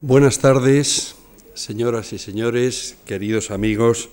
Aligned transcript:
Buenas 0.00 0.38
tardes, 0.38 1.16
señoras 1.54 2.12
y 2.12 2.18
señores, 2.18 2.96
queridos 3.04 3.50
amigos. 3.50 4.10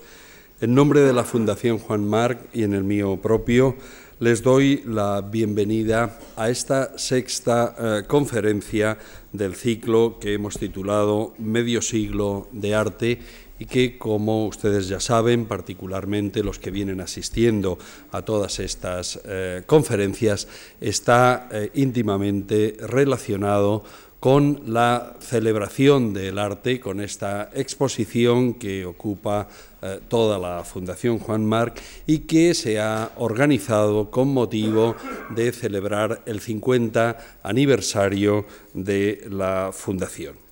En 0.60 0.74
nombre 0.74 1.02
de 1.02 1.14
la 1.14 1.24
Fundación 1.24 1.78
Juan 1.78 2.04
Marc 2.04 2.40
y 2.56 2.64
en 2.64 2.74
el 2.74 2.84
mío 2.84 3.22
propio, 3.22 3.76
les 4.20 4.42
doy 4.42 4.82
la 4.88 5.22
bienvenida 5.22 6.18
a 6.38 6.50
esta 6.50 6.98
sexta 6.98 7.76
eh, 7.78 8.04
conferencia 8.08 8.98
del 9.32 9.54
ciclo 9.54 10.18
que 10.20 10.34
hemos 10.34 10.58
titulado 10.58 11.36
Medio 11.38 11.84
siglo 11.84 12.48
de 12.52 12.74
arte 12.74 13.20
y 13.60 13.66
que, 13.66 13.98
como 13.98 14.48
ustedes 14.48 14.88
ya 14.88 15.00
saben, 15.00 15.46
particularmente 15.46 16.44
los 16.44 16.60
que 16.60 16.72
vienen 16.72 17.00
asistiendo 17.00 17.78
a 18.12 18.24
todas 18.24 18.60
estas 18.60 19.20
eh, 19.24 19.64
conferencias, 19.66 20.48
está 20.82 21.48
eh, 21.52 21.70
íntimamente 21.76 22.76
relacionado 22.80 23.84
la 24.26 25.14
celebración 25.20 26.12
del 26.12 26.40
arte, 26.40 26.80
con 26.80 27.00
esta 27.00 27.52
exposición 27.54 28.56
que 28.56 28.84
ocupa 28.84 29.48
eh, 29.84 30.00
toda 30.08 30.40
la 30.40 30.64
Fundación 30.64 31.20
Juan 31.20 31.46
Marc 31.46 31.80
y 32.08 32.20
que 32.20 32.56
se 32.56 32.80
ha 32.80 33.12
organizado 33.18 34.10
con 34.10 34.30
motivo 34.30 34.96
de 35.36 35.52
celebrar 35.52 36.24
el 36.26 36.40
50 36.40 37.40
aniversario 37.44 38.48
de 38.74 39.28
la 39.30 39.70
Fundación. 39.72 40.45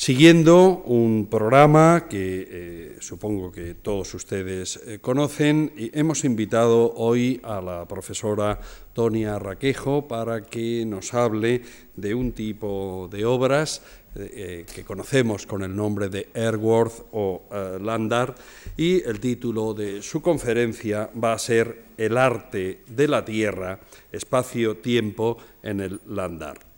Siguiendo 0.00 0.82
un 0.86 1.26
programa 1.26 2.06
que 2.08 2.48
eh, 2.48 2.96
supongo 3.00 3.52
que 3.52 3.74
todos 3.74 4.14
ustedes 4.14 4.80
eh, 4.86 4.98
conocen, 4.98 5.74
hemos 5.76 6.24
invitado 6.24 6.94
hoy 6.94 7.38
a 7.44 7.60
la 7.60 7.86
profesora 7.86 8.58
Tonia 8.94 9.38
Raquejo 9.38 10.08
para 10.08 10.46
que 10.46 10.86
nos 10.86 11.12
hable 11.12 11.60
de 11.96 12.14
un 12.14 12.32
tipo 12.32 13.10
de 13.12 13.26
obras 13.26 13.82
eh, 14.14 14.64
que 14.74 14.84
conocemos 14.84 15.44
con 15.44 15.62
el 15.62 15.76
nombre 15.76 16.08
de 16.08 16.30
Airworth 16.32 17.04
o 17.12 17.42
Landar 17.82 18.34
y 18.78 19.02
el 19.02 19.20
título 19.20 19.74
de 19.74 20.00
su 20.00 20.22
conferencia 20.22 21.10
va 21.22 21.34
a 21.34 21.38
ser 21.38 21.92
El 21.98 22.16
arte 22.16 22.84
de 22.88 23.06
la 23.06 23.22
tierra, 23.22 23.78
espacio-tiempo 24.10 25.36
en 25.62 25.80
el 25.80 26.00
Landar. 26.06 26.69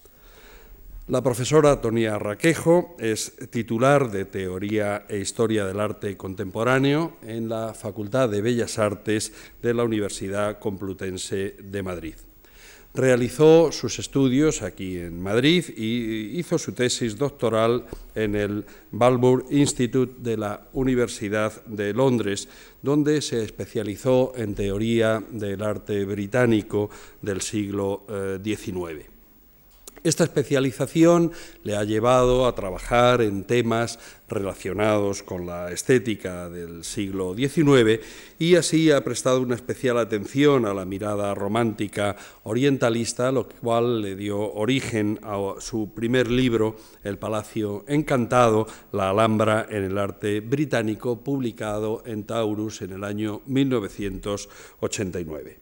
La 1.13 1.23
profesora 1.23 1.79
Tonia 1.79 2.19
Raquejo 2.19 2.97
es 2.99 3.35
titular 3.51 4.11
de 4.11 4.25
Teoría 4.25 5.05
e 5.11 5.19
Historia 5.19 5.67
del 5.67 5.79
Arte 5.79 6.17
Contemporáneo 6.17 7.19
en 7.21 7.51
la 7.51 7.75
Facultad 7.75 8.31
de 8.31 8.41
Bellas 8.41 8.79
Artes 8.79 9.31
de 9.61 9.75
la 9.75 9.85
Universidad 9.85 10.59
Complutense 10.59 11.57
de 11.63 11.83
Madrid. 11.83 12.15
Realizó 12.95 13.73
sus 13.73 13.99
estudios 13.99 14.63
aquí 14.63 14.97
en 14.97 15.21
Madrid 15.21 15.67
y 15.77 16.39
hizo 16.39 16.57
su 16.57 16.73
tesis 16.73 17.19
doctoral 17.19 17.85
en 18.15 18.35
el 18.35 18.65
Balbour 18.91 19.45
Institute 19.51 20.15
de 20.17 20.39
la 20.39 20.69
Universidad 20.73 21.63
de 21.67 21.93
Londres, 21.93 22.49
donde 22.81 23.21
se 23.21 23.45
especializó 23.45 24.33
en 24.35 24.55
teoría 24.55 25.23
del 25.31 25.63
arte 25.63 26.07
británico 26.07 26.89
del 27.21 27.43
siglo 27.43 28.07
XIX. 28.43 29.12
Esta 30.05 30.25
especialización 30.25 31.31
le 31.62 31.77
ha 31.77 31.84
llevado 31.84 32.47
a 32.47 32.56
trabajar 32.56 33.22
en 33.22 33.45
temas 33.45 34.00
relacionados 34.28 35.22
con 35.22 35.47
la 35.47 35.70
estética 35.70 36.50
del 36.50 36.83
siglo 36.83 37.36
XIX 37.36 38.00
y 38.36 38.56
así 38.56 38.91
ha 38.91 39.05
prestado 39.05 39.41
una 39.41 39.55
especial 39.55 39.98
atención 39.98 40.67
a 40.67 40.75
la 40.75 40.84
mirada 40.84 41.33
romántica 41.36 42.17
orientalista, 42.42 43.30
lo 43.30 43.48
cual 43.48 44.03
le 44.03 44.17
dio 44.17 44.53
origen 44.55 45.20
a 45.23 45.39
su 45.61 45.95
primer 45.95 46.28
libro, 46.28 46.75
El 47.05 47.19
Palacio 47.19 47.84
Encantado, 47.86 48.67
la 48.91 49.11
Alhambra 49.11 49.69
en 49.70 49.84
el 49.84 49.98
arte 49.98 50.41
británico, 50.41 51.23
publicado 51.23 52.03
en 52.06 52.25
Taurus 52.25 52.83
en 52.83 52.91
el 52.91 53.05
año 53.05 53.42
1989. 53.47 55.62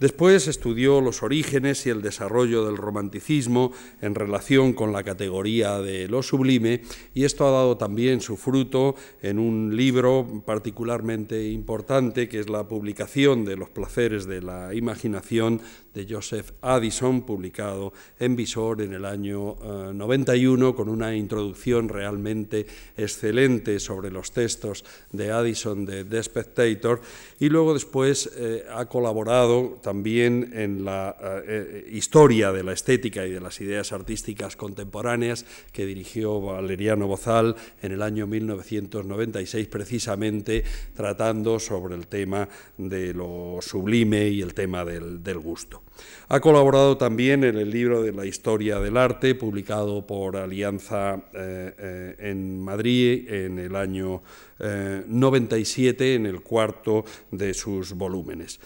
Después 0.00 0.48
estudió 0.48 1.02
los 1.02 1.22
orígenes 1.22 1.84
y 1.84 1.90
el 1.90 2.00
desarrollo 2.00 2.64
del 2.64 2.78
romanticismo 2.78 3.72
en 4.00 4.14
relación 4.14 4.72
con 4.72 4.94
la 4.94 5.04
categoría 5.04 5.78
de 5.78 6.08
lo 6.08 6.22
sublime 6.22 6.80
y 7.12 7.24
esto 7.24 7.46
ha 7.46 7.50
dado 7.50 7.76
también 7.76 8.22
su 8.22 8.38
fruto 8.38 8.94
en 9.20 9.38
un 9.38 9.76
libro 9.76 10.42
particularmente 10.46 11.50
importante 11.50 12.30
que 12.30 12.40
es 12.40 12.48
la 12.48 12.66
publicación 12.66 13.44
de 13.44 13.56
los 13.56 13.68
placeres 13.68 14.24
de 14.24 14.40
la 14.40 14.74
imaginación 14.74 15.60
de 15.94 16.06
Joseph 16.08 16.52
Addison, 16.60 17.22
publicado 17.22 17.92
en 18.18 18.36
Visor 18.36 18.80
en 18.82 18.92
el 18.92 19.04
año 19.04 19.56
91, 19.92 20.68
eh, 20.68 20.74
con 20.74 20.88
una 20.88 21.14
introducción 21.14 21.88
realmente 21.88 22.66
excelente 22.96 23.80
sobre 23.80 24.10
los 24.10 24.32
textos 24.32 24.84
de 25.12 25.32
Addison 25.32 25.84
de 25.84 26.04
The 26.04 26.22
Spectator, 26.22 27.00
y 27.40 27.48
luego 27.48 27.74
después 27.74 28.30
eh, 28.36 28.64
ha 28.72 28.86
colaborado 28.86 29.78
también 29.90 30.52
en 30.54 30.84
la 30.84 31.16
eh, 31.44 31.84
historia 31.90 32.52
de 32.52 32.62
la 32.62 32.72
estética 32.72 33.26
y 33.26 33.32
de 33.32 33.40
las 33.40 33.60
ideas 33.60 33.90
artísticas 33.90 34.54
contemporáneas 34.54 35.44
que 35.72 35.84
dirigió 35.84 36.40
Valeriano 36.40 37.08
Bozal 37.08 37.56
en 37.82 37.90
el 37.90 38.00
año 38.00 38.28
1996, 38.28 39.66
precisamente 39.66 40.62
tratando 40.94 41.58
sobre 41.58 41.96
el 41.96 42.06
tema 42.06 42.48
de 42.78 43.12
lo 43.12 43.58
sublime 43.62 44.28
y 44.28 44.42
el 44.42 44.54
tema 44.54 44.84
del 44.84 45.38
gusto. 45.40 45.82
Ha 46.28 46.40
colaborado 46.40 46.96
también 46.96 47.44
en 47.44 47.56
el 47.56 47.70
libro 47.70 48.02
de 48.02 48.12
la 48.12 48.24
historia 48.24 48.78
del 48.78 48.96
arte, 48.96 49.34
publicado 49.34 50.06
por 50.06 50.36
Alianza 50.36 51.16
eh, 51.34 51.74
eh, 51.78 52.16
en 52.18 52.60
Madrid 52.60 53.28
en 53.28 53.58
el 53.58 53.74
año 53.74 54.22
97, 54.58 56.04
eh, 56.04 56.14
en 56.14 56.26
el 56.26 56.40
cuarto 56.42 57.04
de 57.30 57.54
sus 57.54 57.94
volúmenes 57.94 58.60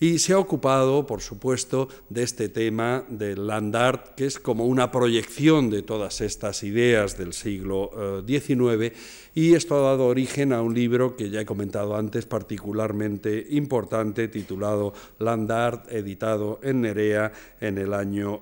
y 0.00 0.18
se 0.18 0.32
ha 0.32 0.38
ocupado, 0.38 1.06
por 1.06 1.20
supuesto, 1.20 1.88
de 2.08 2.22
este 2.22 2.48
tema 2.48 3.04
del 3.10 3.46
land 3.46 3.76
art, 3.76 4.14
que 4.14 4.24
es 4.24 4.40
como 4.40 4.64
una 4.64 4.90
proyección 4.90 5.68
de 5.68 5.82
todas 5.82 6.22
estas 6.22 6.62
ideas 6.62 7.18
del 7.18 7.34
siglo 7.34 8.24
XIX, 8.26 8.82
eh, 8.82 8.92
y 9.34 9.54
esto 9.54 9.76
ha 9.76 9.90
dado 9.90 10.06
origen 10.06 10.54
a 10.54 10.62
un 10.62 10.74
libro 10.74 11.16
que 11.16 11.28
ya 11.28 11.42
he 11.42 11.46
comentado 11.46 11.94
antes, 11.94 12.24
particularmente 12.24 13.46
importante, 13.50 14.28
titulado 14.28 14.94
Land 15.18 15.52
Art, 15.52 15.92
editado 15.92 16.60
en 16.62 16.80
Nerea 16.80 17.30
en 17.60 17.76
el 17.76 17.92
año 17.92 18.40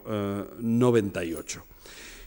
98. 0.60 1.60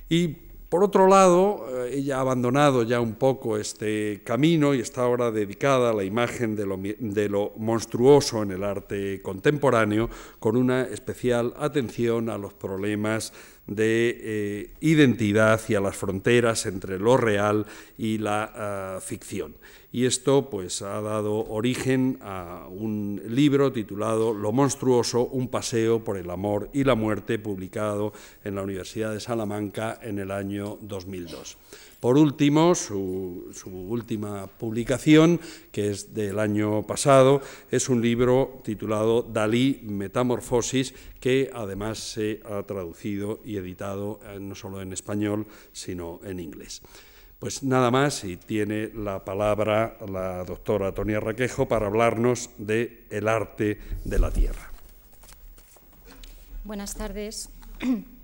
Eh, 0.09 0.15
y 0.15 0.50
por 0.71 0.85
otro 0.85 1.05
lado, 1.09 1.67
eh, 1.83 1.97
ella 1.97 2.15
ha 2.15 2.21
abandonado 2.21 2.83
ya 2.83 3.01
un 3.01 3.15
poco 3.15 3.57
este 3.57 4.21
camino 4.23 4.73
y 4.73 4.79
está 4.79 5.01
ahora 5.01 5.29
dedicada 5.29 5.89
a 5.89 5.93
la 5.93 6.05
imagen 6.05 6.55
de 6.55 7.27
lo, 7.27 7.51
monstruoso 7.57 8.41
en 8.41 8.51
el 8.51 8.63
arte 8.63 9.21
contemporáneo, 9.21 10.09
con 10.39 10.55
una 10.55 10.83
especial 10.83 11.53
atención 11.57 12.29
a 12.29 12.37
los 12.37 12.53
problemas 12.53 13.33
de 13.67 14.17
eh, 14.21 14.73
identidad 14.79 15.59
y 15.67 15.75
a 15.75 15.81
las 15.81 15.97
fronteras 15.97 16.65
entre 16.65 16.99
lo 16.99 17.17
real 17.17 17.65
y 17.97 18.19
la 18.19 18.49
ah, 18.55 18.99
ficción. 19.01 19.55
Y 19.93 20.05
esto 20.05 20.49
pues, 20.49 20.81
ha 20.81 21.01
dado 21.01 21.45
origen 21.47 22.17
a 22.21 22.67
un 22.69 23.21
libro 23.27 23.73
titulado 23.73 24.33
Lo 24.33 24.53
monstruoso, 24.53 25.27
un 25.27 25.49
paseo 25.49 26.03
por 26.03 26.17
el 26.17 26.29
amor 26.29 26.69
y 26.71 26.85
la 26.85 26.95
muerte, 26.95 27.39
publicado 27.39 28.13
en 28.43 28.55
la 28.55 28.61
Universidad 28.61 29.11
de 29.13 29.19
Salamanca 29.19 29.99
en 30.01 30.19
el 30.19 30.31
año 30.31 30.77
2002. 30.81 31.57
Por 31.99 32.17
último, 32.17 32.73
su, 32.73 33.51
última 33.87 34.47
publicación, 34.47 35.39
que 35.71 35.91
es 35.91 36.15
del 36.15 36.39
año 36.39 36.81
pasado, 36.87 37.41
es 37.69 37.89
un 37.89 38.01
libro 38.01 38.61
titulado 38.63 39.21
Dalí 39.21 39.81
Metamorfosis, 39.83 40.95
que 41.19 41.51
además 41.53 41.99
se 41.99 42.41
ha 42.49 42.63
traducido 42.63 43.39
y 43.45 43.57
editado 43.57 44.19
eh, 44.25 44.39
no 44.39 44.55
solo 44.55 44.81
en 44.81 44.93
español, 44.93 45.45
sino 45.73 46.19
en 46.23 46.39
inglés. 46.39 46.81
Pues 47.41 47.63
nada 47.63 47.89
más 47.89 48.23
y 48.23 48.37
tiene 48.37 48.91
la 48.93 49.25
palabra 49.25 49.97
la 50.07 50.43
doctora 50.43 50.91
Tonia 50.91 51.19
Raquejo 51.19 51.67
para 51.67 51.87
hablarnos 51.87 52.51
de 52.59 53.07
el 53.09 53.27
arte 53.27 53.79
de 54.05 54.19
la 54.19 54.29
tierra. 54.29 54.69
Buenas 56.63 56.93
tardes. 56.93 57.49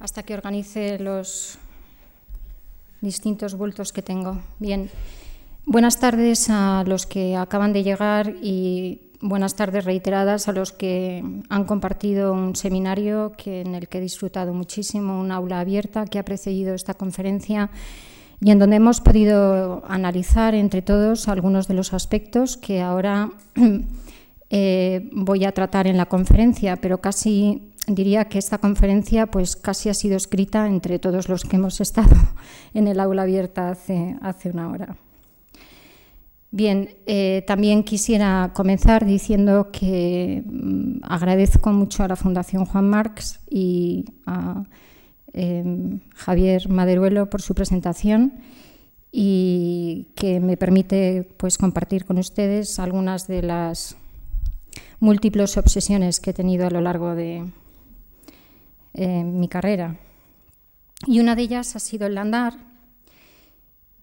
hasta 0.00 0.22
que 0.22 0.32
organice 0.32 0.98
los 0.98 1.58
distintos 3.02 3.54
vueltos 3.54 3.92
que 3.92 4.00
tengo. 4.00 4.40
Bien, 4.58 4.90
buenas 5.66 6.00
tardes 6.00 6.48
a 6.48 6.84
los 6.86 7.04
que 7.04 7.36
acaban 7.36 7.74
de 7.74 7.82
llegar 7.82 8.34
y 8.40 9.07
buenas 9.20 9.56
tardes 9.56 9.84
reiteradas 9.84 10.48
a 10.48 10.52
los 10.52 10.72
que 10.72 11.24
han 11.48 11.64
compartido 11.64 12.32
un 12.32 12.54
seminario 12.56 13.32
que, 13.36 13.62
en 13.62 13.74
el 13.74 13.88
que 13.88 13.98
he 13.98 14.00
disfrutado 14.00 14.54
muchísimo, 14.54 15.20
un 15.20 15.32
aula 15.32 15.60
abierta 15.60 16.04
que 16.04 16.18
ha 16.18 16.24
precedido 16.24 16.74
esta 16.74 16.94
conferencia 16.94 17.70
y 18.40 18.50
en 18.50 18.58
donde 18.58 18.76
hemos 18.76 19.00
podido 19.00 19.82
analizar 19.88 20.54
entre 20.54 20.82
todos 20.82 21.28
algunos 21.28 21.66
de 21.66 21.74
los 21.74 21.92
aspectos 21.92 22.56
que 22.56 22.80
ahora 22.80 23.32
eh, 24.50 25.08
voy 25.12 25.44
a 25.44 25.52
tratar 25.52 25.86
en 25.86 25.96
la 25.96 26.06
conferencia, 26.06 26.76
pero 26.76 27.00
casi 27.00 27.72
diría 27.88 28.26
que 28.26 28.38
esta 28.38 28.58
conferencia 28.58 29.26
pues 29.26 29.56
casi 29.56 29.88
ha 29.88 29.94
sido 29.94 30.16
escrita 30.16 30.66
entre 30.66 30.98
todos 30.98 31.28
los 31.28 31.42
que 31.42 31.56
hemos 31.56 31.80
estado 31.80 32.16
en 32.74 32.86
el 32.86 33.00
aula 33.00 33.22
abierta 33.22 33.70
hace, 33.70 34.16
hace 34.22 34.50
una 34.50 34.70
hora. 34.70 34.96
Bien, 36.50 36.96
eh, 37.06 37.44
también 37.46 37.84
quisiera 37.84 38.52
comenzar 38.54 39.04
diciendo 39.04 39.70
que 39.70 40.42
mm, 40.46 41.00
agradezco 41.02 41.70
mucho 41.72 42.04
a 42.04 42.08
la 42.08 42.16
Fundación 42.16 42.64
Juan 42.64 42.88
Marx 42.88 43.40
y 43.50 44.06
a 44.24 44.64
em, 45.34 46.00
Javier 46.14 46.68
Maderuelo 46.70 47.28
por 47.28 47.42
su 47.42 47.54
presentación 47.54 48.40
y 49.12 50.08
que 50.14 50.40
me 50.40 50.56
permite 50.56 51.28
pues, 51.36 51.58
compartir 51.58 52.06
con 52.06 52.18
ustedes 52.18 52.78
algunas 52.78 53.26
de 53.26 53.42
las 53.42 53.96
múltiples 55.00 55.56
obsesiones 55.58 56.18
que 56.18 56.30
he 56.30 56.34
tenido 56.34 56.66
a 56.66 56.70
lo 56.70 56.80
largo 56.80 57.14
de 57.14 57.44
eh, 58.94 59.22
mi 59.24 59.48
carrera. 59.48 59.96
Y 61.06 61.20
una 61.20 61.36
de 61.36 61.42
ellas 61.42 61.76
ha 61.76 61.78
sido 61.78 62.06
el 62.06 62.18
andar. 62.18 62.67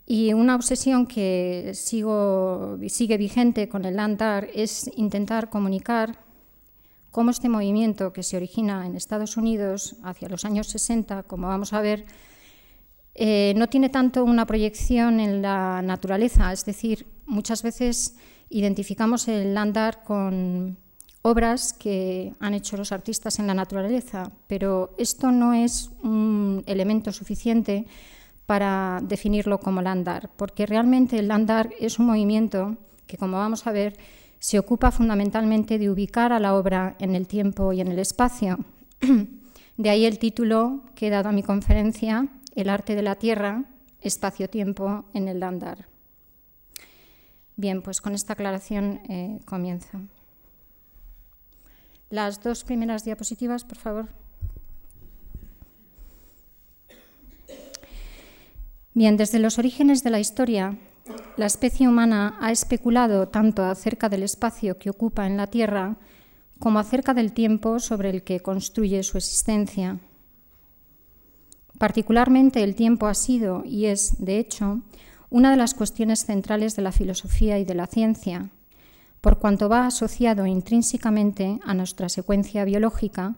Y 0.07 0.33
una 0.33 0.55
obsesión 0.55 1.07
que 1.07 1.71
sigo, 1.73 2.77
sigue 2.87 3.17
vigente 3.17 3.67
con 3.67 3.85
el 3.85 3.99
andar 3.99 4.47
es 4.53 4.89
intentar 4.95 5.49
comunicar 5.49 6.19
cómo 7.09 7.31
este 7.31 7.49
movimiento 7.49 8.13
que 8.13 8.21
se 8.21 8.37
origina 8.37 8.85
en 8.85 8.95
Estados 8.95 9.37
Unidos 9.37 9.95
hacia 10.03 10.29
los 10.29 10.45
años 10.45 10.67
60, 10.67 11.23
como 11.23 11.47
vamos 11.47 11.73
a 11.73 11.81
ver, 11.81 12.05
eh, 13.15 13.53
no 13.55 13.67
tiene 13.67 13.89
tanto 13.89 14.23
una 14.25 14.45
proyección 14.45 15.19
en 15.21 15.41
la 15.41 15.81
naturaleza, 15.81 16.51
es 16.51 16.65
decir, 16.65 17.07
muchas 17.25 17.63
veces 17.63 18.17
identificamos 18.49 19.27
el 19.27 19.57
andar 19.57 20.03
con 20.03 20.77
obras 21.21 21.73
que 21.73 22.33
han 22.39 22.53
hecho 22.53 22.77
los 22.77 22.91
artistas 22.91 23.39
en 23.39 23.47
la 23.47 23.53
naturaleza, 23.53 24.31
pero 24.47 24.93
esto 24.97 25.31
no 25.31 25.53
es 25.53 25.89
un 26.03 26.63
elemento 26.67 27.11
suficiente 27.11 27.87
para 28.45 29.01
definirlo 29.03 29.59
como 29.59 29.81
landar, 29.81 30.29
porque 30.37 30.65
realmente 30.65 31.17
el 31.17 31.27
landar 31.27 31.71
es 31.79 31.99
un 31.99 32.05
movimiento 32.05 32.77
que, 33.07 33.17
como 33.17 33.37
vamos 33.37 33.65
a 33.67 33.71
ver, 33.71 33.97
se 34.39 34.59
ocupa 34.59 34.91
fundamentalmente 34.91 35.79
de 35.79 35.89
ubicar 35.89 36.31
a 36.31 36.39
la 36.39 36.55
obra 36.55 36.95
en 36.99 37.15
el 37.15 37.27
tiempo 37.27 37.73
y 37.73 37.81
en 37.81 37.87
el 37.87 37.99
espacio. 37.99 38.59
De 39.77 39.89
ahí 39.89 40.05
el 40.05 40.19
título 40.19 40.81
que 40.95 41.07
he 41.07 41.09
dado 41.09 41.29
a 41.29 41.33
mi 41.33 41.43
conferencia, 41.43 42.27
El 42.55 42.69
arte 42.69 42.95
de 42.95 43.01
la 43.01 43.15
tierra, 43.15 43.65
espacio-tiempo 43.99 45.03
en 45.13 45.27
el 45.27 45.41
landar. 45.41 45.87
Bien, 47.57 47.81
pues 47.81 47.99
con 47.99 48.13
esta 48.13 48.33
aclaración 48.33 49.01
eh, 49.09 49.39
comienzo. 49.43 49.99
Las 52.09 52.41
dos 52.41 52.63
primeras 52.63 53.03
diapositivas, 53.03 53.65
por 53.65 53.77
favor. 53.77 54.09
Bien, 58.95 59.17
desde 59.17 59.39
los 59.39 59.59
orígenes 59.59 60.05
de 60.05 60.09
la 60.09 60.21
historia, 60.21 60.77
la 61.35 61.47
especie 61.47 61.85
humana 61.85 62.37
ha 62.39 62.53
especulado 62.53 63.27
tanto 63.27 63.65
acerca 63.65 64.07
del 64.07 64.23
espacio 64.23 64.77
que 64.77 64.89
ocupa 64.89 65.27
en 65.27 65.35
la 65.35 65.47
Tierra 65.47 65.97
como 66.59 66.79
acerca 66.79 67.13
del 67.13 67.33
tiempo 67.33 67.79
sobre 67.79 68.09
el 68.09 68.23
que 68.23 68.39
construye 68.39 69.03
su 69.03 69.17
existencia. 69.17 69.99
Particularmente 71.77 72.63
el 72.63 72.73
tiempo 72.73 73.07
ha 73.07 73.15
sido 73.15 73.63
y 73.65 73.87
es, 73.87 74.23
de 74.23 74.39
hecho, 74.39 74.79
una 75.29 75.51
de 75.51 75.57
las 75.57 75.73
cuestiones 75.73 76.23
centrales 76.23 76.77
de 76.77 76.83
la 76.83 76.93
filosofía 76.93 77.59
y 77.59 77.65
de 77.65 77.75
la 77.75 77.87
ciencia, 77.87 78.49
por 79.19 79.39
cuanto 79.39 79.67
va 79.67 79.87
asociado 79.87 80.45
intrínsecamente 80.45 81.59
a 81.65 81.73
nuestra 81.73 82.07
secuencia 82.07 82.63
biológica, 82.63 83.35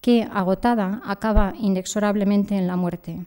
que, 0.00 0.22
agotada, 0.22 1.02
acaba 1.04 1.52
inexorablemente 1.58 2.56
en 2.56 2.66
la 2.66 2.76
muerte. 2.76 3.26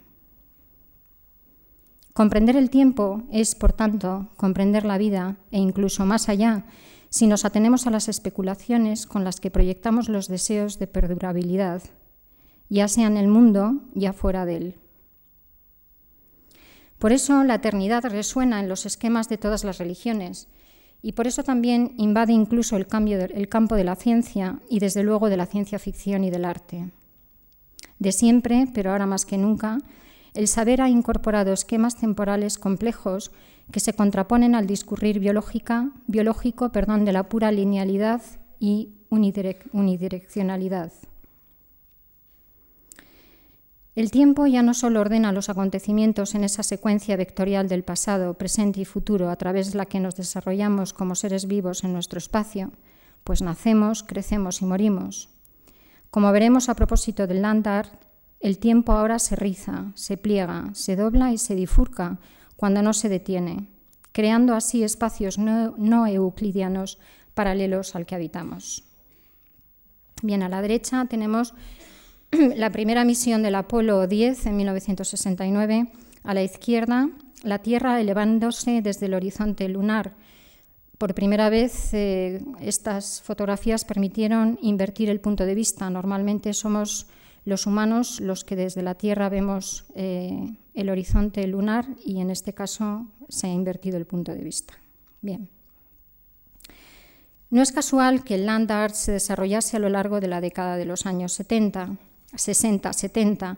Comprender 2.14 2.56
el 2.56 2.70
tiempo 2.70 3.24
es, 3.32 3.56
por 3.56 3.74
tanto, 3.74 4.30
comprender 4.38 4.86
la 4.86 5.00
vida 5.00 5.38
e 5.52 5.60
incluso 5.60 6.06
más 6.06 6.30
allá, 6.30 6.66
si 7.10 7.28
nos 7.28 7.44
atenemos 7.44 7.88
a 7.88 7.92
las 7.92 8.08
especulaciones 8.08 9.06
con 9.08 9.24
las 9.24 9.40
que 9.40 9.52
proyectamos 9.52 10.10
los 10.10 10.28
deseos 10.28 10.80
de 10.80 10.88
perdurabilidad, 10.88 11.82
ya 12.70 12.88
sea 12.88 13.08
en 13.08 13.18
el 13.18 13.28
mundo, 13.28 13.82
ya 13.94 14.14
fuera 14.14 14.46
de 14.46 14.58
él. 14.58 14.76
Por 17.00 17.12
eso 17.12 17.44
la 17.44 17.56
eternidad 17.56 18.04
resuena 18.06 18.60
en 18.60 18.70
los 18.70 18.86
esquemas 18.86 19.28
de 19.28 19.38
todas 19.38 19.64
las 19.64 19.78
religiones, 19.78 20.48
y 21.02 21.12
por 21.12 21.28
eso 21.28 21.44
también 21.44 21.94
invade 21.98 22.32
incluso 22.32 22.78
el, 22.78 22.88
campo 22.88 23.76
de 23.76 23.84
la 23.84 23.96
ciencia 23.96 24.60
y 24.70 24.80
desde 24.80 25.04
luego 25.04 25.30
de 25.30 25.38
la 25.38 25.46
ciencia 25.46 25.78
ficción 25.78 26.24
y 26.24 26.30
del 26.30 26.46
arte. 26.46 26.92
De 28.00 28.12
siempre, 28.14 28.68
pero 28.74 28.92
ahora 28.92 29.06
más 29.06 29.26
que 29.26 29.38
nunca, 29.38 29.80
el 30.34 30.48
saber 30.48 30.82
ha 30.82 30.90
incorporado 30.90 31.54
esquemas 31.54 31.96
temporales 31.96 32.58
complejos 32.58 33.32
que 33.72 33.80
se 33.80 33.94
contraponen 33.94 34.56
al 34.56 34.68
discurrir 34.68 35.20
biológico 35.20 36.72
perdón, 36.72 37.06
de 37.06 37.14
la 37.14 37.30
pura 37.30 37.52
linealidad 37.52 38.22
y 38.60 38.94
unidireccionalidad. 39.10 40.92
El 43.96 44.10
tiempo 44.10 44.48
ya 44.48 44.64
no 44.64 44.74
solo 44.74 45.02
ordena 45.02 45.32
los 45.32 45.50
acontecimientos 45.50 46.34
en 46.34 46.44
esa 46.44 46.64
secuencia 46.64 47.16
vectorial 47.16 47.68
del 47.68 47.84
pasado, 47.84 48.34
presente 48.34 48.82
y 48.82 48.86
futuro 48.86 49.30
a 49.30 49.36
través 49.36 49.72
de 49.72 49.78
la 49.78 49.86
que 49.86 50.00
nos 50.00 50.16
desarrollamos 50.16 50.94
como 50.94 51.14
seres 51.14 51.48
vivos 51.48 51.84
en 51.84 51.94
nuestro 51.94 52.18
espacio, 52.18 52.72
pues 53.24 53.44
nacemos, 53.44 54.02
crecemos 54.02 54.64
y 54.64 54.66
morimos. 54.66 55.30
Como 56.10 56.32
veremos 56.32 56.70
a 56.70 56.76
propósito 56.76 57.28
del 57.28 57.44
land 57.44 57.68
art, 57.68 58.03
el 58.44 58.58
tiempo 58.58 58.92
ahora 58.92 59.20
se 59.20 59.38
riza, 59.38 59.94
se 59.96 60.18
pliega, 60.18 60.70
se 60.74 60.98
dobla 60.98 61.32
y 61.32 61.38
se 61.38 61.56
difurca 61.56 62.20
cuando 62.58 62.84
no 62.84 62.94
se 62.94 63.08
detiene, 63.08 63.68
creando 64.12 64.54
así 64.54 64.84
espacios 64.84 65.38
no, 65.38 65.74
no 65.78 66.06
euclidianos 66.06 67.00
paralelos 67.34 67.96
al 67.96 68.06
que 68.06 68.16
habitamos. 68.16 68.84
Bien, 70.22 70.44
a 70.44 70.50
la 70.50 70.62
derecha 70.62 71.06
tenemos 71.10 71.54
la 72.32 72.70
primera 72.70 73.06
misión 73.06 73.44
del 73.44 73.56
Apolo 73.56 74.08
10 74.08 74.46
en 74.48 74.58
1969, 74.58 75.92
a 76.24 76.34
la 76.34 76.44
izquierda, 76.44 77.10
la 77.44 77.60
Tierra 77.60 78.02
elevándose 78.02 78.82
desde 78.82 79.06
el 79.06 79.14
horizonte 79.14 79.70
lunar. 79.70 80.16
Por 80.98 81.16
primera 81.16 81.50
vez, 81.50 81.94
eh, 81.94 82.44
estas 82.60 83.22
fotografías 83.22 83.86
permitieron 83.86 84.60
invertir 84.62 85.10
el 85.10 85.22
punto 85.22 85.46
de 85.46 85.56
vista. 85.56 85.90
Normalmente 85.90 86.54
somos 86.54 87.08
los 87.46 87.66
humanos 87.66 88.20
los 88.20 88.44
que 88.44 88.56
desde 88.56 88.84
la 88.84 88.96
Tierra 88.96 89.30
vemos 89.30 89.86
eh, 89.96 90.56
el 90.74 90.90
horizonte 90.90 91.46
lunar 91.48 91.88
y 92.04 92.22
en 92.22 92.30
este 92.30 92.54
caso 92.54 93.08
se 93.30 93.48
ha 93.48 93.54
invertido 93.54 93.98
el 93.98 94.06
punto 94.06 94.34
de 94.34 94.44
vista. 94.44 94.74
Bien. 95.22 95.50
No 97.50 97.62
es 97.62 97.72
casual 97.72 98.24
que 98.24 98.36
el 98.36 98.46
land 98.46 98.72
art 98.72 98.96
se 98.96 99.12
desarrollase 99.12 99.78
a 99.78 99.80
lo 99.80 99.90
largo 99.90 100.20
de 100.20 100.28
la 100.28 100.42
década 100.42 100.76
de 100.76 100.86
los 100.86 101.06
años 101.06 101.34
70. 101.34 101.98
60, 102.36 102.94
70, 102.94 103.58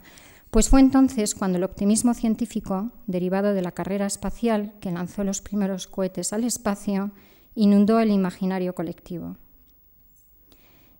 pues 0.51 0.69
fue 0.69 0.79
entonces 0.79 1.35
cuando 1.35 1.57
el 1.57 1.63
optimismo 1.63 2.13
científico, 2.13 2.91
derivado 3.07 3.53
de 3.53 3.61
la 3.61 3.71
carrera 3.71 4.05
espacial 4.05 4.73
que 4.79 4.91
lanzó 4.91 5.23
los 5.23 5.41
primeros 5.41 5.87
cohetes 5.87 6.33
al 6.33 6.43
espacio, 6.43 7.11
inundó 7.55 7.99
el 7.99 8.11
imaginario 8.11 8.75
colectivo. 8.75 9.37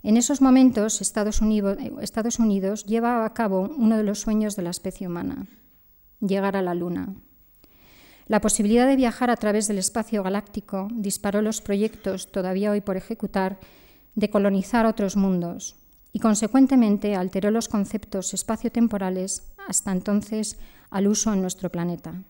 En 0.06 0.18
esos 0.18 0.40
momentos, 0.40 1.02
Estados 1.02 1.42
Unidos, 1.42 1.80
Estados 2.00 2.38
Unidos 2.38 2.86
lleva 2.86 3.26
a 3.26 3.34
cabo 3.34 3.74
uno 3.76 3.98
de 3.98 4.04
los 4.04 4.20
sueños 4.20 4.56
de 4.56 4.62
la 4.62 4.70
especie 4.70 5.08
humana, 5.08 5.48
llegar 6.20 6.56
a 6.56 6.62
la 6.62 6.76
Luna. 6.76 7.16
La 8.28 8.40
posibilidad 8.40 8.86
de 8.86 8.98
viajar 8.98 9.32
a 9.32 9.36
través 9.36 9.68
del 9.68 9.80
espacio 9.80 10.22
galáctico 10.22 10.90
disparó 10.92 11.42
los 11.42 11.60
proyectos, 11.60 12.32
todavía 12.32 12.70
hoy 12.70 12.82
por 12.82 12.98
ejecutar, 12.98 13.60
de 14.14 14.30
colonizar 14.30 14.86
otros 14.86 15.16
mundos, 15.16 15.76
y 16.14 16.20
consecuentemente 16.20 17.16
alteró 17.16 17.50
los 17.50 17.68
conceptos 17.68 18.36
espaciotemporales 18.36 19.56
hasta 19.68 19.92
entonces 19.92 20.60
al 20.92 21.08
uso 21.08 21.34
en 21.34 21.42
nuestro 21.42 21.72
planeta. 21.72 22.22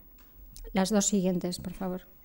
Las 0.72 0.88
dos 0.88 1.04
siguientes, 1.04 1.58
por 1.58 1.74
favor. 1.74 2.15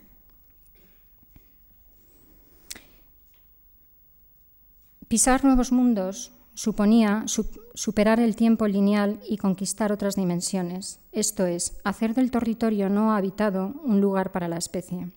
Pisar 5.12 5.44
nuevos 5.44 5.74
mundos 5.74 6.32
suponía 6.54 7.26
superar 7.74 8.22
el 8.22 8.38
tiempo 8.38 8.66
lineal 8.66 9.20
y 9.28 9.36
conquistar 9.36 9.92
otras 9.92 10.16
dimensiones, 10.16 11.02
esto 11.12 11.46
es, 11.46 11.74
hacer 11.84 12.14
del 12.14 12.32
territorio 12.32 12.88
no 12.88 13.12
habitado 13.12 13.76
un 13.84 14.00
lugar 14.00 14.32
para 14.32 14.48
la 14.48 14.56
especie. 14.56 15.12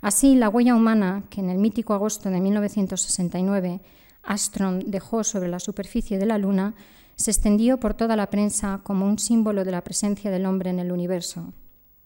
Así, 0.00 0.34
la 0.34 0.48
huella 0.48 0.74
humana, 0.74 1.22
que 1.30 1.40
en 1.40 1.48
el 1.48 1.58
mítico 1.58 1.94
agosto 1.94 2.28
de 2.28 2.40
1969 2.40 3.82
Astron 4.24 4.82
dejó 4.90 5.22
sobre 5.22 5.46
la 5.46 5.60
superficie 5.60 6.18
de 6.18 6.26
la 6.26 6.38
Luna 6.38 6.74
se 7.14 7.30
extendió 7.30 7.78
por 7.78 7.94
toda 7.94 8.16
la 8.16 8.30
prensa 8.30 8.80
como 8.82 9.06
un 9.06 9.20
símbolo 9.20 9.64
de 9.64 9.70
la 9.70 9.84
presencia 9.84 10.32
del 10.32 10.44
hombre 10.44 10.70
en 10.70 10.80
el 10.80 10.90
universo. 10.90 11.52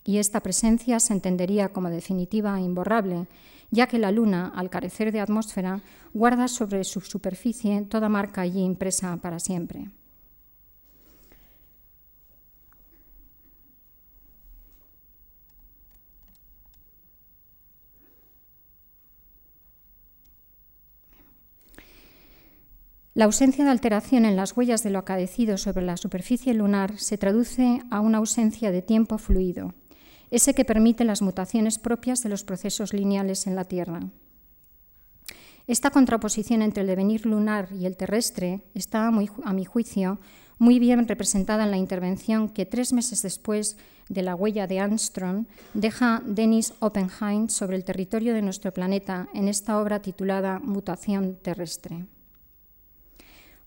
Y 0.05 0.19
esta 0.19 0.41
presencia 0.41 1.01
se 1.01 1.15
entendería 1.15 1.71
como 1.71 1.89
definitiva 1.89 2.59
e 2.59 2.65
imborrable, 2.65 3.29
ya 3.71 3.87
que 3.87 3.99
la 3.99 4.13
Luna, 4.13 4.53
al 4.55 4.71
carecer 4.71 5.13
de 5.13 5.21
atmósfera, 5.21 5.83
guarda 6.15 6.49
sobre 6.49 6.85
su 6.85 7.01
superficie 7.01 7.83
toda 7.83 8.09
marca 8.09 8.43
allí 8.43 8.63
impresa 8.63 9.17
para 9.19 9.39
siempre. 9.39 9.91
La 23.19 23.25
ausencia 23.25 23.65
de 23.65 23.73
alteración 23.73 24.25
en 24.25 24.37
las 24.37 24.57
huellas 24.57 24.85
de 24.85 24.91
lo 24.91 25.01
acaecido 25.01 25.59
sobre 25.59 25.85
la 25.85 25.97
superficie 25.97 26.55
lunar 26.55 26.99
se 26.99 27.19
traduce 27.19 27.83
a 27.91 27.99
una 27.99 28.19
ausencia 28.19 28.71
de 28.71 28.81
tiempo 28.81 29.19
fluido, 29.19 29.75
ese 30.31 30.55
que 30.55 30.65
permite 30.65 31.05
las 31.05 31.23
mutaciones 31.23 31.79
propias 31.79 32.23
de 32.23 32.29
los 32.29 32.45
procesos 32.45 32.93
lineales 32.93 33.47
en 33.47 33.57
la 33.57 33.65
Tierra. 33.65 34.01
Esta 35.67 35.91
contraposición 35.91 36.63
entre 36.63 36.81
el 36.81 36.87
devenir 36.87 37.27
lunar 37.27 37.69
y 37.73 37.85
el 37.85 37.97
terrestre 37.97 38.63
está, 38.75 39.07
a 39.09 39.53
mi 39.53 39.65
juicio, 39.67 40.19
muy 40.59 40.79
bien 40.79 41.07
representada 41.07 41.65
en 41.65 41.71
la 41.71 41.77
intervención 41.77 42.49
que 42.49 42.67
tres 42.67 42.93
meses 42.93 43.23
después 43.23 43.77
de 44.09 44.23
la 44.23 44.35
huella 44.35 44.67
de 44.67 44.81
Armstrong 44.81 45.47
deja 45.75 46.23
Dennis 46.27 46.73
Oppenheim 46.81 47.49
sobre 47.49 47.77
el 47.77 47.85
territorio 47.85 48.35
de 48.35 48.43
nuestro 48.43 48.73
planeta 48.73 49.29
en 49.35 49.49
esta 49.49 49.79
obra 49.79 50.01
titulada 50.01 50.59
Mutación 50.59 51.37
terrestre. 51.43 52.07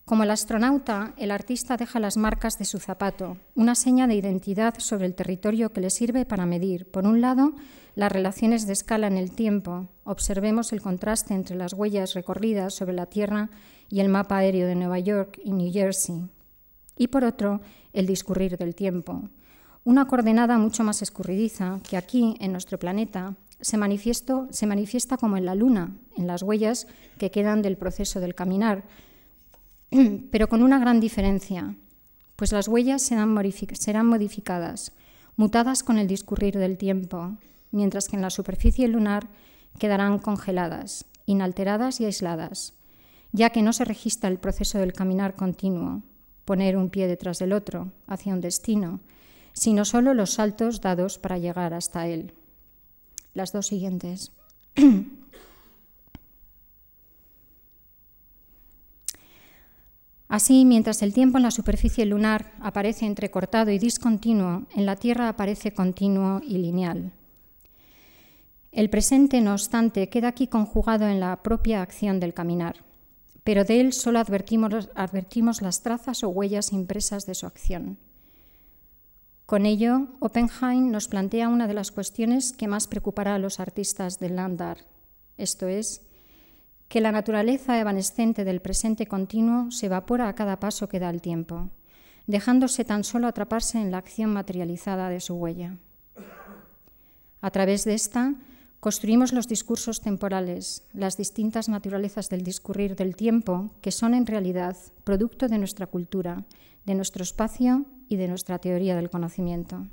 Como 0.04 0.24
el 0.24 0.30
astronauta, 0.32 1.14
el 1.16 1.30
artista 1.30 1.76
deja 1.76 2.00
las 2.00 2.16
marcas 2.16 2.58
de 2.58 2.64
su 2.64 2.80
zapato, 2.80 3.36
una 3.54 3.76
seña 3.76 4.08
de 4.08 4.16
identidad 4.16 4.74
sobre 4.78 5.06
el 5.06 5.14
territorio 5.14 5.72
que 5.72 5.80
le 5.80 5.90
sirve 5.90 6.26
para 6.26 6.44
medir, 6.44 6.90
por 6.90 7.06
un 7.06 7.20
lado, 7.20 7.52
las 7.94 8.10
relaciones 8.10 8.66
de 8.66 8.72
escala 8.72 9.06
en 9.06 9.16
el 9.16 9.30
tiempo. 9.30 9.86
Observemos 10.04 10.72
el 10.72 10.82
contraste 10.82 11.34
entre 11.34 11.54
las 11.54 11.72
huellas 11.72 12.14
recorridas 12.14 12.74
sobre 12.74 12.94
la 12.94 13.06
Tierra 13.06 13.50
y 13.88 14.00
el 14.00 14.08
mapa 14.08 14.38
aéreo 14.38 14.66
de 14.66 14.74
Nueva 14.74 14.98
York 14.98 15.38
y 15.44 15.52
New 15.52 15.72
Jersey. 15.72 16.28
Y 16.96 17.08
por 17.08 17.24
otro, 17.24 17.60
el 17.92 18.06
discurrir 18.06 18.56
del 18.56 18.74
tiempo. 18.74 19.28
Una 19.84 20.06
coordenada 20.06 20.58
mucho 20.58 20.82
más 20.82 21.02
escurridiza 21.02 21.78
que 21.88 21.96
aquí, 21.96 22.36
en 22.40 22.50
nuestro 22.50 22.78
planeta, 22.78 23.36
se, 23.60 23.78
se 24.50 24.66
manifiesta 24.66 25.16
como 25.16 25.36
en 25.36 25.44
la 25.44 25.54
Luna, 25.54 25.96
en 26.16 26.26
las 26.26 26.42
huellas 26.42 26.88
que 27.18 27.30
quedan 27.30 27.62
del 27.62 27.76
proceso 27.76 28.18
del 28.18 28.34
caminar, 28.34 28.84
pero 30.30 30.48
con 30.48 30.62
una 30.62 30.78
gran 30.78 31.00
diferencia, 31.00 31.74
pues 32.36 32.52
las 32.52 32.68
huellas 32.68 33.02
serán, 33.02 33.28
modificadas, 34.06 34.92
mutadas 35.36 35.82
con 35.82 35.98
el 35.98 36.06
discurrir 36.06 36.56
del 36.58 36.78
tiempo, 36.78 37.36
mientras 37.70 38.08
que 38.08 38.16
en 38.16 38.22
la 38.22 38.30
superficie 38.30 38.88
lunar 38.88 39.28
quedarán 39.78 40.18
congeladas, 40.18 41.04
inalteradas 41.26 42.00
y 42.00 42.06
aisladas, 42.06 42.74
ya 43.32 43.50
que 43.50 43.62
no 43.62 43.72
se 43.72 43.84
registra 43.84 44.28
el 44.28 44.38
proceso 44.38 44.78
del 44.78 44.92
caminar 44.92 45.34
continuo, 45.36 46.02
poner 46.44 46.76
un 46.76 46.90
pie 46.90 47.06
detrás 47.06 47.38
del 47.38 47.52
otro, 47.52 47.92
hacia 48.06 48.34
un 48.34 48.40
destino, 48.40 49.00
sino 49.52 49.84
solo 49.84 50.14
los 50.14 50.34
saltos 50.34 50.80
dados 50.80 51.18
para 51.18 51.38
llegar 51.38 51.74
hasta 51.74 52.06
él. 52.08 52.34
Las 53.34 53.52
dos 53.52 53.66
siguientes. 53.66 54.32
Así, 60.32 60.64
mientras 60.64 61.02
el 61.02 61.12
tiempo 61.12 61.36
en 61.36 61.42
la 61.42 61.50
superficie 61.50 62.06
lunar 62.06 62.54
aparece 62.58 63.04
entrecortado 63.04 63.70
y 63.70 63.78
discontinuo, 63.78 64.62
en 64.74 64.86
la 64.86 64.96
Tierra 64.96 65.28
aparece 65.28 65.74
continuo 65.74 66.40
y 66.42 66.56
lineal. 66.56 67.12
El 68.72 68.88
presente, 68.88 69.42
no 69.42 69.52
obstante, 69.52 70.08
queda 70.08 70.28
aquí 70.28 70.46
conjugado 70.46 71.06
en 71.06 71.20
la 71.20 71.42
propia 71.42 71.82
acción 71.82 72.18
del 72.18 72.32
caminar, 72.32 72.76
pero 73.44 73.64
de 73.64 73.82
él 73.82 73.92
solo 73.92 74.20
advertimos, 74.20 75.60
las 75.60 75.82
trazas 75.82 76.24
o 76.24 76.30
huellas 76.30 76.72
impresas 76.72 77.26
de 77.26 77.34
su 77.34 77.44
acción. 77.44 77.98
Con 79.44 79.66
ello, 79.66 80.06
Oppenheim 80.20 80.90
nos 80.90 81.08
plantea 81.08 81.50
una 81.50 81.66
de 81.66 81.74
las 81.74 81.90
cuestiones 81.90 82.52
que 82.52 82.68
más 82.68 82.86
preocupará 82.86 83.34
a 83.34 83.38
los 83.38 83.60
artistas 83.60 84.18
del 84.18 84.36
land 84.36 84.62
esto 85.36 85.66
es, 85.66 86.00
que 86.92 87.00
la 87.00 87.10
naturaleza 87.10 87.80
evanescente 87.80 88.44
del 88.44 88.60
presente 88.60 89.06
continuo 89.06 89.70
se 89.70 89.86
evapora 89.86 90.28
a 90.28 90.34
cada 90.34 90.60
paso 90.60 90.90
que 90.90 91.00
da 91.00 91.08
el 91.08 91.22
tiempo, 91.22 91.70
dejándose 92.26 92.84
tan 92.84 93.02
solo 93.02 93.28
atraparse 93.28 93.80
en 93.80 93.90
la 93.90 93.96
acción 93.96 94.28
materializada 94.30 95.08
de 95.08 95.20
su 95.20 95.32
huella. 95.32 95.78
A 97.40 97.50
través 97.50 97.86
de 97.86 97.94
esta, 97.94 98.34
construimos 98.78 99.32
los 99.32 99.48
discursos 99.48 100.02
temporales, 100.02 100.84
las 100.92 101.16
distintas 101.16 101.70
naturalezas 101.70 102.28
del 102.28 102.44
discurrir 102.44 102.94
del 102.94 103.16
tiempo, 103.16 103.70
que 103.80 103.90
son 103.90 104.12
en 104.12 104.26
realidad 104.26 104.76
producto 105.02 105.48
de 105.48 105.56
nuestra 105.56 105.86
cultura, 105.86 106.44
de 106.84 106.94
nuestro 106.94 107.22
espacio 107.22 107.86
y 108.10 108.16
de 108.16 108.28
nuestra 108.28 108.58
teoría 108.58 108.96
del 108.96 109.08
conocimiento. 109.08 109.86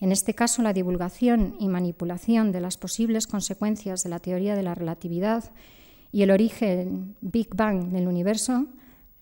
En 0.00 0.12
este 0.12 0.34
caso, 0.34 0.60
la 0.60 0.74
divulgación 0.74 1.56
y 1.58 1.68
manipulación 1.68 2.52
de 2.52 2.60
las 2.60 2.76
posibles 2.76 3.26
consecuencias 3.26 4.02
de 4.02 4.10
la 4.10 4.18
teoría 4.18 4.54
de 4.54 4.62
la 4.62 4.74
relatividad 4.74 5.50
y 6.18 6.22
el 6.22 6.32
origen 6.32 7.14
Big 7.20 7.54
Bang 7.54 7.90
del 7.90 8.08
universo, 8.08 8.66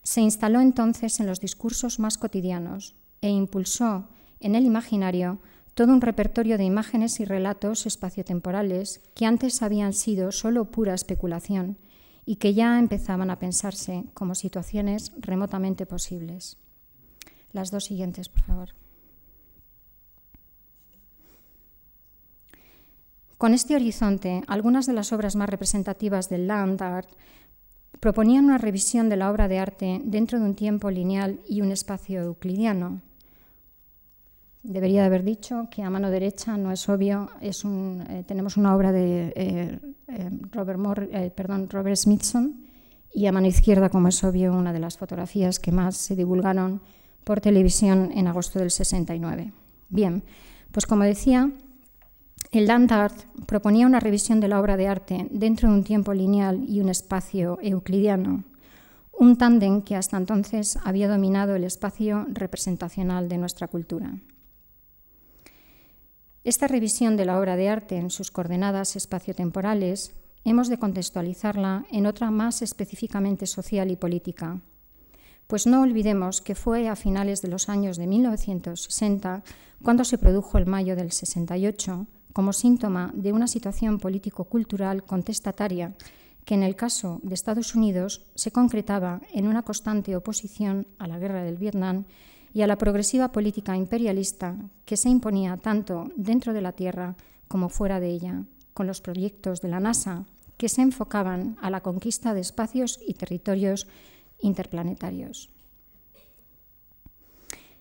se 0.02 0.22
instaló 0.22 0.62
entonces 0.62 1.20
en 1.20 1.26
los 1.26 1.40
discursos 1.40 1.98
más 1.98 2.16
cotidianos 2.16 2.94
e 3.20 3.28
impulsó 3.28 4.08
en 4.40 4.54
el 4.54 4.64
imaginario 4.64 5.38
todo 5.74 5.92
un 5.92 6.00
repertorio 6.00 6.56
de 6.56 6.64
imágenes 6.64 7.20
y 7.20 7.26
relatos 7.26 7.84
espaciotemporales 7.84 9.02
que 9.14 9.26
antes 9.26 9.60
habían 9.60 9.92
sido 9.92 10.32
solo 10.32 10.70
pura 10.70 10.94
especulación 10.94 11.76
y 12.24 12.36
que 12.36 12.54
ya 12.54 12.78
empezaban 12.78 13.28
a 13.28 13.38
pensarse 13.38 14.04
como 14.14 14.34
situaciones 14.34 15.12
remotamente 15.18 15.84
posibles. 15.84 16.56
Las 17.52 17.70
dos 17.70 17.84
siguientes, 17.84 18.30
por 18.30 18.40
favor. 18.40 18.68
Con 23.38 23.52
este 23.52 23.74
horizonte, 23.74 24.42
algunas 24.46 24.86
de 24.86 24.94
las 24.94 25.12
obras 25.12 25.36
más 25.36 25.50
representativas 25.50 26.30
del 26.30 26.46
land 26.46 26.80
art 26.80 27.08
proponían 28.00 28.46
una 28.46 28.56
revisión 28.56 29.10
de 29.10 29.16
la 29.16 29.30
obra 29.30 29.46
de 29.46 29.58
arte 29.58 30.00
dentro 30.04 30.38
de 30.38 30.46
un 30.46 30.54
tiempo 30.54 30.90
lineal 30.90 31.40
y 31.46 31.60
un 31.60 31.70
espacio 31.70 32.22
euclidiano. 32.22 33.02
Debería 34.62 35.02
de 35.02 35.06
haber 35.06 35.22
dicho 35.22 35.68
que 35.70 35.82
a 35.82 35.90
mano 35.90 36.10
derecha 36.10 36.56
no 36.56 36.72
es 36.72 36.88
obvio, 36.88 37.28
eh, 37.40 38.24
tenemos 38.26 38.56
una 38.56 38.74
obra 38.74 38.90
de 38.90 39.32
eh, 39.36 39.78
eh, 40.08 40.30
Robert, 40.50 41.72
Robert 41.72 41.96
Smithson 41.96 42.66
y 43.14 43.26
a 43.26 43.32
mano 43.32 43.46
izquierda, 43.46 43.90
como 43.90 44.08
es 44.08 44.24
obvio, 44.24 44.52
una 44.54 44.72
de 44.72 44.80
las 44.80 44.96
fotografías 44.96 45.60
que 45.60 45.72
más 45.72 45.96
se 45.96 46.16
divulgaron 46.16 46.80
por 47.22 47.40
televisión 47.40 48.10
en 48.14 48.28
agosto 48.28 48.58
del 48.58 48.70
69. 48.70 49.52
Bien, 49.88 50.24
pues 50.72 50.86
como 50.86 51.04
decía, 51.04 51.50
el 52.52 52.66
land 52.66 52.92
art 52.92 53.16
proponía 53.46 53.86
una 53.86 54.00
revisión 54.00 54.40
de 54.40 54.48
la 54.48 54.60
obra 54.60 54.76
de 54.76 54.88
arte 54.88 55.26
dentro 55.30 55.68
de 55.68 55.74
un 55.74 55.84
tiempo 55.84 56.14
lineal 56.14 56.64
y 56.68 56.80
un 56.80 56.88
espacio 56.88 57.58
euclidiano, 57.60 58.44
un 59.12 59.36
tándem 59.36 59.82
que 59.82 59.96
hasta 59.96 60.16
entonces 60.16 60.78
había 60.84 61.08
dominado 61.08 61.56
el 61.56 61.64
espacio 61.64 62.26
representacional 62.28 63.28
de 63.28 63.38
nuestra 63.38 63.68
cultura. 63.68 64.14
Esta 66.44 66.68
revisión 66.68 67.16
de 67.16 67.24
la 67.24 67.40
obra 67.40 67.56
de 67.56 67.68
arte 67.68 67.96
en 67.96 68.10
sus 68.10 68.30
coordenadas 68.30 68.94
espaciotemporales 68.94 70.12
hemos 70.44 70.68
de 70.68 70.78
contextualizarla 70.78 71.86
en 71.90 72.06
otra 72.06 72.30
más 72.30 72.62
específicamente 72.62 73.46
social 73.46 73.90
y 73.90 73.96
política, 73.96 74.60
pues 75.48 75.66
no 75.66 75.82
olvidemos 75.82 76.40
que 76.40 76.54
fue 76.54 76.88
a 76.88 76.96
finales 76.96 77.42
de 77.42 77.48
los 77.48 77.68
años 77.68 77.96
de 77.96 78.06
1960 78.06 79.42
cuando 79.82 80.04
se 80.04 80.18
produjo 80.18 80.58
el 80.58 80.66
mayo 80.66 80.96
del 80.96 81.12
68 81.12 82.06
como 82.36 82.52
síntoma 82.52 83.12
de 83.14 83.32
una 83.32 83.48
situación 83.48 83.98
político-cultural 83.98 85.04
contestataria 85.04 85.94
que 86.44 86.52
en 86.52 86.62
el 86.62 86.76
caso 86.76 87.18
de 87.22 87.32
Estados 87.32 87.74
Unidos 87.74 88.26
se 88.34 88.50
concretaba 88.50 89.22
en 89.32 89.48
una 89.48 89.62
constante 89.62 90.14
oposición 90.14 90.86
a 90.98 91.06
la 91.06 91.18
guerra 91.18 91.44
del 91.44 91.56
Vietnam 91.56 92.04
y 92.52 92.60
a 92.60 92.66
la 92.66 92.76
progresiva 92.76 93.32
política 93.32 93.74
imperialista 93.74 94.54
que 94.84 94.98
se 94.98 95.08
imponía 95.08 95.56
tanto 95.56 96.10
dentro 96.14 96.52
de 96.52 96.60
la 96.60 96.72
Tierra 96.72 97.16
como 97.48 97.70
fuera 97.70 98.00
de 98.00 98.10
ella, 98.10 98.44
con 98.74 98.86
los 98.86 99.00
proyectos 99.00 99.62
de 99.62 99.68
la 99.68 99.80
NASA 99.80 100.26
que 100.58 100.68
se 100.68 100.82
enfocaban 100.82 101.56
a 101.62 101.70
la 101.70 101.80
conquista 101.80 102.34
de 102.34 102.40
espacios 102.40 103.00
y 103.00 103.14
territorios 103.14 103.86
interplanetarios. 104.42 105.55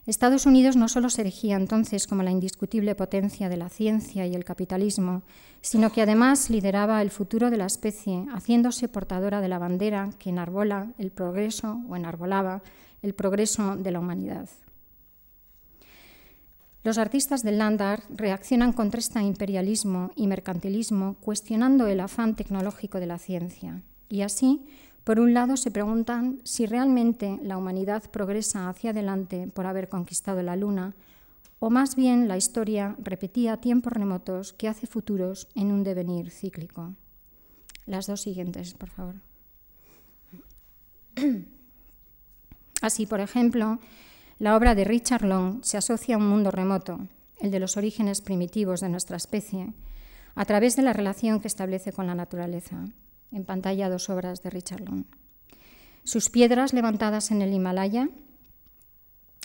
Estados 0.05 0.45
Unidos 0.45 0.75
no 0.75 0.87
solo 0.87 1.09
se 1.09 1.21
erigía 1.21 1.55
entonces 1.55 2.05
como 2.05 2.21
la 2.21 2.29
indiscutible 2.29 2.93
potencia 2.93 3.49
de 3.49 3.57
la 3.57 3.69
ciencia 3.69 4.27
y 4.27 4.35
el 4.35 4.45
capitalismo, 4.45 5.23
sino 5.61 5.91
que 5.91 6.03
además 6.03 6.51
lideraba 6.51 7.01
el 7.01 7.09
futuro 7.09 7.49
de 7.49 7.57
la 7.57 7.65
especie, 7.65 8.25
haciéndose 8.31 8.87
portadora 8.87 9.41
de 9.41 9.47
la 9.47 9.57
bandera 9.57 10.11
que 10.19 10.29
enarbola 10.29 10.93
el 10.99 11.09
progreso 11.09 11.81
o 11.89 11.95
enarbolaba 11.95 12.61
el 13.01 13.15
progreso 13.15 13.75
de 13.77 13.91
la 13.91 13.99
humanidad. 13.99 14.47
Los 16.83 16.99
artistas 16.99 17.41
del 17.41 17.57
land 17.57 17.81
art 17.81 18.03
reaccionan 18.09 18.73
contra 18.73 18.99
este 18.99 19.19
imperialismo 19.19 20.11
y 20.15 20.27
mercantilismo 20.27 21.15
cuestionando 21.19 21.87
el 21.87 21.99
afán 21.99 22.35
tecnológico 22.35 22.99
de 22.99 23.07
la 23.07 23.17
ciencia. 23.17 23.81
Y 24.07 24.21
así, 24.21 24.67
por 25.05 25.19
un 25.19 25.35
lado, 25.35 25.55
se 25.55 25.69
preguntan 25.69 26.39
si 26.43 26.65
realmente 26.65 27.39
la 27.43 27.57
humanidad 27.59 28.09
progresa 28.09 28.69
hacia 28.69 28.89
adelante 28.89 29.47
por 29.53 29.67
haber 29.67 29.87
conquistado 29.87 30.41
la 30.41 30.55
Luna, 30.55 30.95
o 31.59 31.69
más 31.69 31.95
bien 31.95 32.27
la 32.27 32.37
historia 32.37 32.95
repetía 32.97 33.57
tiempos 33.57 33.93
remotos 33.93 34.53
que 34.53 34.67
hace 34.67 34.87
futuros 34.87 35.47
en 35.53 35.71
un 35.71 35.83
devenir 35.83 36.31
cíclico. 36.31 36.95
Las 37.85 38.07
dos 38.07 38.21
siguientes, 38.21 38.73
por 38.73 38.89
favor. 38.89 39.15
Así, 42.81 43.05
por 43.05 43.19
ejemplo, 43.19 43.77
la 44.39 44.57
obra 44.57 44.73
de 44.73 44.85
Richard 44.85 45.23
Long 45.23 45.63
se 45.63 45.77
asocia 45.77 46.15
a 46.15 46.17
un 46.17 46.27
mundo 46.27 46.49
remoto, 46.49 47.07
el 47.39 47.51
de 47.51 47.59
los 47.59 47.77
orígenes 47.77 48.21
primitivos 48.21 48.81
de 48.81 48.89
nuestra 48.89 49.17
especie, 49.17 49.71
a 50.33 50.45
través 50.45 50.75
de 50.75 50.81
la 50.81 50.93
relación 50.93 51.41
que 51.41 51.47
establece 51.47 51.93
con 51.93 52.07
la 52.07 52.15
naturaleza. 52.15 52.87
En 53.31 53.45
pantalla 53.45 53.89
dos 53.89 54.09
obras 54.09 54.41
de 54.43 54.49
Richard 54.49 54.81
Long. 54.81 55.05
Sus 56.03 56.29
piedras 56.29 56.73
levantadas 56.73 57.31
en 57.31 57.41
el 57.41 57.53
Himalaya 57.53 58.09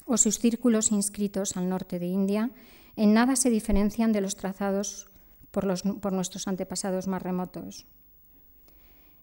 o 0.06 0.16
sus 0.16 0.38
círculos 0.38 0.92
inscritos 0.92 1.56
al 1.56 1.68
norte 1.68 1.98
de 1.98 2.06
India 2.06 2.50
en 2.96 3.14
nada 3.14 3.36
se 3.36 3.50
diferencian 3.50 4.12
de 4.12 4.20
los 4.20 4.36
trazados 4.36 5.08
por, 5.50 5.66
por 6.00 6.12
nuestros 6.12 6.48
antepasados 6.48 7.06
más 7.06 7.22
remotos. 7.22 7.86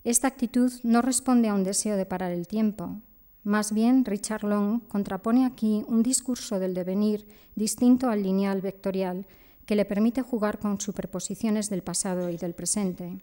Esta 0.03 0.27
actitud 0.27 0.71
no 0.83 1.01
responde 1.01 1.49
a 1.49 1.53
un 1.53 1.63
deseo 1.63 1.97
de 1.97 2.05
parar 2.05 2.31
el 2.31 2.47
tiempo, 2.47 3.01
más 3.47 3.71
bien, 3.71 4.03
Richard 4.03 4.43
Long 4.43 4.81
contrapone 4.89 5.45
aquí 5.45 5.85
un 5.87 6.03
discurso 6.03 6.59
del 6.59 6.73
devenir 6.73 7.25
distinto 7.55 8.09
al 8.09 8.21
lineal 8.21 8.59
vectorial 8.59 9.25
que 9.65 9.77
le 9.77 9.85
permite 9.85 10.21
jugar 10.21 10.59
con 10.59 10.81
superposiciones 10.81 11.69
del 11.69 11.81
pasado 11.81 12.29
y 12.29 12.35
del 12.35 12.53
presente. 12.53 13.21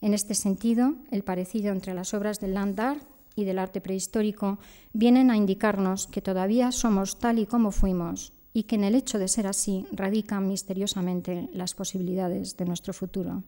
En 0.00 0.14
este 0.14 0.34
sentido, 0.34 0.94
el 1.10 1.24
parecido 1.24 1.72
entre 1.72 1.94
las 1.94 2.14
obras 2.14 2.38
del 2.40 2.54
land 2.54 2.78
art 2.78 3.02
y 3.34 3.44
del 3.44 3.58
arte 3.58 3.80
prehistórico 3.80 4.58
vienen 4.92 5.30
a 5.30 5.36
indicarnos 5.36 6.06
que 6.06 6.22
todavía 6.22 6.72
somos 6.72 7.18
tal 7.18 7.38
y 7.38 7.46
como 7.46 7.70
fuimos 7.72 8.32
y 8.52 8.64
que 8.64 8.76
en 8.76 8.84
el 8.84 8.94
hecho 8.94 9.18
de 9.18 9.28
ser 9.28 9.46
así 9.46 9.86
radican 9.92 10.48
misteriosamente 10.48 11.48
las 11.52 11.74
posibilidades 11.74 12.56
de 12.56 12.64
nuestro 12.64 12.92
futuro. 12.92 13.42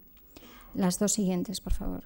Las 0.75 0.99
dos 0.99 1.12
siguientes, 1.12 1.61
por 1.61 1.73
favor. 1.73 2.04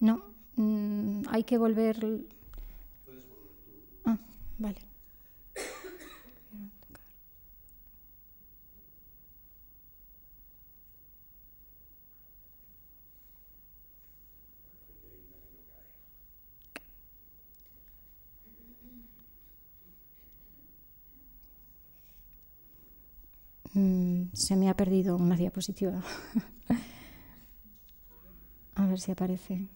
No, 0.00 0.22
mm, 0.56 1.22
hay 1.28 1.44
que 1.44 1.58
volver. 1.58 2.26
Ah, 4.04 4.18
vale. 4.58 4.87
Mm, 23.78 24.30
se 24.32 24.56
me 24.56 24.68
ha 24.68 24.74
perdido 24.74 25.16
una 25.16 25.36
diapositiva. 25.36 26.02
A 28.74 28.86
ver 28.86 28.98
si 28.98 29.12
aparece. 29.12 29.68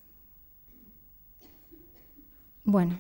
Bueno. 2.65 2.99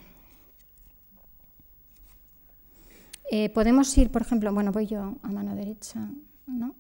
Eh, 3.32 3.50
podemos 3.50 3.98
ir, 3.98 4.12
por 4.12 4.22
ejemplo, 4.22 4.54
bueno, 4.54 4.70
voy 4.70 4.86
yo 4.86 5.16
a 5.22 5.28
mano 5.28 5.56
derecha, 5.56 6.08
¿no? 6.46 6.76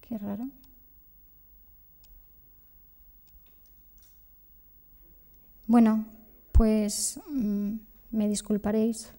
Qué 0.00 0.16
raro. 0.16 0.48
Bueno, 5.66 6.06
pues 6.52 7.18
mm, 7.30 7.74
me 8.12 8.28
disculparéis. 8.28 9.17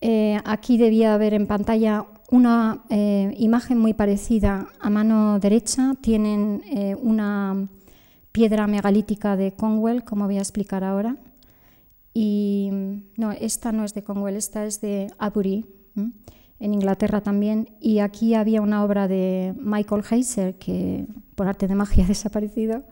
Eh, 0.00 0.38
aquí 0.44 0.78
debía 0.78 1.14
haber 1.14 1.34
en 1.34 1.46
pantalla 1.46 2.06
una 2.30 2.84
eh, 2.90 3.34
imagen 3.38 3.78
muy 3.78 3.94
parecida 3.94 4.68
a 4.80 4.90
mano 4.90 5.38
derecha. 5.38 5.94
Tienen 6.00 6.62
una 7.02 7.68
piedra 8.32 8.66
megalítica 8.66 9.36
de 9.36 9.52
Conwell, 9.52 10.04
como 10.04 10.26
voy 10.26 10.38
a 10.38 10.40
explicar 10.40 10.84
ahora. 10.84 11.16
Y 12.14 12.70
no, 13.16 13.32
esta 13.32 13.72
no 13.72 13.84
es 13.84 13.94
de 13.94 14.02
Conwell, 14.02 14.36
esta 14.36 14.64
es 14.64 14.80
de 14.80 15.08
Abury, 15.18 15.66
en 16.60 16.74
Inglaterra 16.74 17.20
también. 17.20 17.70
Y 17.80 18.00
aquí 18.00 18.34
había 18.34 18.60
una 18.60 18.84
obra 18.84 19.08
de 19.08 19.54
Michael 19.56 20.02
Heiser, 20.10 20.58
que 20.58 21.06
por 21.34 21.48
arte 21.48 21.68
de 21.68 21.74
magia 21.74 22.04
ha 22.06 22.08
desaparecido, 22.08 22.84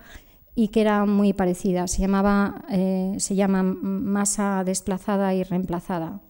y 0.55 0.69
que 0.69 0.81
era 0.81 1.05
muy 1.07 1.33
parecida. 1.33 1.87
Se, 1.87 2.01
llamaba, 2.01 2.64
eh, 2.71 3.16
se 3.19 3.35
llama 3.35 3.62
masa 3.62 4.62
desplazada 4.64 5.35
y 5.35 5.42
reemplazada. 5.42 6.21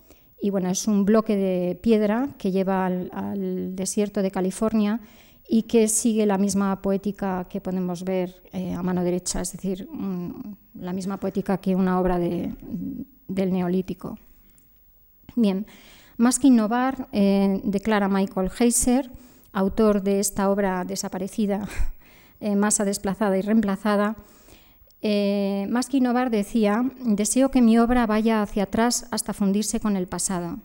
Y 0.46 0.50
bueno, 0.50 0.70
es 0.70 0.86
un 0.86 1.04
bloque 1.04 1.34
de 1.34 1.74
piedra 1.74 2.28
que 2.38 2.52
lleva 2.52 2.86
al 2.86 3.74
desierto 3.74 4.22
de 4.22 4.30
California 4.30 5.00
y 5.48 5.64
que 5.64 5.88
sigue 5.88 6.24
la 6.24 6.38
misma 6.38 6.80
poética 6.82 7.48
que 7.50 7.60
podemos 7.60 8.04
ver 8.04 8.44
eh, 8.52 8.72
a 8.72 8.80
mano 8.80 9.02
derecha, 9.02 9.40
es 9.40 9.50
decir, 9.50 9.88
la 10.74 10.92
misma 10.92 11.16
poética 11.16 11.58
que 11.58 11.74
una 11.74 11.98
obra 11.98 12.20
de, 12.20 12.54
del 13.26 13.52
neolítico. 13.52 14.20
Bien, 15.34 15.66
más 16.16 16.38
que 16.38 16.46
innovar, 16.46 17.08
eh, 17.10 17.60
declara 17.64 18.08
Michael 18.08 18.52
Heiser, 18.56 19.10
autor 19.52 20.00
de 20.00 20.20
esta 20.20 20.48
obra 20.48 20.84
desaparecida, 20.84 21.66
eh, 22.40 22.54
Masa 22.54 22.84
desplazada 22.84 23.36
y 23.36 23.42
reemplazada, 23.42 24.14
más 25.70 25.88
que 25.88 25.98
innovar 25.98 26.30
decía, 26.30 26.90
deseo 27.04 27.50
que 27.50 27.62
mi 27.62 27.78
obra 27.78 28.06
vaya 28.06 28.42
hacia 28.42 28.64
atrás 28.64 29.06
hasta 29.10 29.32
fundirse 29.32 29.80
con 29.80 29.96
el 29.96 30.06
pasado 30.06 30.58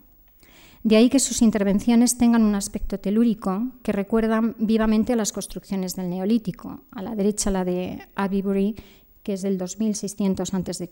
de 0.83 0.95
ahí 0.95 1.09
que 1.09 1.19
sus 1.19 1.41
intervenciones 1.41 2.17
tengan 2.17 2.43
un 2.43 2.55
aspecto 2.55 2.99
telúrico 2.99 3.67
que 3.83 3.91
recuerdan 3.91 4.55
vivamente 4.57 5.13
a 5.13 5.15
las 5.15 5.31
construcciones 5.31 5.95
del 5.95 6.09
Neolítico, 6.09 6.81
a 6.91 7.03
la 7.03 7.15
derecha 7.15 7.51
la 7.51 7.63
de 7.63 7.99
Abibury, 8.15 8.75
que 9.21 9.33
es 9.33 9.43
del 9.43 9.59
2600 9.59 10.53
a.C. 10.53 10.89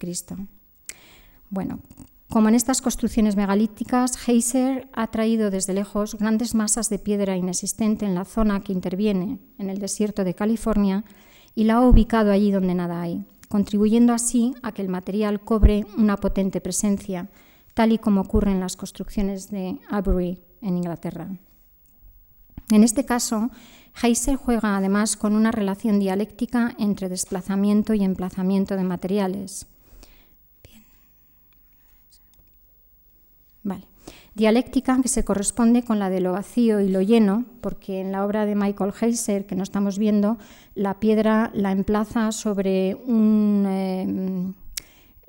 Bueno, 1.49 1.79
como 2.29 2.49
en 2.49 2.55
estas 2.55 2.81
construcciones 2.81 3.35
megalíticas, 3.35 4.27
Heiser 4.27 4.87
ha 4.93 5.07
traído 5.07 5.49
desde 5.49 5.73
lejos 5.73 6.15
grandes 6.15 6.53
masas 6.53 6.89
de 6.89 6.99
piedra 6.99 7.35
inexistente 7.35 8.05
en 8.05 8.13
la 8.13 8.25
zona 8.25 8.61
que 8.61 8.73
interviene 8.73 9.39
en 9.57 9.71
el 9.71 9.79
desierto 9.79 10.23
de 10.23 10.35
California 10.35 11.03
y 11.55 11.63
la 11.63 11.77
ha 11.77 11.87
ubicado 11.87 12.31
allí 12.31 12.51
donde 12.51 12.75
nada 12.75 13.01
hay, 13.01 13.25
contribuyendo 13.49 14.13
así 14.13 14.55
a 14.63 14.71
que 14.71 14.81
el 14.81 14.87
material 14.87 15.41
cobre 15.41 15.85
una 15.97 16.15
potente 16.15 16.61
presencia 16.61 17.29
tal 17.73 17.91
y 17.91 17.97
como 17.97 18.21
ocurre 18.21 18.51
en 18.51 18.59
las 18.59 18.77
construcciones 18.77 19.49
de 19.51 19.79
Abury 19.89 20.41
en 20.61 20.77
Inglaterra. 20.77 21.29
En 22.71 22.83
este 22.83 23.05
caso, 23.05 23.49
Heiser 24.01 24.35
juega 24.35 24.77
además 24.77 25.17
con 25.17 25.35
una 25.35 25.51
relación 25.51 25.99
dialéctica 25.99 26.75
entre 26.77 27.09
desplazamiento 27.09 27.93
y 27.93 28.03
emplazamiento 28.03 28.75
de 28.75 28.83
materiales. 28.83 29.67
Dialéctica 34.39 35.01
que 35.01 35.09
se 35.09 35.25
corresponde 35.25 35.83
con 35.83 35.99
la 35.99 36.09
de 36.09 36.21
lo 36.21 36.31
vacío 36.31 36.79
y 36.79 36.87
lo 36.87 37.01
lleno, 37.01 37.43
porque 37.59 37.99
en 37.99 38.13
la 38.13 38.23
obra 38.23 38.45
de 38.45 38.55
Michael 38.55 38.93
Heiser 39.01 39.45
que 39.45 39.53
no 39.53 39.63
estamos 39.63 39.99
viendo, 39.99 40.37
la 40.75 41.01
piedra 41.01 41.51
la 41.53 41.73
emplaza 41.73 42.31
sobre 42.31 42.91
eh, 42.91 44.53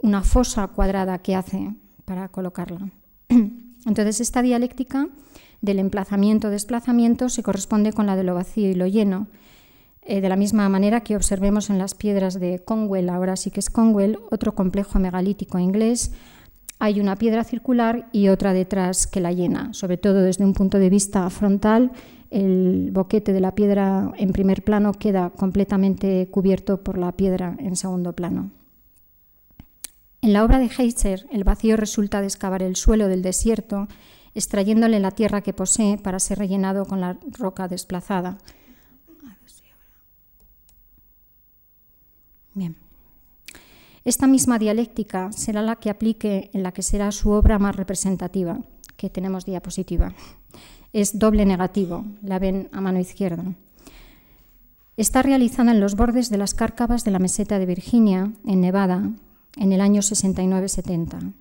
una 0.00 0.22
fosa 0.22 0.68
cuadrada 0.68 1.18
que 1.18 1.34
hace 1.34 1.74
para 2.04 2.28
colocarla. 2.28 2.92
Entonces, 3.28 4.20
esta 4.20 4.42
dialéctica 4.42 5.08
del 5.60 5.80
emplazamiento-desplazamiento 5.80 7.30
se 7.30 7.42
corresponde 7.42 7.92
con 7.92 8.06
la 8.06 8.14
de 8.14 8.22
lo 8.22 8.34
vacío 8.36 8.70
y 8.70 8.74
lo 8.74 8.86
lleno, 8.86 9.26
eh, 10.02 10.20
de 10.20 10.28
la 10.28 10.36
misma 10.36 10.68
manera 10.68 11.00
que 11.00 11.16
observemos 11.16 11.68
en 11.68 11.78
las 11.78 11.94
piedras 11.94 12.38
de 12.38 12.62
Conwell, 12.64 13.08
ahora 13.08 13.34
sí 13.34 13.50
que 13.50 13.58
es 13.58 13.70
Conwell, 13.70 14.20
otro 14.30 14.54
complejo 14.54 15.00
megalítico 15.00 15.58
inglés, 15.58 16.12
hay 16.80 16.98
una 16.98 17.16
piedra 17.16 17.44
circular 17.44 18.08
y 18.10 18.28
otra 18.28 18.54
detrás 18.54 19.06
que 19.06 19.20
la 19.20 19.32
llena, 19.32 19.72
sobre 19.74 19.98
todo 19.98 20.22
desde 20.22 20.44
un 20.44 20.54
punto 20.54 20.78
de 20.78 20.88
vista 20.88 21.28
frontal. 21.28 21.92
El 22.30 22.90
boquete 22.90 23.34
de 23.34 23.40
la 23.40 23.54
piedra 23.54 24.12
en 24.16 24.32
primer 24.32 24.64
plano 24.64 24.94
queda 24.94 25.28
completamente 25.28 26.28
cubierto 26.30 26.82
por 26.82 26.96
la 26.96 27.12
piedra 27.12 27.54
en 27.58 27.76
segundo 27.76 28.14
plano. 28.14 28.50
En 30.22 30.32
la 30.32 30.42
obra 30.42 30.58
de 30.58 30.70
Heiser, 30.76 31.26
el 31.30 31.44
vacío 31.44 31.76
resulta 31.76 32.20
de 32.20 32.28
excavar 32.28 32.62
el 32.62 32.76
suelo 32.76 33.08
del 33.08 33.20
desierto, 33.20 33.86
extrayéndole 34.34 35.00
la 35.00 35.10
tierra 35.10 35.42
que 35.42 35.52
posee 35.52 35.98
para 35.98 36.18
ser 36.18 36.38
rellenado 36.38 36.86
con 36.86 37.02
la 37.02 37.18
roca 37.38 37.68
desplazada. 37.68 38.38
Bien. 42.54 42.74
Esta 44.04 44.26
misma 44.26 44.58
dialéctica 44.58 45.30
será 45.32 45.62
la 45.62 45.76
que 45.76 45.90
aplique 45.90 46.50
en 46.54 46.62
la 46.62 46.72
que 46.72 46.82
será 46.82 47.12
su 47.12 47.30
obra 47.30 47.58
más 47.58 47.76
representativa, 47.76 48.60
que 48.96 49.10
tenemos 49.10 49.44
diapositiva. 49.44 50.14
Es 50.92 51.18
doble 51.18 51.44
negativo, 51.44 52.04
la 52.22 52.38
ven 52.38 52.68
a 52.72 52.80
mano 52.80 52.98
izquierda. 52.98 53.44
Está 54.96 55.22
realizada 55.22 55.72
en 55.72 55.80
los 55.80 55.96
bordes 55.96 56.30
de 56.30 56.38
las 56.38 56.54
cárcavas 56.54 57.04
de 57.04 57.10
la 57.10 57.18
meseta 57.18 57.58
de 57.58 57.66
Virginia, 57.66 58.32
en 58.46 58.60
Nevada, 58.60 59.10
en 59.56 59.72
el 59.72 59.80
año 59.80 60.00
69-70. 60.00 61.32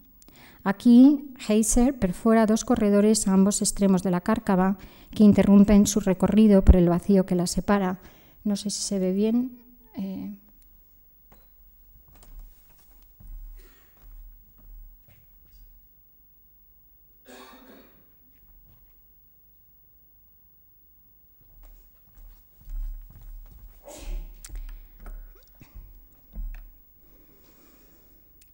Aquí, 0.63 1.33
Heiser 1.47 1.97
perfora 1.97 2.45
dos 2.45 2.65
corredores 2.65 3.27
a 3.27 3.33
ambos 3.33 3.61
extremos 3.61 4.03
de 4.03 4.11
la 4.11 4.21
cárcava 4.21 4.77
que 5.11 5.23
interrumpen 5.23 5.87
su 5.87 5.99
recorrido 6.01 6.63
por 6.63 6.75
el 6.75 6.89
vacío 6.89 7.25
que 7.25 7.35
la 7.35 7.47
separa. 7.47 7.99
No 8.43 8.55
sé 8.55 8.69
si 8.69 8.81
se 8.81 8.99
ve 8.99 9.13
bien. 9.13 9.57
Eh, 9.97 10.37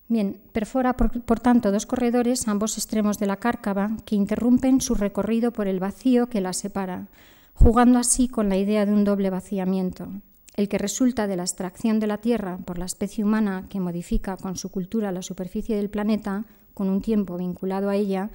Bien, 0.07 0.39
perfora 0.53 0.93
por, 0.93 1.39
tanto 1.39 1.71
dos 1.71 1.87
corredores 1.87 2.47
ambos 2.47 2.77
extremos 2.77 3.17
de 3.17 3.25
la 3.25 3.37
cárcava 3.37 3.97
que 4.05 4.15
interrumpen 4.15 4.79
su 4.79 4.93
recorrido 4.93 5.51
por 5.51 5.67
el 5.67 5.79
vacío 5.79 6.27
que 6.27 6.41
la 6.41 6.53
separa, 6.53 7.07
jugando 7.55 7.97
así 7.97 8.27
con 8.27 8.47
la 8.47 8.57
idea 8.57 8.85
de 8.85 8.93
un 8.93 9.03
doble 9.03 9.31
vaciamiento, 9.31 10.09
el 10.55 10.69
que 10.69 10.77
resulta 10.77 11.25
de 11.25 11.37
la 11.37 11.43
extracción 11.43 11.99
de 11.99 12.05
la 12.05 12.19
Tierra 12.19 12.59
por 12.65 12.77
la 12.77 12.85
especie 12.85 13.23
humana 13.23 13.65
que 13.67 13.79
modifica 13.79 14.37
con 14.37 14.57
su 14.57 14.69
cultura 14.69 15.11
la 15.11 15.23
superficie 15.23 15.75
del 15.75 15.89
planeta, 15.89 16.45
con 16.75 16.87
un 16.89 17.01
tiempo 17.01 17.37
vinculado 17.37 17.89
a 17.89 17.95
ella, 17.95 18.29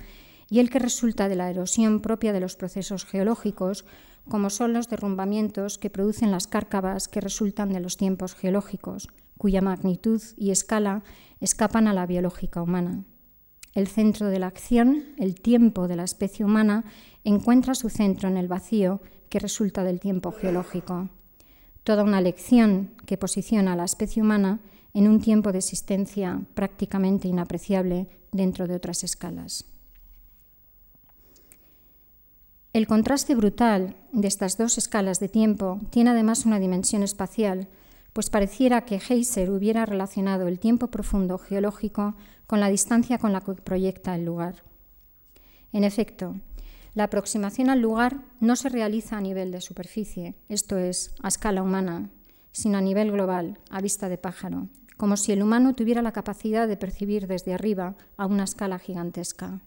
y 0.49 0.59
el 0.59 0.71
que 0.71 0.81
resulta 0.81 1.29
de 1.29 1.37
la 1.37 1.51
erosión 1.51 2.01
propia 2.01 2.33
de 2.33 2.41
los 2.41 2.57
procesos 2.57 3.05
geológicos, 3.05 3.85
como 4.29 4.51
son 4.51 4.73
los 4.73 4.89
derrumbamientos 4.89 5.79
que 5.79 5.91
producen 5.91 6.33
las 6.33 6.49
cárcavas 6.49 7.07
que 7.07 7.21
resultan 7.21 7.73
de 7.73 7.79
los 7.79 7.97
tiempos 7.97 8.35
geológicos, 8.35 9.09
cuya 9.41 9.63
magnitud 9.63 10.21
y 10.37 10.51
escala 10.51 11.03
escapan 11.41 11.89
a 11.89 11.95
la 11.95 12.05
biológica 12.05 12.61
humana. 12.61 13.05
El 13.73 13.89
centro 13.89 14.27
de 14.27 14.39
la 14.39 14.49
acción, 14.49 15.15
el 15.17 15.41
tiempo 15.41 15.89
de 15.89 15.97
la 15.97 16.05
especie 16.05 16.45
humana, 16.45 16.85
encuentra 17.25 17.75
su 17.75 17.89
centro 17.89 18.29
en 18.29 18.37
el 18.37 18.49
vacío 18.49 19.01
que 19.31 19.39
resulta 19.39 19.83
del 19.83 19.99
tiempo 19.99 20.31
geológico. 20.33 21.09
Toda 21.85 22.05
una 22.05 22.21
lección 22.21 22.91
que 23.07 23.17
posiciona 23.17 23.73
a 23.73 23.77
la 23.77 23.85
especie 23.85 24.23
humana 24.23 24.61
en 24.93 25.09
un 25.09 25.23
tiempo 25.23 25.53
de 25.53 25.59
existencia 25.59 26.43
prácticamente 26.53 27.27
inapreciable 27.27 28.09
dentro 28.33 28.67
de 28.67 28.75
otras 28.75 29.05
escalas. 29.05 29.65
El 32.75 32.87
contraste 32.87 33.35
brutal 33.35 33.97
de 34.13 34.29
estas 34.29 34.59
dos 34.59 34.77
escalas 34.77 35.19
de 35.19 35.31
tiempo 35.31 35.81
tiene 35.89 36.11
además 36.11 36.45
una 36.45 36.61
dimensión 36.61 37.03
espacial 37.03 37.69
pues 38.21 38.29
pareciera 38.29 38.85
que 38.85 39.01
Heiser 39.01 39.51
hubiera 39.51 39.87
relacionado 39.87 40.47
el 40.47 40.59
tiempo 40.59 40.89
profundo 40.89 41.39
geológico 41.39 42.17
con 42.47 42.61
la 42.61 42.69
distancia 42.69 43.17
con 43.17 43.33
la 43.33 43.41
que 43.41 43.55
proyecta 43.55 44.15
el 44.15 44.27
lugar. 44.27 44.57
En 45.73 45.85
efecto, 45.85 46.37
la 46.93 47.05
aproximación 47.05 47.71
al 47.71 47.81
lugar 47.81 48.21
no 48.39 48.57
se 48.57 48.69
realiza 48.69 49.17
a 49.17 49.23
nivel 49.23 49.51
de 49.51 49.63
superficie, 49.63 50.35
esto 50.51 50.77
es, 50.77 51.15
a 51.23 51.29
escala 51.29 51.63
humana, 51.63 52.11
sino 52.53 52.77
a 52.77 52.83
nivel 52.83 53.11
global, 53.11 53.59
a 53.71 53.81
vista 53.81 54.11
de 54.11 54.19
pájaro, 54.19 54.69
como 54.99 55.17
si 55.17 55.33
el 55.33 55.43
humano 55.43 55.75
tuviera 55.75 56.03
la 56.03 56.13
capacidad 56.13 56.69
de 56.69 56.77
percibir 56.77 57.27
desde 57.27 57.55
arriba 57.55 57.97
a 58.19 58.27
una 58.27 58.45
escala 58.45 58.79
gigantesca. 58.79 59.61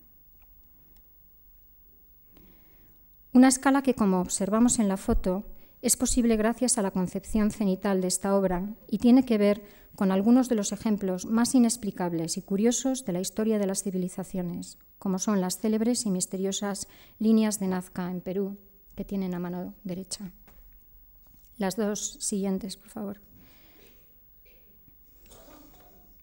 Una 3.32 3.48
escala 3.48 3.82
que, 3.82 3.96
como 3.96 4.22
observamos 4.22 4.78
en 4.78 4.90
la 4.90 4.98
foto, 4.98 5.44
es 5.84 5.98
posible 5.98 6.38
gracias 6.38 6.78
a 6.78 6.82
la 6.82 6.92
concepción 6.92 7.52
cenital 7.52 8.00
de 8.00 8.08
esta 8.08 8.38
obra 8.38 8.74
y 8.88 9.00
tiene 9.00 9.26
que 9.26 9.38
ver 9.38 9.64
con 9.98 10.14
algunos 10.14 10.48
de 10.48 10.56
los 10.56 10.72
ejemplos 10.72 11.26
más 11.26 11.54
inexplicables 11.56 12.38
y 12.38 12.42
curiosos 12.42 13.04
de 13.04 13.12
la 13.12 13.20
historia 13.20 13.60
de 13.60 13.68
las 13.68 13.84
civilizaciones, 13.84 14.78
como 14.98 15.20
son 15.20 15.42
las 15.42 15.60
célebres 15.60 16.06
y 16.06 16.10
misteriosas 16.10 16.88
líneas 17.20 17.60
de 17.60 17.68
Nazca 17.68 18.10
en 18.10 18.22
Perú, 18.22 18.58
que 18.96 19.04
tienen 19.04 19.36
a 19.36 19.40
mano 19.40 19.76
derecha. 19.84 20.32
Las 21.58 21.76
dos 21.76 22.16
siguientes, 22.22 22.78
por 22.78 22.90
favor. 22.90 23.22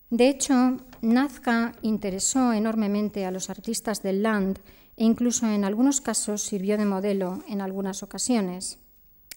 De 0.09 0.31
hecho, 0.31 0.79
Nazca 1.03 1.75
interesó 1.83 2.55
enormemente 2.55 3.27
a 3.27 3.31
los 3.31 3.51
artistas 3.51 4.03
del 4.03 4.23
Land 4.23 4.59
e 4.96 5.05
incluso 5.05 5.46
en 5.46 5.64
algunos 5.64 6.01
casos 6.01 6.42
sirvió 6.42 6.79
de 6.79 6.87
modelo 6.87 7.44
en 7.46 7.61
algunas 7.61 8.03
ocasiones. 8.03 8.79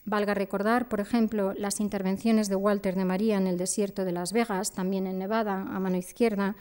Valga 0.05 0.33
recordar, 0.33 0.89
por 0.89 0.99
ejemplo, 0.99 1.53
las 1.53 1.79
intervenciones 1.79 2.49
de 2.49 2.55
Walter 2.55 2.95
de 2.95 3.05
María 3.05 3.37
en 3.37 3.47
el 3.47 3.57
desierto 3.57 4.03
de 4.03 4.11
Las 4.11 4.33
Vegas, 4.33 4.71
también 4.71 5.07
en 5.07 5.17
Nevada, 5.17 5.61
a 5.61 5.79
mano 5.79 5.95
izquierda, 5.95 6.55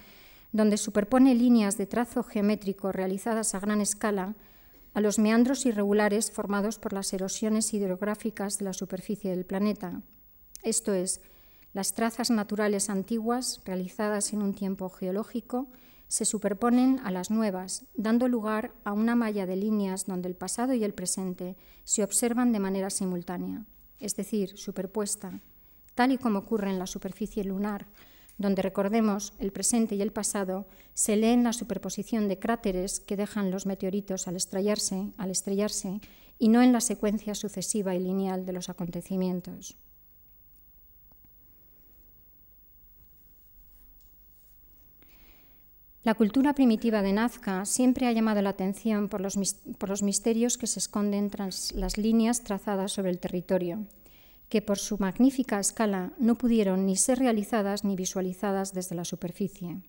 donde 0.52 0.76
superpone 0.76 1.34
líneas 1.34 1.76
de 1.76 1.86
trazo 1.86 2.22
geométrico 2.22 2.92
realizadas 2.92 3.54
a 3.54 3.60
gran 3.60 3.80
escala 3.80 4.34
a 4.94 5.00
los 5.00 5.18
meandros 5.18 5.66
irregulares 5.66 6.30
formados 6.30 6.78
por 6.78 6.92
las 6.92 7.12
erosiones 7.12 7.72
hidrográficas 7.72 8.58
de 8.58 8.66
la 8.66 8.72
superficie 8.74 9.30
del 9.30 9.46
planeta. 9.46 10.02
Esto 10.62 10.92
es, 10.92 11.22
las 11.72 11.94
trazas 11.94 12.30
naturales 12.30 12.90
antiguas 12.90 13.62
realizadas 13.64 14.32
en 14.34 14.42
un 14.42 14.54
tiempo 14.54 14.90
geológico 14.90 15.68
se 16.12 16.26
superponen 16.26 17.00
a 17.04 17.10
las 17.10 17.30
nuevas, 17.30 17.86
dando 17.94 18.28
lugar 18.28 18.74
a 18.84 18.92
una 18.92 19.14
malla 19.14 19.46
de 19.46 19.56
líneas 19.56 20.04
donde 20.04 20.28
el 20.28 20.34
pasado 20.34 20.74
y 20.74 20.84
el 20.84 20.92
presente 20.92 21.56
se 21.84 22.04
observan 22.04 22.52
de 22.52 22.60
manera 22.60 22.90
simultánea, 22.90 23.64
es 23.98 24.14
decir, 24.14 24.58
superpuesta, 24.58 25.40
tal 25.94 26.12
y 26.12 26.18
como 26.18 26.40
ocurre 26.40 26.68
en 26.68 26.78
la 26.78 26.86
superficie 26.86 27.44
lunar, 27.44 27.86
donde 28.36 28.60
recordemos 28.60 29.32
el 29.38 29.52
presente 29.52 29.94
y 29.94 30.02
el 30.02 30.12
pasado 30.12 30.66
se 30.92 31.16
leen 31.16 31.44
la 31.44 31.54
superposición 31.54 32.28
de 32.28 32.38
cráteres 32.38 33.00
que 33.00 33.16
dejan 33.16 33.50
los 33.50 33.64
meteoritos 33.64 34.28
al 34.28 34.36
estrellarse, 34.36 35.14
al 35.16 35.30
estrellarse 35.30 36.02
y 36.38 36.48
no 36.48 36.60
en 36.60 36.74
la 36.74 36.82
secuencia 36.82 37.34
sucesiva 37.34 37.94
y 37.94 38.00
lineal 38.00 38.44
de 38.44 38.52
los 38.52 38.68
acontecimientos. 38.68 39.78
La 46.04 46.14
cultura 46.14 46.52
primitiva 46.52 47.00
de 47.00 47.12
Nazca 47.12 47.64
siempre 47.64 48.08
ha 48.08 48.12
llamado 48.12 48.42
la 48.42 48.50
atención 48.50 49.08
por 49.08 49.20
los, 49.20 50.02
misterios 50.02 50.58
que 50.58 50.66
se 50.66 50.80
esconden 50.80 51.30
tras 51.30 51.70
las 51.76 51.96
líneas 51.96 52.42
trazadas 52.42 52.90
sobre 52.90 53.10
el 53.10 53.20
territorio, 53.20 53.86
que 54.48 54.62
por 54.62 54.78
su 54.78 54.98
magnífica 54.98 55.60
escala 55.60 56.12
no 56.18 56.36
pudieron 56.36 56.86
ni 56.86 56.96
ser 56.96 57.20
realizadas 57.20 57.84
ni 57.84 57.94
visualizadas 57.94 58.74
desde 58.74 58.96
la 58.96 59.04
superficie. 59.04 59.80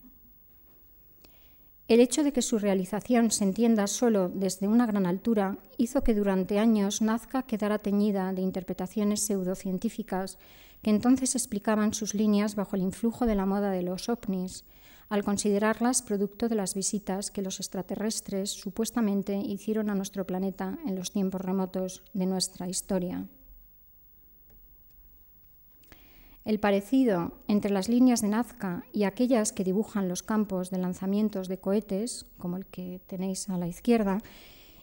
El 1.88 2.00
hecho 2.00 2.24
de 2.24 2.32
que 2.32 2.44
su 2.44 2.60
realización 2.60 3.32
se 3.32 3.44
entienda 3.44 3.88
solo 3.88 4.30
desde 4.30 4.68
una 4.68 4.86
gran 4.86 5.08
altura 5.08 5.58
hizo 5.78 6.04
que 6.04 6.14
durante 6.14 6.60
años 6.60 7.02
Nazca 7.02 7.42
quedara 7.42 7.80
teñida 7.80 8.32
de 8.34 8.44
interpretaciones 8.44 9.22
pseudocientíficas 9.22 10.38
que 10.84 10.92
entonces 10.92 11.34
explicaban 11.34 11.96
sus 11.96 12.14
líneas 12.14 12.56
bajo 12.56 12.76
el 12.76 12.84
influjo 12.84 13.26
de 13.26 13.34
la 13.34 13.48
moda 13.48 13.72
de 13.72 13.82
los 13.82 14.10
ovnis, 14.10 14.64
al 15.10 15.24
considerarlas 15.24 16.02
producto 16.02 16.50
de 16.50 16.56
las 16.56 16.74
visitas 16.74 17.32
que 17.32 17.42
los 17.42 17.60
extraterrestres 17.60 18.52
supuestamente 18.52 19.36
hicieron 19.36 19.90
a 19.90 19.96
nuestro 19.96 20.26
planeta 20.26 20.78
en 20.86 20.96
los 20.96 21.12
tiempos 21.12 21.42
remotos 21.42 22.04
de 22.14 22.26
nuestra 22.26 22.68
historia. 22.68 23.28
El 26.46 26.60
parecido 26.60 27.32
entre 27.48 27.72
las 27.72 27.88
líneas 27.88 28.22
de 28.22 28.28
Nazca 28.28 28.84
y 28.92 29.04
aquellas 29.04 29.54
que 29.54 29.64
dibujan 29.64 30.10
los 30.10 30.24
campos 30.24 30.72
de 30.72 30.78
lanzamientos 30.78 31.48
de 31.48 31.58
cohetes, 31.58 32.26
como 32.38 32.58
el 32.58 32.66
que 32.66 33.00
tenéis 33.08 33.50
a 33.50 33.58
la 33.58 33.68
izquierda, 33.68 34.20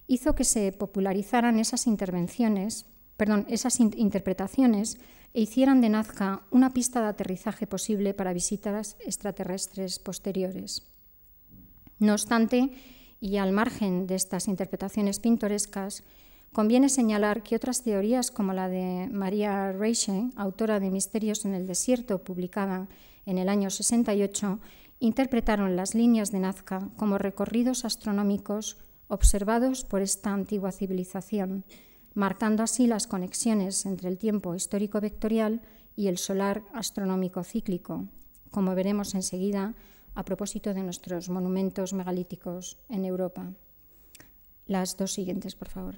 hizo 0.07 0.35
que 0.35 0.45
se 0.45 0.73
popularizaran 0.73 1.59
esas 1.59 1.87
intervenciones, 1.87 2.87
perdón, 3.19 3.47
esas 3.51 3.79
interpretaciones 3.79 4.99
e 5.33 5.43
hicieran 5.43 5.81
de 5.81 5.89
Nazca 5.89 6.43
una 6.51 6.71
pista 6.71 7.01
de 7.01 7.09
aterrizaje 7.09 7.67
posible 7.67 8.15
para 8.15 8.33
visitas 8.33 8.97
extraterrestres 9.05 9.99
posteriores. 9.99 10.83
No 11.99 12.13
obstante, 12.13 12.73
y 13.21 13.37
al 13.37 13.53
margen 13.53 14.07
de 14.07 14.15
estas 14.15 14.49
interpretaciones 14.49 15.21
pintorescas, 15.21 16.03
conviene 16.53 16.89
señalar 16.89 17.43
que 17.43 17.55
otras 17.55 17.83
teorías, 17.83 18.31
como 18.31 18.53
la 18.53 18.69
de 18.69 19.09
María 19.13 19.73
Reiche, 19.73 20.31
autora 20.37 20.81
de 20.81 20.91
Misterios 20.91 21.45
en 21.45 21.55
el 21.55 21.67
Desierto, 21.67 22.25
publicada 22.25 22.89
en 23.27 23.39
el 23.39 23.49
año 23.49 23.71
68, 23.71 24.59
interpretaron 24.99 25.77
las 25.77 25.95
líneas 25.95 26.33
de 26.33 26.41
Nazca 26.41 26.89
como 26.97 27.19
recorridos 27.19 27.85
astronómicos 27.85 28.79
observados 29.09 29.85
por 29.85 30.03
esta 30.03 30.33
antigua 30.33 30.73
civilización 30.73 31.65
marcando 32.15 32.63
así 32.63 32.87
las 32.87 33.07
conexiones 33.07 33.87
entre 33.87 34.09
el 34.09 34.19
tiempo 34.19 34.55
histórico 34.55 35.01
vectorial 35.01 35.63
y 35.97 36.09
el 36.09 36.19
solar 36.19 36.63
astronómico 36.73 37.45
cíclico, 37.45 38.07
como 38.51 38.75
veremos 38.75 39.15
enseguida 39.15 39.75
a 40.15 40.25
propósito 40.25 40.75
de 40.75 40.83
nuestros 40.83 41.29
monumentos 41.29 41.93
megalíticos 41.93 42.79
en 42.89 43.05
Europa. 43.05 43.53
Las 44.67 44.97
dos 44.97 45.13
siguientes, 45.13 45.55
por 45.55 45.69
favor. 45.69 45.97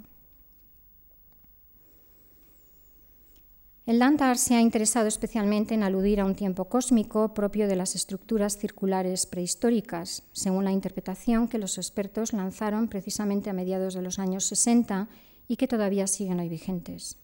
El 3.84 3.98
Landar 3.98 4.38
se 4.38 4.54
ha 4.54 4.60
interesado 4.60 5.08
especialmente 5.08 5.74
en 5.74 5.82
aludir 5.82 6.20
a 6.20 6.24
un 6.24 6.36
tiempo 6.36 6.66
cósmico 6.66 7.34
propio 7.34 7.66
de 7.66 7.74
las 7.74 7.96
estructuras 7.96 8.56
circulares 8.56 9.26
prehistóricas, 9.26 10.22
según 10.30 10.64
la 10.64 10.70
interpretación 10.70 11.48
que 11.48 11.58
los 11.58 11.78
expertos 11.78 12.32
lanzaron 12.32 12.86
precisamente 12.86 13.50
a 13.50 13.52
mediados 13.52 13.94
de 13.94 14.02
los 14.02 14.20
años 14.20 14.44
60 14.44 15.08
y 15.52 15.56
que 15.56 15.68
todavía 15.68 16.06
siguen 16.06 16.40
hoy 16.40 16.48
vigentes. 16.48 17.18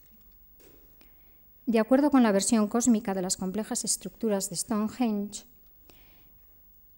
De 1.65 1.79
acuerdo 1.79 2.11
con 2.11 2.23
la 2.23 2.31
versión 2.31 2.69
cósmica 2.69 3.15
de 3.15 3.23
las 3.23 3.39
complejas 3.39 3.85
estructuras 3.85 4.51
de 4.51 4.57
Stonehenge, 4.57 5.47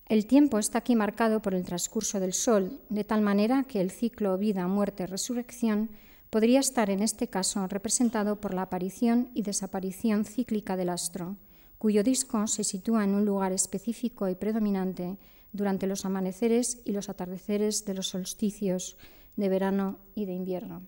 el 0.06 0.26
tiempo 0.26 0.58
está 0.58 0.78
aquí 0.78 0.96
marcado 0.96 1.40
por 1.40 1.54
el 1.54 1.62
transcurso 1.62 2.18
del 2.18 2.32
Sol, 2.32 2.80
de 2.88 3.04
tal 3.04 3.20
manera 3.20 3.62
que 3.62 3.80
el 3.80 3.92
ciclo 3.92 4.38
vida, 4.38 4.66
muerte, 4.66 5.06
resurrección 5.06 5.90
podría 6.30 6.58
estar 6.58 6.90
en 6.90 7.00
este 7.00 7.28
caso 7.28 7.64
representado 7.68 8.40
por 8.40 8.52
la 8.52 8.62
aparición 8.62 9.30
y 9.32 9.42
desaparición 9.42 10.24
cíclica 10.24 10.76
del 10.76 10.88
astro, 10.88 11.36
cuyo 11.78 12.02
disco 12.02 12.48
se 12.48 12.64
sitúa 12.64 13.04
en 13.04 13.14
un 13.14 13.24
lugar 13.24 13.52
específico 13.52 14.28
y 14.28 14.34
predominante 14.34 15.16
durante 15.52 15.86
los 15.86 16.04
amaneceres 16.04 16.80
y 16.84 16.90
los 16.90 17.08
atardeceres 17.08 17.84
de 17.84 17.94
los 17.94 18.08
solsticios 18.08 18.96
de 19.36 19.48
verano 19.48 20.00
y 20.16 20.24
de 20.24 20.32
invierno. 20.32 20.82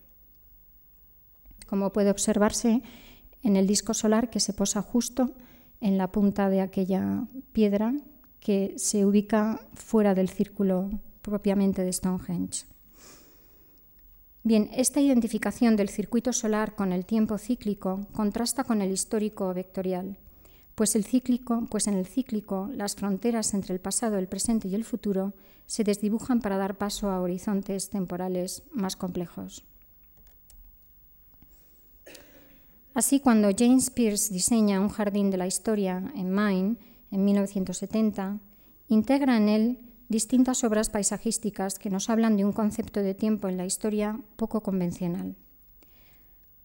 Como 1.72 1.90
puede 1.90 2.10
observarse 2.10 2.82
en 3.42 3.56
el 3.56 3.66
disco 3.66 3.94
solar 3.94 4.28
que 4.28 4.40
se 4.40 4.52
posa 4.52 4.82
justo 4.82 5.30
en 5.80 5.96
la 5.96 6.12
punta 6.12 6.50
de 6.50 6.60
aquella 6.60 7.24
piedra 7.54 7.94
que 8.40 8.74
se 8.76 9.06
ubica 9.06 9.58
fuera 9.72 10.14
del 10.14 10.28
círculo 10.28 10.90
propiamente 11.22 11.82
de 11.82 11.90
Stonehenge. 11.90 12.66
Bien, 14.42 14.68
esta 14.74 15.00
identificación 15.00 15.74
del 15.76 15.88
circuito 15.88 16.34
solar 16.34 16.74
con 16.74 16.92
el 16.92 17.06
tiempo 17.06 17.38
cíclico 17.38 18.06
contrasta 18.12 18.64
con 18.64 18.82
el 18.82 18.92
histórico 18.92 19.54
vectorial, 19.54 20.18
pues, 20.74 20.94
el 20.94 21.06
cíclico, 21.06 21.68
pues 21.70 21.86
en 21.86 21.94
el 21.94 22.04
cíclico 22.04 22.68
las 22.74 22.96
fronteras 22.96 23.54
entre 23.54 23.72
el 23.72 23.80
pasado, 23.80 24.18
el 24.18 24.28
presente 24.28 24.68
y 24.68 24.74
el 24.74 24.84
futuro 24.84 25.32
se 25.64 25.84
desdibujan 25.84 26.42
para 26.42 26.58
dar 26.58 26.76
paso 26.76 27.08
a 27.08 27.22
horizontes 27.22 27.88
temporales 27.88 28.62
más 28.74 28.94
complejos. 28.94 29.64
Así, 32.94 33.20
cuando 33.20 33.48
James 33.56 33.88
Pierce 33.90 34.32
diseña 34.32 34.80
un 34.80 34.90
jardín 34.90 35.30
de 35.30 35.38
la 35.38 35.46
historia 35.46 36.12
en 36.14 36.30
Maine 36.30 36.76
en 37.10 37.24
1970, 37.24 38.38
integra 38.88 39.38
en 39.38 39.48
él 39.48 39.78
distintas 40.08 40.62
obras 40.62 40.90
paisajísticas 40.90 41.78
que 41.78 41.88
nos 41.88 42.10
hablan 42.10 42.36
de 42.36 42.44
un 42.44 42.52
concepto 42.52 43.00
de 43.00 43.14
tiempo 43.14 43.48
en 43.48 43.56
la 43.56 43.64
historia 43.64 44.20
poco 44.36 44.62
convencional. 44.62 45.36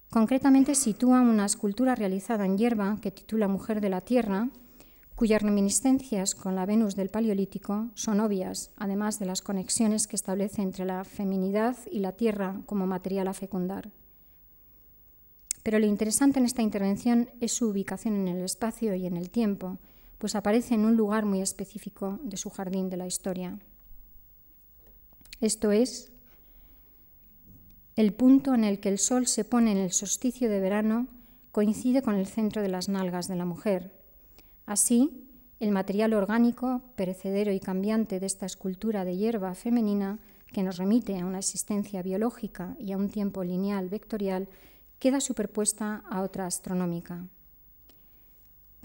Concretamente 0.10 0.76
sitúa 0.76 1.22
una 1.22 1.46
escultura 1.46 1.96
realizada 1.96 2.46
en 2.46 2.58
hierba 2.58 2.98
que 3.02 3.12
titula 3.12 3.48
Mujer 3.48 3.80
de 3.80 3.90
la 3.90 4.02
Tierra, 4.02 4.50
cuyas 5.16 5.42
reminiscencias 5.42 6.36
con 6.36 6.56
la 6.56 6.66
Venus 6.66 6.96
del 6.96 7.10
Paleolítico 7.10 7.90
son 7.96 8.20
obvias, 8.20 8.72
además 8.76 9.18
de 9.18 9.26
las 9.26 9.42
conexiones 9.42 10.08
que 10.08 10.18
establece 10.18 10.62
entre 10.62 10.86
la 10.86 11.06
feminidad 11.06 11.78
y 11.90 12.00
la 12.00 12.12
tierra 12.12 12.62
como 12.66 12.86
material 12.86 13.30
a 13.30 13.34
fecundar. 13.34 13.92
Pero 15.67 15.80
lo 15.80 15.86
interesante 15.86 16.39
en 16.39 16.45
esta 16.45 16.62
intervención 16.62 17.30
es 17.41 17.51
su 17.51 17.67
ubicación 17.67 18.15
en 18.15 18.30
el 18.30 18.45
espacio 18.45 18.95
y 18.95 19.06
en 19.06 19.17
el 19.17 19.30
tiempo, 19.30 19.80
pues 20.17 20.34
aparece 20.34 20.75
en 20.75 20.86
un 20.86 20.95
lugar 20.95 21.25
muy 21.25 21.41
específico 21.41 22.21
de 22.23 22.38
su 22.38 22.49
jardín 22.49 22.89
de 22.89 22.95
la 22.95 23.06
historia. 23.06 23.60
Esto 25.41 25.73
es 25.73 26.10
el 27.97 28.13
punto 28.13 28.56
en 28.56 28.63
el 28.63 28.80
que 28.80 28.88
el 28.88 28.97
sol 28.97 29.27
se 29.27 29.43
pone 29.43 29.73
en 29.73 29.77
el 29.77 29.91
solsticio 29.91 30.49
de 30.49 30.62
verano 30.62 31.08
coincide 31.51 32.01
con 32.01 32.15
el 32.15 32.27
centro 32.27 32.62
de 32.62 32.69
las 32.69 32.88
nalgas 32.88 33.27
de 33.27 33.36
la 33.36 33.43
mujer. 33.43 33.91
Así, 34.65 35.27
el 35.60 35.71
material 35.71 36.13
orgánico, 36.13 36.82
perecedero 36.95 37.51
y 37.51 37.60
cambiante 37.60 38.21
de 38.21 38.25
esta 38.25 38.45
escultura 38.45 39.03
de 39.03 39.17
hierba 39.17 39.53
femenina, 39.53 40.19
que 40.53 40.63
nos 40.63 40.77
remite 40.77 41.19
a 41.19 41.25
una 41.25 41.39
existencia 41.39 42.01
biológica 42.03 42.77
y 42.80 42.93
a 42.93 42.97
un 42.97 43.10
tiempo 43.10 43.43
lineal 43.43 43.89
vectorial, 43.89 44.47
queda 44.99 45.19
superpuesta 45.21 46.03
a 46.10 46.21
otra 46.21 46.45
astronómica. 46.45 47.27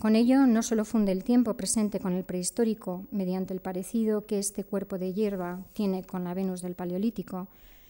Con 0.00 0.16
ello 0.16 0.46
no 0.46 0.62
solo 0.62 0.84
funde 0.84 1.12
el 1.12 1.22
tiempo 1.22 1.54
presente 1.54 2.00
con 2.00 2.14
el 2.14 2.24
prehistórico 2.24 3.06
mediante 3.10 3.54
el 3.54 3.60
parecido 3.60 4.26
que 4.26 4.38
este 4.38 4.64
cuerpo 4.64 4.98
de 4.98 5.12
hierba 5.12 5.64
tiene 5.74 6.02
con 6.04 6.24
la 6.24 6.34
Venus 6.34 6.62
del 6.62 6.74
Paleolítico, 6.74 7.48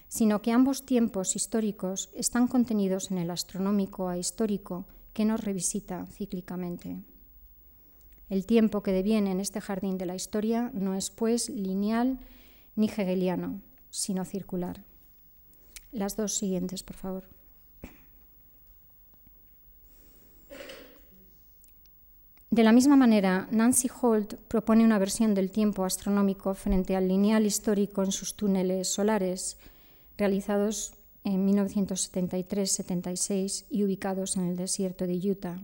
sino 0.08 0.42
que 0.42 0.52
ambos 0.52 0.84
tiempos 0.84 1.36
históricos 1.36 2.10
están 2.14 2.48
contenidos 2.48 3.10
en 3.10 3.18
el 3.18 3.30
astronómico 3.30 4.08
a 4.08 4.18
histórico 4.18 4.84
que 5.14 5.24
nos 5.24 5.42
revisita 5.42 6.04
cíclicamente. 6.06 6.98
El 8.28 8.46
tiempo 8.46 8.82
que 8.82 8.92
deviene 8.92 9.30
en 9.30 9.40
este 9.40 9.60
jardín 9.60 9.98
de 9.98 10.06
la 10.06 10.14
historia 10.14 10.70
no 10.74 10.94
es, 10.94 11.10
pues, 11.10 11.48
lineal 11.48 12.18
ni 12.76 12.86
hegeliano, 12.86 13.60
sino 13.90 14.24
circular. 14.24 14.84
Las 15.92 16.16
dos 16.16 16.34
siguientes, 16.34 16.82
por 16.82 16.96
favor. 16.96 17.41
De 22.52 22.62
la 22.64 22.72
misma 22.72 22.96
manera, 22.96 23.48
Nancy 23.50 23.88
Holt 24.02 24.34
propone 24.46 24.84
una 24.84 24.98
versión 24.98 25.34
del 25.34 25.50
tiempo 25.50 25.86
astronómico 25.86 26.52
frente 26.52 26.96
al 26.96 27.08
lineal 27.08 27.46
histórico 27.46 28.02
en 28.02 28.12
sus 28.12 28.36
túneles 28.36 28.88
solares, 28.88 29.56
realizados 30.18 30.92
en 31.24 31.48
1973-76 31.48 33.64
y 33.70 33.84
ubicados 33.84 34.36
en 34.36 34.48
el 34.48 34.58
desierto 34.58 35.06
de 35.06 35.16
Utah. 35.30 35.62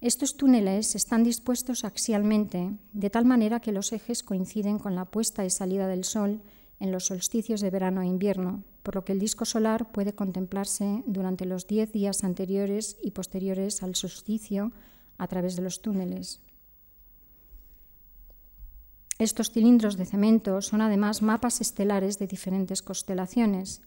Estos 0.00 0.36
túneles 0.36 0.94
están 0.94 1.24
dispuestos 1.24 1.84
axialmente, 1.84 2.70
de 2.92 3.10
tal 3.10 3.24
manera 3.24 3.58
que 3.58 3.72
los 3.72 3.92
ejes 3.92 4.22
coinciden 4.22 4.78
con 4.78 4.94
la 4.94 5.06
puesta 5.06 5.44
y 5.44 5.50
salida 5.50 5.88
del 5.88 6.04
Sol 6.04 6.40
en 6.78 6.92
los 6.92 7.06
solsticios 7.06 7.60
de 7.60 7.70
verano 7.70 8.02
e 8.02 8.06
invierno, 8.06 8.62
por 8.84 8.94
lo 8.94 9.04
que 9.04 9.10
el 9.10 9.18
disco 9.18 9.44
solar 9.44 9.90
puede 9.90 10.12
contemplarse 10.12 11.02
durante 11.06 11.46
los 11.46 11.66
diez 11.66 11.90
días 11.90 12.22
anteriores 12.22 12.96
y 13.02 13.10
posteriores 13.10 13.82
al 13.82 13.96
solsticio 13.96 14.70
a 15.22 15.26
través 15.28 15.54
de 15.56 15.62
los 15.62 15.80
túneles. 15.80 16.40
Estos 19.18 19.52
cilindros 19.52 19.96
de 19.96 20.04
cemento 20.04 20.60
son 20.62 20.80
además 20.80 21.22
mapas 21.22 21.60
estelares 21.60 22.18
de 22.18 22.26
diferentes 22.26 22.82
constelaciones, 22.82 23.80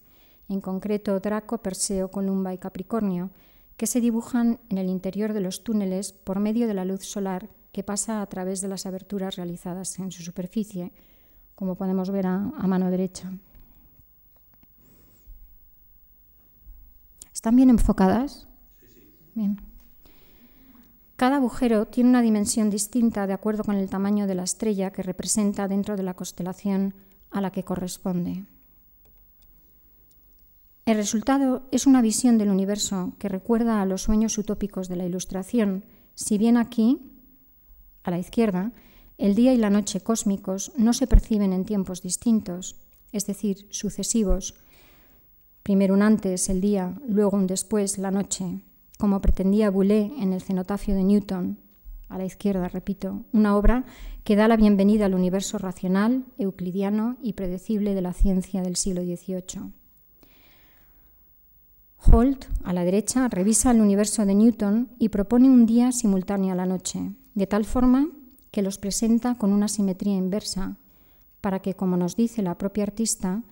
en 0.48 0.62
concreto 0.62 1.20
Draco, 1.20 1.58
Perseo, 1.58 2.10
Columba 2.10 2.54
y 2.54 2.58
Capricornio, 2.58 3.32
que 3.76 3.88
se 3.88 4.00
dibujan 4.00 4.60
en 4.70 4.78
el 4.78 4.88
interior 4.88 5.34
de 5.34 5.42
los 5.42 5.64
túneles 5.64 6.14
por 6.14 6.40
medio 6.40 6.68
de 6.68 6.74
la 6.74 6.86
luz 6.86 7.04
solar 7.04 7.50
que 7.74 7.84
pasa 7.84 8.22
a 8.22 8.26
través 8.28 8.62
de 8.62 8.70
las 8.70 8.86
aberturas 8.86 9.36
realizadas 9.36 10.00
en 10.00 10.12
su 10.14 10.24
superficie, 10.24 10.94
como 11.56 11.76
podemos 11.76 12.10
ver 12.10 12.28
a, 12.28 12.38
mano 12.40 12.90
derecha. 12.90 13.34
¿Están 17.34 17.58
bien 17.58 17.70
enfocadas? 17.70 18.48
Sí, 18.80 18.88
sí. 18.88 19.14
Bien. 19.34 19.65
Cada 21.16 21.38
agujero 21.38 21.88
tiene 21.88 22.10
una 22.10 22.22
dimensión 22.22 22.70
distinta 22.70 23.26
de 23.26 23.34
acuerdo 23.34 23.64
con 23.64 23.76
el 23.76 23.90
tamaño 23.90 24.28
de 24.28 24.36
la 24.36 24.44
estrella 24.44 24.92
que 24.92 25.04
representa 25.04 25.68
dentro 25.68 25.96
de 25.96 26.04
la 26.04 26.14
constelación 26.14 26.94
a 27.32 27.40
la 27.40 27.52
que 27.52 27.64
corresponde. 27.64 28.44
El 30.86 30.98
resultado 30.98 31.64
es 31.72 31.88
una 31.88 32.02
visión 32.02 32.38
del 32.38 32.50
universo 32.50 33.14
que 33.18 33.30
recuerda 33.30 33.82
a 33.82 33.86
los 33.86 34.04
sueños 34.04 34.38
utópicos 34.38 34.88
de 34.88 34.98
la 34.98 35.06
Ilustración, 35.06 35.86
si 36.14 36.38
bien 36.38 36.58
aquí, 36.58 37.00
a 38.04 38.12
la 38.12 38.20
izquierda, 38.20 38.72
el 39.18 39.34
día 39.36 39.54
y 39.54 39.58
la 39.58 39.70
noche 39.70 40.02
cósmicos 40.02 40.74
no 40.78 40.94
se 40.94 41.08
perciben 41.08 41.54
en 41.54 41.66
tiempos 41.66 42.02
distintos, 42.02 42.76
es 43.14 43.26
decir, 43.26 43.66
sucesivos. 43.72 44.56
Primero 45.64 45.94
un 45.94 46.02
antes, 46.02 46.50
el 46.50 46.60
día, 46.60 47.00
luego 47.08 47.38
un 47.38 47.48
después, 47.48 47.98
la 47.98 48.12
noche, 48.12 48.62
como 48.98 49.22
pretendía 49.22 49.70
Boulez 49.70 50.12
en 50.20 50.34
el 50.34 50.42
cenotafio 50.42 50.96
de 50.96 51.04
Newton, 51.04 51.58
a 52.08 52.18
la 52.18 52.26
izquierda, 52.26 52.68
repito, 52.68 53.24
una 53.34 53.58
obra 53.58 53.86
que 54.24 54.36
da 54.36 54.48
la 54.48 54.58
bienvenida 54.58 55.06
al 55.06 55.16
universo 55.16 55.58
racional, 55.58 56.26
euclidiano 56.38 57.18
y 57.22 57.34
predecible 57.34 57.94
de 57.94 58.02
la 58.02 58.14
ciencia 58.14 58.62
del 58.62 58.76
siglo 58.76 59.02
XVIII. 59.02 59.72
Holt, 61.98 62.46
a 62.64 62.74
la 62.74 62.84
derecha, 62.84 63.28
revisa 63.28 63.72
el 63.72 63.82
universo 63.82 64.26
de 64.26 64.36
Newton 64.36 64.90
y 65.00 65.10
propone 65.10 65.50
un 65.50 65.66
día 65.66 65.92
simultáneo 65.92 66.54
a 66.54 66.56
la 66.56 66.68
noche, 66.68 67.12
de 67.34 67.48
tal 67.48 67.66
forma 67.66 68.10
que 68.52 68.62
los 68.62 68.78
presenta 68.78 69.36
con 69.36 69.52
una 69.52 69.68
simetría 69.68 70.16
inversa, 70.16 70.78
para 71.42 71.60
que, 71.60 71.74
como 71.74 71.98
nos 71.98 72.16
dice 72.16 72.42
la 72.42 72.58
propia 72.58 72.84
artista, 72.84 73.44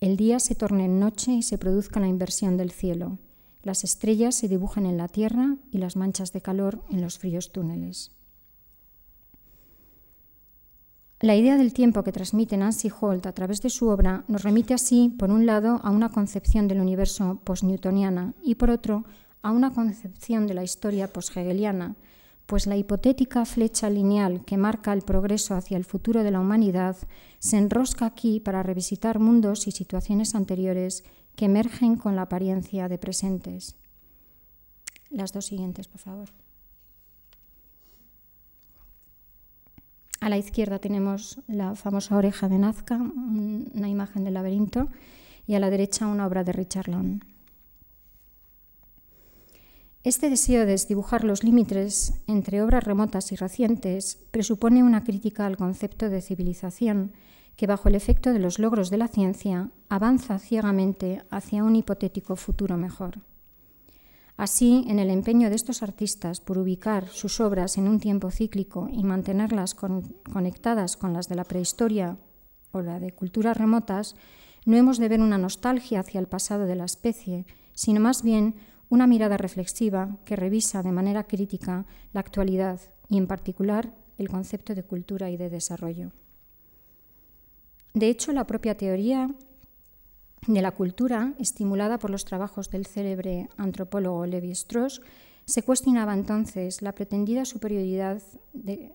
el 0.00 0.16
día 0.16 0.38
se 0.40 0.54
torne 0.54 0.84
en 0.84 1.00
noche 1.00 1.32
y 1.32 1.42
se 1.42 1.58
produzca 1.58 2.00
la 2.00 2.06
inversión 2.06 2.56
del 2.56 2.70
cielo, 2.70 3.18
las 3.66 3.82
estrellas 3.82 4.36
se 4.36 4.46
dibujan 4.46 4.86
en 4.86 4.96
la 4.96 5.08
Tierra 5.08 5.56
y 5.72 5.78
las 5.78 5.96
manchas 5.96 6.32
de 6.32 6.40
calor 6.40 6.84
en 6.88 7.00
los 7.00 7.18
fríos 7.18 7.50
túneles. 7.50 8.12
La 11.20 11.34
idea 11.34 11.56
del 11.56 11.72
tiempo 11.72 12.04
que 12.04 12.12
transmite 12.12 12.56
Nancy 12.56 12.92
Holt 13.00 13.26
a 13.26 13.32
través 13.32 13.62
de 13.62 13.70
su 13.70 13.88
obra 13.88 14.24
nos 14.28 14.44
remite 14.44 14.72
así, 14.72 15.12
por 15.18 15.30
un 15.30 15.46
lado, 15.46 15.80
a 15.82 15.90
una 15.90 16.10
concepción 16.10 16.68
del 16.68 16.80
universo 16.80 17.40
post-newtoniana 17.42 18.34
y, 18.40 18.54
por 18.54 18.70
otro, 18.70 19.04
a 19.42 19.50
una 19.50 19.72
concepción 19.72 20.46
de 20.46 20.54
la 20.54 20.62
historia 20.62 21.12
post-hegeliana, 21.12 21.96
pues 22.46 22.68
la 22.68 22.76
hipotética 22.76 23.44
flecha 23.46 23.90
lineal 23.90 24.44
que 24.44 24.56
marca 24.56 24.92
el 24.92 25.02
progreso 25.02 25.56
hacia 25.56 25.76
el 25.76 25.84
futuro 25.84 26.22
de 26.22 26.30
la 26.30 26.38
humanidad 26.38 26.96
se 27.40 27.58
enrosca 27.58 28.06
aquí 28.06 28.38
para 28.38 28.62
revisitar 28.62 29.18
mundos 29.18 29.66
y 29.66 29.72
situaciones 29.72 30.36
anteriores 30.36 31.02
que 31.36 31.44
emergen 31.44 31.96
con 31.96 32.16
la 32.16 32.22
apariencia 32.22 32.88
de 32.88 32.98
presentes. 32.98 33.76
Las 35.10 35.32
dos 35.32 35.46
siguientes, 35.46 35.86
por 35.86 36.00
favor. 36.00 36.30
A 40.20 40.28
la 40.28 40.38
izquierda 40.38 40.78
tenemos 40.78 41.38
la 41.46 41.76
famosa 41.76 42.16
oreja 42.16 42.48
de 42.48 42.58
Nazca, 42.58 42.96
una 42.96 43.88
imagen 43.88 44.24
del 44.24 44.34
laberinto, 44.34 44.88
y 45.46 45.54
a 45.54 45.60
la 45.60 45.70
derecha 45.70 46.08
una 46.08 46.26
obra 46.26 46.42
de 46.42 46.52
Richard 46.52 46.88
Long. 46.88 47.20
Este 50.02 50.30
deseo 50.30 50.60
de 50.60 50.66
desdibujar 50.66 51.24
los 51.24 51.44
límites 51.44 52.14
entre 52.26 52.62
obras 52.62 52.84
remotas 52.84 53.32
y 53.32 53.36
recientes 53.36 54.18
presupone 54.30 54.82
una 54.82 55.04
crítica 55.04 55.46
al 55.46 55.56
concepto 55.56 56.08
de 56.08 56.22
civilización 56.22 57.12
que, 57.56 57.66
bajo 57.66 57.88
el 57.88 57.94
efecto 57.94 58.32
de 58.32 58.38
los 58.38 58.58
logros 58.58 58.90
de 58.90 58.98
la 58.98 59.08
ciencia, 59.08 59.70
avanza 59.88 60.38
ciegamente 60.38 61.22
hacia 61.30 61.64
un 61.64 61.74
hipotético 61.76 62.36
futuro 62.36 62.76
mejor. 62.76 63.20
Así, 64.36 64.84
en 64.88 64.98
el 64.98 65.08
empeño 65.08 65.48
de 65.48 65.56
estos 65.56 65.82
artistas 65.82 66.40
por 66.40 66.58
ubicar 66.58 67.08
sus 67.08 67.40
obras 67.40 67.78
en 67.78 67.88
un 67.88 67.98
tiempo 67.98 68.30
cíclico 68.30 68.88
y 68.92 69.02
mantenerlas 69.02 69.74
conectadas 69.74 70.98
con 70.98 71.14
las 71.14 71.28
de 71.28 71.36
la 71.36 71.44
prehistoria 71.44 72.18
o 72.70 72.82
la 72.82 73.00
de 73.00 73.12
culturas 73.12 73.56
remotas, 73.56 74.14
no 74.66 74.76
hemos 74.76 74.98
de 74.98 75.08
ver 75.08 75.20
una 75.20 75.38
nostalgia 75.38 76.00
hacia 76.00 76.20
el 76.20 76.26
pasado 76.26 76.66
de 76.66 76.74
la 76.74 76.84
especie, 76.84 77.46
sino 77.72 78.00
más 78.00 78.22
bien 78.22 78.56
una 78.90 79.06
mirada 79.06 79.38
reflexiva 79.38 80.18
que 80.26 80.36
revisa 80.36 80.82
de 80.82 80.92
manera 80.92 81.26
crítica 81.26 81.86
la 82.12 82.20
actualidad 82.20 82.80
y, 83.08 83.16
en 83.16 83.26
particular, 83.26 83.94
el 84.18 84.28
concepto 84.28 84.74
de 84.74 84.82
cultura 84.82 85.30
y 85.30 85.38
de 85.38 85.48
desarrollo. 85.48 86.12
De 87.96 88.10
hecho, 88.10 88.34
la 88.34 88.46
propia 88.46 88.76
teoría 88.76 89.34
de 90.46 90.60
la 90.60 90.72
cultura, 90.72 91.32
estimulada 91.38 91.96
por 91.96 92.10
los 92.10 92.26
trabajos 92.26 92.68
del 92.68 92.84
célebre 92.84 93.48
antropólogo 93.56 94.26
Levi 94.26 94.50
Strauss, 94.50 95.00
se 95.46 95.62
cuestionaba 95.62 96.12
entonces 96.12 96.82
la 96.82 96.92
pretendida 96.92 97.46
superioridad 97.46 98.22
de, 98.52 98.92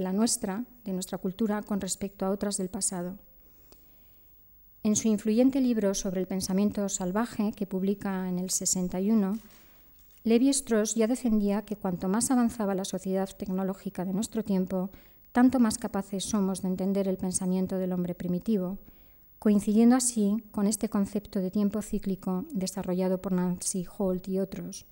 la 0.00 0.12
nuestra, 0.12 0.64
de 0.84 0.92
nuestra 0.92 1.18
cultura, 1.18 1.62
con 1.62 1.80
respecto 1.80 2.24
a 2.24 2.30
otras 2.30 2.56
del 2.56 2.68
pasado. 2.68 3.18
En 4.84 4.94
su 4.94 5.08
influyente 5.08 5.60
libro 5.60 5.92
sobre 5.92 6.20
el 6.20 6.28
pensamiento 6.28 6.88
salvaje, 6.88 7.50
que 7.50 7.66
publica 7.66 8.28
en 8.28 8.38
el 8.38 8.50
61, 8.50 9.40
Levi 10.22 10.50
Strauss 10.50 10.94
ya 10.94 11.08
defendía 11.08 11.62
que 11.62 11.74
cuanto 11.74 12.08
más 12.08 12.30
avanzaba 12.30 12.76
la 12.76 12.84
sociedad 12.84 13.28
tecnológica 13.36 14.04
de 14.04 14.12
nuestro 14.12 14.44
tiempo, 14.44 14.90
tanto 15.34 15.58
más 15.58 15.78
capaces 15.78 16.22
somos 16.22 16.62
de 16.62 16.68
entender 16.68 17.08
el 17.08 17.16
pensamiento 17.16 17.76
del 17.76 17.92
hombre 17.92 18.14
primitivo, 18.14 18.78
coincidiendo 19.40 19.96
así 19.96 20.36
con 20.52 20.68
este 20.68 20.88
concepto 20.88 21.40
de 21.40 21.50
tiempo 21.50 21.82
cíclico 21.82 22.44
desarrollado 22.52 23.20
por 23.20 23.32
Nancy 23.32 23.84
Holt 23.98 24.28
y 24.28 24.38
otros. 24.38 24.86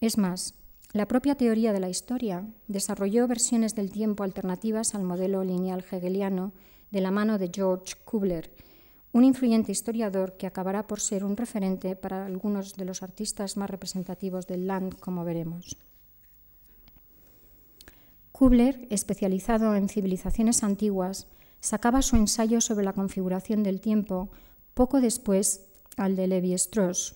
Es 0.00 0.18
más, 0.18 0.54
la 0.92 1.08
propia 1.08 1.34
teoría 1.34 1.72
de 1.72 1.80
la 1.80 1.88
historia 1.88 2.46
desarrolló 2.68 3.26
versiones 3.26 3.74
del 3.74 3.90
tiempo 3.90 4.22
alternativas 4.22 4.94
al 4.94 5.02
modelo 5.02 5.42
lineal 5.42 5.84
hegeliano 5.90 6.52
de 6.92 7.00
la 7.00 7.10
mano 7.10 7.38
de 7.38 7.50
George 7.52 7.94
Kubler, 8.04 8.54
un 9.10 9.24
influyente 9.24 9.72
historiador 9.72 10.36
que 10.36 10.46
acabará 10.46 10.86
por 10.86 11.00
ser 11.00 11.24
un 11.24 11.36
referente 11.36 11.96
para 11.96 12.24
algunos 12.24 12.76
de 12.76 12.84
los 12.84 13.02
artistas 13.02 13.56
más 13.56 13.68
representativos 13.68 14.46
del 14.46 14.68
Land, 14.68 15.00
como 15.00 15.24
veremos. 15.24 15.76
Kubler, 18.42 18.88
especializado 18.90 19.76
en 19.76 19.88
civilizaciones 19.88 20.64
antiguas, 20.64 21.28
sacaba 21.60 22.02
su 22.02 22.16
ensayo 22.16 22.60
sobre 22.60 22.84
la 22.84 22.92
configuración 22.92 23.62
del 23.62 23.80
tiempo 23.80 24.30
poco 24.74 25.00
después 25.00 25.64
al 25.96 26.16
de 26.16 26.26
Levi-Strauss. 26.26 27.14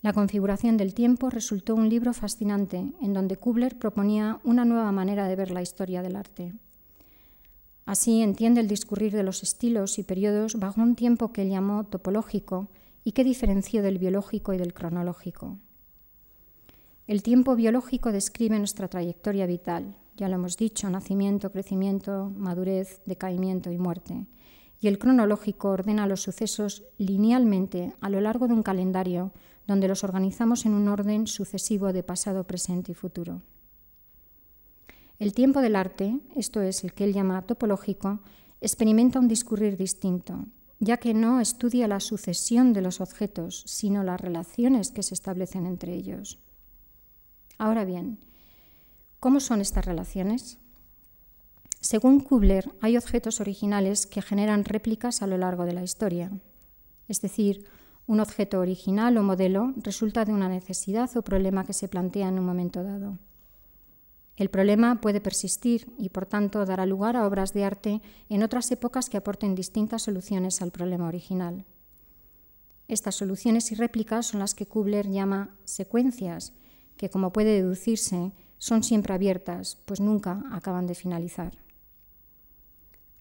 La 0.00 0.14
configuración 0.14 0.78
del 0.78 0.94
tiempo 0.94 1.28
resultó 1.28 1.74
un 1.74 1.90
libro 1.90 2.14
fascinante 2.14 2.92
en 3.02 3.12
donde 3.12 3.36
Kubler 3.36 3.78
proponía 3.78 4.40
una 4.42 4.64
nueva 4.64 4.90
manera 4.90 5.28
de 5.28 5.36
ver 5.36 5.50
la 5.50 5.60
historia 5.60 6.00
del 6.00 6.16
arte. 6.16 6.54
Así 7.84 8.22
entiende 8.22 8.62
el 8.62 8.68
discurrir 8.68 9.12
de 9.12 9.22
los 9.22 9.42
estilos 9.42 9.98
y 9.98 10.02
periodos 10.02 10.58
bajo 10.58 10.80
un 10.80 10.94
tiempo 10.94 11.30
que 11.30 11.42
él 11.42 11.50
llamó 11.50 11.84
topológico 11.84 12.70
y 13.04 13.12
que 13.12 13.22
diferenció 13.22 13.82
del 13.82 13.98
biológico 13.98 14.54
y 14.54 14.56
del 14.56 14.72
cronológico. 14.72 15.58
El 17.06 17.22
tiempo 17.22 17.54
biológico 17.54 18.10
describe 18.10 18.58
nuestra 18.58 18.88
trayectoria 18.88 19.46
vital, 19.46 19.94
ya 20.16 20.28
lo 20.28 20.34
hemos 20.34 20.56
dicho, 20.56 20.90
nacimiento, 20.90 21.52
crecimiento, 21.52 22.32
madurez, 22.36 23.00
decaimiento 23.06 23.70
y 23.70 23.78
muerte. 23.78 24.26
Y 24.80 24.88
el 24.88 24.98
cronológico 24.98 25.68
ordena 25.70 26.08
los 26.08 26.22
sucesos 26.22 26.82
linealmente 26.98 27.94
a 28.00 28.10
lo 28.10 28.20
largo 28.20 28.48
de 28.48 28.54
un 28.54 28.64
calendario 28.64 29.32
donde 29.68 29.86
los 29.86 30.02
organizamos 30.02 30.66
en 30.66 30.74
un 30.74 30.88
orden 30.88 31.28
sucesivo 31.28 31.92
de 31.92 32.02
pasado, 32.02 32.44
presente 32.44 32.90
y 32.90 32.94
futuro. 32.96 33.42
El 35.20 35.32
tiempo 35.32 35.60
del 35.60 35.76
arte, 35.76 36.18
esto 36.34 36.60
es 36.60 36.82
el 36.82 36.92
que 36.92 37.04
él 37.04 37.12
llama 37.12 37.42
topológico, 37.42 38.18
experimenta 38.60 39.20
un 39.20 39.28
discurrir 39.28 39.76
distinto, 39.76 40.46
ya 40.80 40.96
que 40.96 41.14
no 41.14 41.40
estudia 41.40 41.86
la 41.86 42.00
sucesión 42.00 42.72
de 42.72 42.82
los 42.82 43.00
objetos, 43.00 43.62
sino 43.64 44.02
las 44.02 44.20
relaciones 44.20 44.90
que 44.90 45.04
se 45.04 45.14
establecen 45.14 45.66
entre 45.66 45.94
ellos. 45.94 46.40
Ahora 47.58 47.84
bien, 47.84 48.18
¿Cómo 49.26 49.40
son 49.40 49.60
estas 49.60 49.84
relaciones? 49.84 50.58
Según 51.80 52.20
Kubler, 52.20 52.70
hay 52.80 52.96
objetos 52.96 53.40
originales 53.40 54.06
que 54.06 54.22
generan 54.22 54.64
réplicas 54.64 55.22
a 55.22 55.26
lo 55.26 55.38
largo 55.38 55.64
de 55.64 55.72
la 55.72 55.82
historia. 55.82 56.30
Es 57.08 57.20
decir, 57.20 57.64
un 58.06 58.20
objeto 58.20 58.60
original 58.60 59.16
o 59.16 59.22
modelo 59.22 59.72
resulta 59.78 60.24
de 60.24 60.32
una 60.32 60.48
necesidad 60.48 61.10
o 61.16 61.22
problema 61.22 61.64
que 61.64 61.72
se 61.72 61.88
plantea 61.88 62.28
en 62.28 62.38
un 62.38 62.44
momento 62.44 62.84
dado. 62.84 63.18
El 64.36 64.50
problema 64.50 65.00
puede 65.00 65.22
persistir 65.22 65.90
y, 65.98 66.10
por 66.10 66.26
tanto, 66.26 66.64
dará 66.66 66.84
lugar 66.84 67.16
a 67.16 67.26
obras 67.26 67.54
de 67.54 67.64
arte 67.64 68.02
en 68.28 68.42
otras 68.42 68.70
épocas 68.70 69.08
que 69.08 69.16
aporten 69.16 69.54
distintas 69.54 70.02
soluciones 70.02 70.60
al 70.60 70.72
problema 70.72 71.08
original. 71.08 71.64
Estas 72.86 73.16
soluciones 73.16 73.72
y 73.72 73.74
réplicas 73.74 74.26
son 74.26 74.40
las 74.40 74.54
que 74.54 74.66
Kubler 74.66 75.10
llama 75.10 75.56
secuencias, 75.64 76.52
que, 76.96 77.10
como 77.10 77.32
puede 77.32 77.62
deducirse, 77.62 78.32
son 78.58 78.82
siempre 78.82 79.14
abiertas, 79.14 79.78
pues 79.84 80.00
nunca 80.00 80.42
acaban 80.52 80.86
de 80.86 80.94
finalizar. 80.94 81.58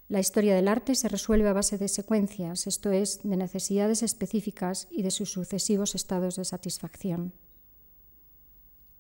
La 0.08 0.20
historia 0.20 0.54
del 0.54 0.68
arte 0.68 0.94
se 0.94 1.10
resuelve 1.10 1.50
a 1.50 1.54
base 1.54 1.78
de 1.78 1.88
secuencias, 1.88 2.68
esto 2.68 2.92
es, 2.92 3.22
de 3.24 3.38
necesidades 3.38 4.04
específicas 4.04 4.88
y 4.92 5.02
de 5.02 5.10
sus 5.10 5.32
sucesivos 5.32 5.96
estados 5.96 6.36
de 6.36 6.46
satisfacción. 6.46 7.34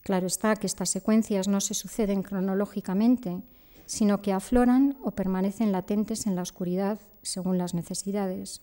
Claro 0.02 0.26
está 0.28 0.56
que 0.56 0.68
estas 0.68 0.90
secuencias 0.90 1.48
no 1.48 1.62
se 1.62 1.74
suceden 1.74 2.24
cronológicamente, 2.24 3.44
sino 3.86 4.22
que 4.22 4.34
afloran 4.34 4.98
o 5.04 5.12
permanecen 5.12 5.72
latentes 5.72 6.26
en 6.26 6.36
la 6.36 6.42
oscuridad 6.42 7.00
según 7.22 7.58
las 7.58 7.74
necesidades. 7.74 8.62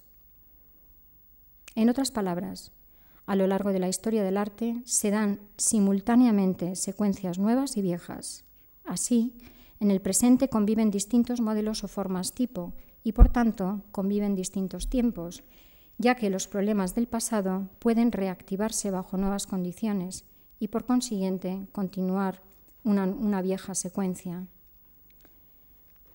En 1.74 1.88
otras 1.88 2.10
palabras, 2.10 2.72
a 3.26 3.36
lo 3.36 3.46
largo 3.46 3.72
de 3.72 3.78
la 3.78 3.88
historia 3.88 4.24
del 4.24 4.36
arte 4.36 4.82
se 4.84 5.10
dan 5.10 5.40
simultáneamente 5.56 6.76
secuencias 6.76 7.38
nuevas 7.38 7.76
y 7.76 7.82
viejas. 7.82 8.44
Así, 8.84 9.34
en 9.80 9.90
el 9.90 10.00
presente 10.00 10.48
conviven 10.48 10.90
distintos 10.90 11.40
modelos 11.40 11.84
o 11.84 11.88
formas 11.88 12.32
tipo 12.32 12.72
y, 13.02 13.12
por 13.12 13.28
tanto, 13.28 13.82
conviven 13.90 14.34
distintos 14.34 14.88
tiempos, 14.88 15.42
ya 15.98 16.14
que 16.14 16.30
los 16.30 16.46
problemas 16.46 16.94
del 16.94 17.06
pasado 17.06 17.68
pueden 17.78 18.12
reactivarse 18.12 18.90
bajo 18.90 19.16
nuevas 19.16 19.46
condiciones 19.46 20.24
y, 20.58 20.68
por 20.68 20.84
consiguiente, 20.84 21.66
continuar 21.72 22.42
una, 22.84 23.42
vieja 23.42 23.74
secuencia. 23.74 24.46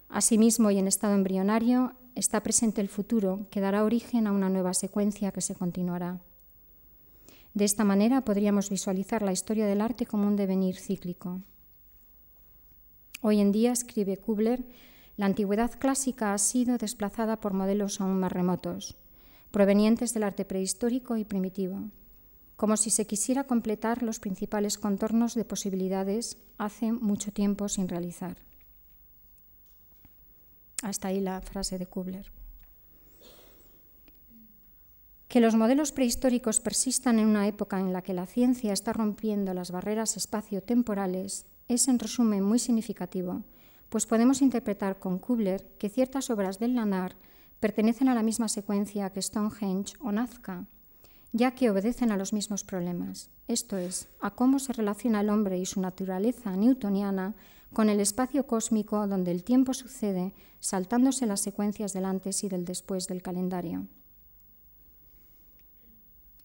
Asimismo, 0.09 0.71
y 0.71 0.77
en 0.77 0.87
estado 0.87 1.15
embrionario, 1.15 1.93
está 2.15 2.41
presente 2.41 2.81
el 2.81 2.89
futuro, 2.89 3.47
que 3.51 3.59
dará 3.59 3.83
origen 3.83 4.27
a 4.27 4.31
una 4.31 4.49
nueva 4.49 4.73
secuencia 4.73 5.31
que 5.31 5.41
se 5.41 5.55
continuará. 5.55 6.21
De 7.57 7.65
esta 7.65 7.83
manera 7.83 8.21
podríamos 8.21 8.69
visualizar 8.69 9.23
la 9.23 9.31
historia 9.31 9.65
del 9.65 9.81
arte 9.81 10.05
como 10.05 10.27
un 10.27 10.35
devenir 10.35 10.75
cíclico. 10.77 11.41
Hoy 13.23 13.39
en 13.39 13.51
día, 13.51 13.71
escribe 13.71 14.17
Kubler, 14.17 14.63
la 15.15 15.25
antigüedad 15.25 15.71
clásica 15.79 16.35
ha 16.35 16.37
sido 16.37 16.77
desplazada 16.77 17.41
por 17.41 17.53
modelos 17.53 17.99
aún 17.99 18.19
más 18.19 18.31
remotos. 18.31 18.95
provenientes 19.49 20.13
del 20.13 20.21
arte 20.21 20.45
prehistórico 20.45 21.17
y 21.17 21.25
primitivo, 21.25 21.89
como 22.57 22.77
si 22.77 22.91
se 22.91 23.07
quisiera 23.07 23.45
completar 23.45 24.03
los 24.03 24.19
principales 24.19 24.77
contornos 24.77 25.33
de 25.33 25.43
posibilidades 25.43 26.37
hace 26.59 26.91
mucho 26.91 27.31
tiempo 27.31 27.69
sin 27.69 27.87
realizar. 27.87 28.37
Hasta 30.83 31.07
ahí 31.07 31.21
la 31.21 31.41
frase 31.41 31.79
de 31.79 31.87
Kubler. 31.87 32.36
Que 35.37 35.41
los 35.41 35.53
modelos 35.53 35.91
prehistóricos 35.91 36.59
persistan 36.59 37.19
en 37.19 37.27
una 37.27 37.47
época 37.47 37.79
en 37.79 37.93
la 37.93 38.01
que 38.01 38.15
la 38.15 38.25
ciencia 38.25 38.73
está 38.73 38.91
rompiendo 38.91 39.53
las 39.53 39.69
barreras 39.69 40.17
espacio-temporales 40.17 41.45
es, 41.67 41.87
en 41.87 41.99
resumen, 41.99 42.41
muy 42.41 42.57
significativo, 42.57 43.43
pues 43.89 44.07
podemos 44.07 44.41
interpretar 44.41 44.97
con 44.97 45.19
Kubler 45.19 45.63
que 45.77 45.89
ciertas 45.89 46.31
obras 46.31 46.57
del 46.57 46.73
Lanar 46.73 47.17
pertenecen 47.59 48.09
a 48.09 48.15
la 48.15 48.23
misma 48.23 48.47
secuencia 48.47 49.11
que 49.11 49.21
Stonehenge 49.21 49.93
o 49.99 50.11
Nazca, 50.11 50.65
ya 51.33 51.51
que 51.51 51.69
obedecen 51.69 52.11
a 52.11 52.17
los 52.17 52.33
mismos 52.33 52.63
problemas, 52.63 53.29
esto 53.47 53.77
es, 53.77 54.07
a 54.19 54.31
cómo 54.31 54.57
se 54.57 54.73
relaciona 54.73 55.21
el 55.21 55.29
hombre 55.29 55.59
y 55.59 55.67
su 55.67 55.79
naturaleza 55.79 56.55
newtoniana 56.55 57.35
con 57.73 57.89
el 57.89 57.99
espacio 57.99 58.47
cósmico 58.47 59.05
donde 59.05 59.29
el 59.29 59.43
tiempo 59.43 59.75
sucede, 59.75 60.33
saltándose 60.59 61.27
las 61.27 61.41
secuencias 61.41 61.93
del 61.93 62.05
antes 62.05 62.43
y 62.43 62.49
del 62.49 62.65
después 62.65 63.07
del 63.07 63.21
calendario. 63.21 63.85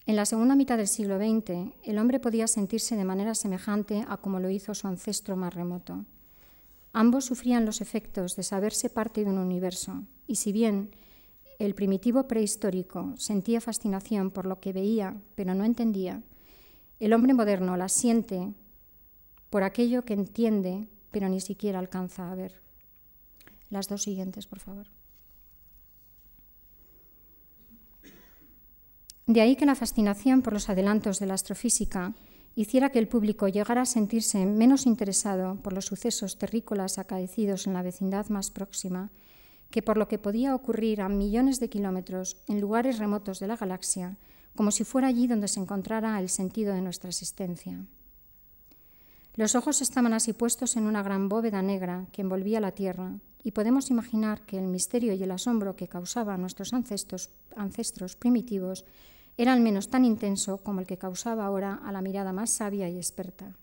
En 0.05 0.17
la 0.17 0.27
segunda 0.27 0.57
mitad 0.57 0.79
del 0.79 0.89
siglo 0.89 1.17
XX, 1.17 1.73
el 1.85 1.99
hombre 1.99 2.19
podía 2.19 2.49
sentirse 2.49 2.97
de 2.97 3.05
manera 3.05 3.37
semejante 3.37 4.05
a 4.09 4.17
como 4.17 4.41
lo 4.41 4.51
hizo 4.51 4.75
su 4.75 4.89
ancestro 4.89 5.37
más 5.37 5.55
remoto. 5.55 6.05
Ambos 6.93 7.25
sufrían 7.25 7.65
los 7.65 7.81
efectos 7.81 8.35
de 8.35 8.43
saberse 8.43 8.91
parte 8.91 9.23
de 9.25 9.31
un 9.31 9.39
universo, 9.39 10.03
y 10.27 10.37
si 10.37 10.51
bien 10.51 10.91
el 11.61 11.75
primitivo 11.75 12.27
prehistórico 12.27 13.15
sentía 13.17 13.61
fascinación 13.61 14.33
por 14.33 14.47
lo 14.47 14.59
que 14.59 14.73
veía, 14.73 15.17
pero 15.37 15.55
no 15.55 15.65
entendía, 15.65 16.23
el 16.99 17.13
hombre 17.13 17.35
moderno 17.35 17.77
la 17.77 17.89
siente 17.89 18.53
por 19.51 19.63
aquello 19.63 20.05
que 20.05 20.15
entiende, 20.15 20.89
pero 21.13 21.29
ni 21.29 21.41
siquiera 21.41 21.79
alcanza 21.79 22.31
a 22.31 22.35
ver. 22.35 22.61
Las 23.71 23.89
dos 23.89 24.03
siguientes, 24.03 24.47
por 24.47 24.59
favor. 24.59 24.89
De 29.27 29.41
ahí 29.41 29.57
que 29.57 29.67
la 29.67 29.75
fascinación 29.75 30.43
por 30.43 30.53
los 30.53 30.69
adelantos 30.69 31.21
de 31.21 31.27
la 31.27 31.35
astrofísica 31.35 32.15
hiciera 32.55 32.91
que 32.91 32.99
el 32.99 33.09
público 33.09 33.49
llegara 33.49 33.83
a 33.83 33.87
sentirse 33.87 34.45
menos 34.47 34.85
interesado 34.85 35.57
por 35.63 35.73
los 35.73 35.87
sucesos 35.87 36.39
terrícolas 36.39 36.99
acaecidos 36.99 37.67
en 37.67 37.75
la 37.75 37.83
vecindad 37.83 38.29
más 38.29 38.51
próxima 38.51 39.11
que 39.71 39.83
por 39.83 39.97
lo 39.97 40.07
que 40.07 40.19
podía 40.19 40.55
ocurrir 40.55 41.01
a 41.01 41.09
millones 41.09 41.59
de 41.59 41.71
kilómetros 41.71 42.37
en 42.47 42.61
lugares 42.61 42.99
remotos 42.99 43.41
de 43.41 43.47
la 43.47 43.57
galaxia, 43.57 44.19
como 44.55 44.71
si 44.71 44.85
fuera 44.85 45.09
allí 45.09 45.27
donde 45.27 45.49
se 45.49 45.61
encontrara 45.61 46.21
el 46.21 46.29
sentido 46.29 46.75
de 46.75 46.83
nuestra 46.83 47.09
existencia. 47.09 47.83
Los 49.35 49.55
ojos 49.55 49.81
estaban 49.81 50.13
así 50.13 50.35
puestos 50.35 50.77
en 50.77 50.85
una 50.85 51.03
gran 51.03 51.31
bóveda 51.31 51.63
negra 51.63 52.07
que 52.13 52.21
envolvía 52.21 52.61
la 52.61 52.73
Tierra, 52.73 53.15
y 53.43 53.53
podemos 53.53 53.91
imaginar 53.91 54.43
que 54.43 54.59
el 54.59 54.69
misterio 54.69 55.15
y 55.15 55.23
el 55.23 55.31
asombro 55.31 55.75
que 55.75 55.89
causaba 55.89 56.35
a 56.35 56.39
nuestros 56.39 56.73
ancestros, 56.75 57.31
ancestros 57.57 58.15
primitivos 58.15 58.85
era 59.37 59.53
al 59.53 59.61
menos 59.61 59.89
tan 59.89 60.05
intenso 60.05 60.59
como 60.59 60.81
el 60.81 60.87
que 60.87 60.99
causaba 60.99 61.47
ahora 61.47 61.81
a 61.85 61.93
la 61.93 62.03
mirada 62.03 62.33
más 62.33 62.51
sabia 62.51 62.89
y 62.89 62.97
experta. 62.97 63.57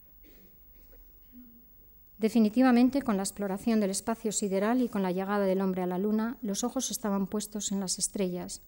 Definitivamente, 2.17 3.01
con 3.01 3.15
la 3.15 3.23
exploración 3.23 3.79
del 3.79 3.91
espacio 3.91 4.33
sideral 4.33 4.81
y 4.81 4.89
con 4.89 5.01
la 5.01 5.13
llegada 5.13 5.45
del 5.45 5.61
hombre 5.61 5.83
a 5.83 5.87
la 5.87 5.97
Luna, 5.97 6.37
los 6.41 6.65
ojos 6.65 6.91
estaban 6.91 7.27
puestos 7.27 7.71
en 7.71 7.79
las 7.79 7.97
estrellas, 7.97 8.61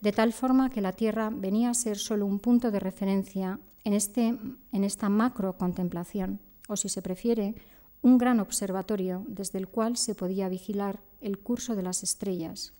de 0.00 0.10
tal 0.10 0.32
forma 0.32 0.68
que 0.68 0.80
la 0.80 0.92
Tierra 0.92 1.30
venía 1.32 1.70
a 1.70 1.74
ser 1.74 1.96
solo 1.96 2.26
un 2.26 2.40
punto 2.40 2.72
de 2.72 2.80
referencia 2.80 3.60
en, 3.84 3.92
este, 3.92 4.36
en 4.72 4.84
esta 4.84 5.08
macro 5.08 5.56
contemplación, 5.56 6.40
o 6.66 6.76
si 6.76 6.88
se 6.88 7.00
prefiere, 7.00 7.54
un 8.02 8.18
gran 8.18 8.40
observatorio 8.40 9.24
desde 9.28 9.58
el 9.58 9.68
cual 9.68 9.96
se 9.96 10.14
podía 10.14 10.48
vigilar 10.48 11.00
el 11.20 11.38
curso 11.38 11.76
de 11.76 11.82
las 11.82 12.02
estrellas, 12.02 12.72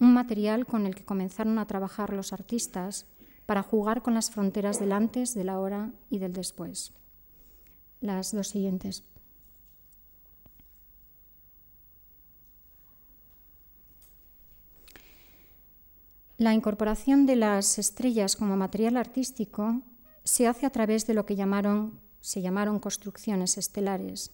un 0.00 0.12
material 0.12 0.66
con 0.66 0.86
el 0.86 0.94
que 0.94 1.04
comenzaron 1.04 1.58
a 1.58 1.66
trabajar 1.66 2.12
los 2.12 2.32
artistas 2.32 3.06
para 3.46 3.62
jugar 3.62 4.02
con 4.02 4.14
las 4.14 4.30
fronteras 4.30 4.78
del 4.80 4.92
antes, 4.92 5.34
de 5.34 5.44
la 5.44 5.58
hora 5.58 5.92
y 6.10 6.18
del 6.18 6.32
después. 6.32 6.92
Las 8.00 8.32
dos 8.32 8.48
siguientes. 8.48 9.04
La 16.36 16.52
incorporación 16.52 17.26
de 17.26 17.36
las 17.36 17.78
estrellas 17.78 18.34
como 18.34 18.56
material 18.56 18.96
artístico 18.96 19.82
se 20.24 20.48
hace 20.48 20.66
a 20.66 20.70
través 20.70 21.06
de 21.06 21.14
lo 21.14 21.26
que 21.26 21.36
llamaron, 21.36 22.00
se 22.20 22.42
llamaron 22.42 22.80
construcciones 22.80 23.56
estelares, 23.56 24.32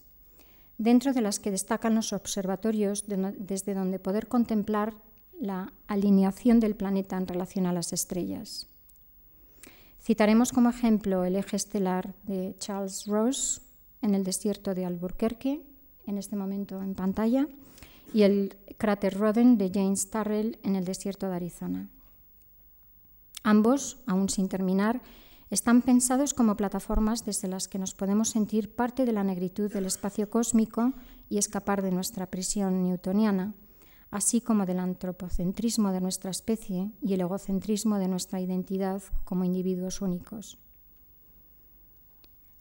dentro 0.79 1.13
de 1.13 1.21
las 1.21 1.39
que 1.39 1.51
destacan 1.51 1.95
los 1.95 2.15
observatorios 2.15 3.05
desde 3.07 3.75
donde 3.75 3.99
poder 3.99 4.29
contemplar 4.29 4.95
la 5.41 5.73
alineación 5.89 6.61
del 6.61 6.77
planeta 6.77 7.17
en 7.17 7.27
relación 7.27 7.67
a 7.67 7.73
las 7.73 7.93
estrellas. 7.93 8.69
Citaremos 10.01 10.53
como 10.53 10.69
ejemplo 10.69 11.25
el 11.25 11.35
eje 11.35 11.57
estelar 11.57 12.15
de 12.25 12.55
Charles 12.59 13.07
Ross 13.07 13.63
en 14.03 14.15
el 14.15 14.23
desierto 14.23 14.75
de 14.75 14.85
Albuquerque, 14.85 15.63
en 16.07 16.19
este 16.19 16.37
momento 16.37 16.81
en 16.83 16.95
pantalla, 16.95 17.49
y 18.13 18.23
el 18.23 18.57
cráter 18.77 19.19
Roden 19.19 19.57
de 19.57 19.71
James 19.73 20.11
Turrell 20.11 20.59
en 20.63 20.77
el 20.77 20.85
desierto 20.85 21.29
de 21.29 21.37
Arizona. 21.37 21.89
Ambos, 23.43 23.99
aún 24.07 24.29
sin 24.29 24.49
terminar, 24.49 25.01
están 25.49 25.83
pensados 25.83 26.35
como 26.35 26.57
plataformas 26.57 27.25
desde 27.25 27.49
las 27.49 27.67
que 27.67 27.79
nos 27.79 27.95
podemos 27.95 28.29
sentir 28.29 28.75
parte 28.75 29.05
de 29.05 29.13
la 29.13 29.25
negritud 29.25 29.73
del 29.73 29.87
espacio 29.87 30.29
cósmico 30.29 30.93
y 31.29 31.39
escapar 31.39 31.83
de 31.83 31.93
nuestra 31.93 32.27
prisión 32.27 32.83
newtoniana 32.83 33.55
así 34.11 34.41
como 34.41 34.67
del 34.67 34.81
antropocentrismo 34.81 35.93
de 35.93 36.01
nuestra 36.01 36.31
especie 36.31 36.91
y 37.01 37.15
el 37.15 37.21
egocentrismo 37.21 37.99
de 37.99 38.09
nuestra 38.09 38.41
identidad 38.41 39.03
como 39.25 39.45
individuos 39.45 40.01
únicos. 40.01 40.59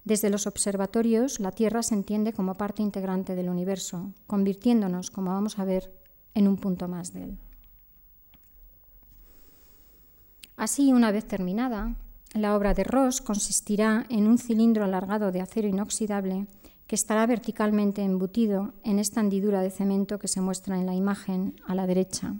Desde 0.04 0.30
los 0.30 0.48
observatorios, 0.48 1.40
la 1.40 1.52
Tierra 1.52 1.84
se 1.84 1.94
entiende 1.94 2.34
como 2.34 2.56
parte 2.56 2.82
integrante 2.82 3.36
del 3.36 3.50
universo, 3.50 4.14
convirtiéndonos, 4.28 5.12
como 5.12 5.32
vamos 5.32 5.60
a 5.60 5.66
ver, 5.66 5.94
en 6.34 6.48
un 6.48 6.58
punto 6.58 6.88
más 6.88 7.14
de 7.14 7.24
él. 7.24 7.40
Así, 10.56 10.92
una 10.94 11.12
vez 11.12 11.26
terminada, 11.26 11.96
la 12.34 12.56
obra 12.56 12.74
de 12.74 12.84
Ross 12.84 13.22
consistirá 13.22 14.06
en 14.10 14.28
un 14.28 14.38
cilindro 14.38 14.84
alargado 14.84 15.32
de 15.32 15.42
acero 15.42 15.68
inoxidable 15.68 16.48
que 16.90 16.96
estará 16.96 17.28
verticalmente 17.28 18.02
embutido 18.02 18.74
en 18.84 18.98
esta 18.98 19.22
hendidura 19.22 19.62
de 19.62 19.70
cemento 19.70 20.18
que 20.18 20.28
se 20.28 20.42
muestra 20.42 20.80
en 20.80 20.88
la 20.88 20.96
imagen 20.96 21.54
a 21.68 21.76
la 21.76 21.86
derecha. 21.86 22.34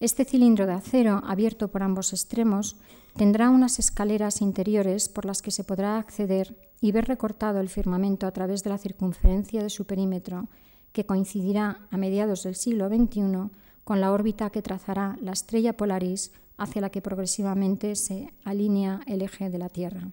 Este 0.00 0.24
cilindro 0.24 0.66
de 0.66 0.72
acero, 0.72 1.22
abierto 1.24 1.68
por 1.68 1.84
ambos 1.84 2.12
extremos, 2.12 2.74
tendrá 3.16 3.50
unas 3.50 3.78
escaleras 3.78 4.42
interiores 4.42 5.08
por 5.08 5.24
las 5.24 5.40
que 5.40 5.52
se 5.52 5.62
podrá 5.62 5.98
acceder 5.98 6.58
y 6.80 6.90
ver 6.90 7.04
recortado 7.04 7.60
el 7.60 7.68
firmamento 7.68 8.26
a 8.26 8.32
través 8.32 8.64
de 8.64 8.70
la 8.70 8.78
circunferencia 8.78 9.62
de 9.62 9.70
su 9.70 9.84
perímetro, 9.84 10.48
que 10.90 11.06
coincidirá 11.06 11.86
a 11.92 11.96
mediados 11.96 12.42
del 12.42 12.56
siglo 12.56 12.88
XXI 12.88 13.50
con 13.84 14.00
la 14.00 14.10
órbita 14.10 14.50
que 14.50 14.62
trazará 14.62 15.16
la 15.22 15.30
estrella 15.30 15.76
Polaris 15.76 16.32
hacia 16.56 16.80
la 16.80 16.90
que 16.90 17.02
progresivamente 17.02 17.94
se 17.94 18.34
alinea 18.42 18.98
el 19.06 19.22
eje 19.22 19.48
de 19.48 19.58
la 19.58 19.68
Tierra. 19.68 20.10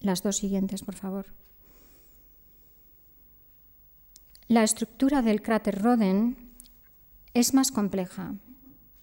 Las 0.00 0.22
dos 0.22 0.36
siguientes, 0.36 0.82
por 0.82 0.94
favor. 0.94 1.39
La 4.50 4.64
estructura 4.64 5.22
del 5.22 5.42
cráter 5.42 5.80
Roden 5.80 6.36
es 7.34 7.54
más 7.54 7.70
compleja, 7.70 8.34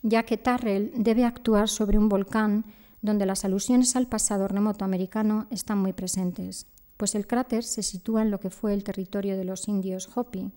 ya 0.01 0.23
que 0.23 0.35
Tarrell 0.35 0.91
debe 0.93 1.23
actuar 1.23 1.69
sobre 1.69 1.97
un 1.97 2.09
volcán 2.09 2.65
donde 3.01 3.25
las 3.25 3.45
alusiones 3.45 3.95
al 3.95 4.07
pasado 4.07 4.49
remoto 4.49 4.83
americano 4.83 5.47
están 5.49 5.77
muy 5.77 5.93
presentes, 5.93 6.67
pues 6.97 7.15
el 7.15 7.27
cráter 7.27 7.63
se 7.63 7.81
sitúa 7.81 8.23
en 8.23 8.29
lo 8.29 8.41
que 8.41 8.49
fue 8.49 8.73
el 8.73 8.83
territorio 8.83 9.37
de 9.37 9.45
los 9.45 9.69
indios 9.69 10.09
Hopi, 10.13 10.51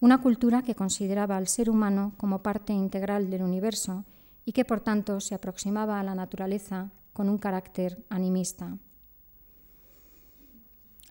una 0.00 0.20
cultura 0.20 0.62
que 0.62 0.74
consideraba 0.74 1.36
al 1.36 1.46
ser 1.46 1.70
humano 1.70 2.12
como 2.16 2.42
parte 2.42 2.72
integral 2.72 3.30
del 3.30 3.44
universo 3.44 4.04
y 4.44 4.50
que 4.50 4.64
por 4.64 4.80
tanto 4.80 5.20
se 5.20 5.36
aproximaba 5.36 6.00
a 6.00 6.02
la 6.02 6.16
naturaleza 6.16 6.90
con 7.12 7.28
un 7.28 7.38
carácter 7.38 8.04
animista. 8.08 8.76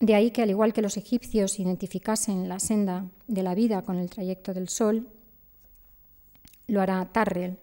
De 0.00 0.14
ahí 0.14 0.30
que, 0.30 0.42
al 0.42 0.50
igual 0.50 0.72
que 0.72 0.82
los 0.82 0.96
egipcios 0.96 1.58
identificasen 1.58 2.48
la 2.48 2.60
senda 2.60 3.06
de 3.26 3.42
la 3.42 3.54
vida 3.54 3.82
con 3.82 3.96
el 3.98 4.10
trayecto 4.10 4.52
del 4.52 4.68
sol, 4.68 5.08
lo 6.66 6.82
hará 6.82 7.12
Tarrell. 7.12 7.58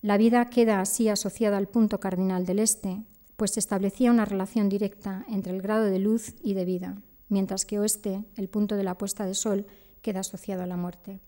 La 0.00 0.16
vida 0.16 0.48
queda 0.48 0.80
así 0.80 1.08
asociada 1.08 1.56
al 1.56 1.68
punto 1.68 1.98
cardinal 1.98 2.46
del 2.46 2.60
este, 2.60 3.02
pues 3.36 3.52
se 3.52 3.60
establecía 3.60 4.10
una 4.10 4.24
relación 4.24 4.68
directa 4.68 5.24
entre 5.28 5.52
el 5.52 5.62
grado 5.62 5.84
de 5.84 5.98
luz 5.98 6.34
y 6.42 6.54
de 6.54 6.64
vida, 6.64 7.02
mientras 7.28 7.64
que 7.64 7.80
oeste, 7.80 8.24
el 8.36 8.48
punto 8.48 8.76
de 8.76 8.84
la 8.84 8.96
puesta 8.96 9.26
de 9.26 9.34
sol, 9.34 9.66
queda 10.02 10.20
asociado 10.20 10.62
a 10.62 10.66
la 10.66 10.76
muerte. 10.76 11.20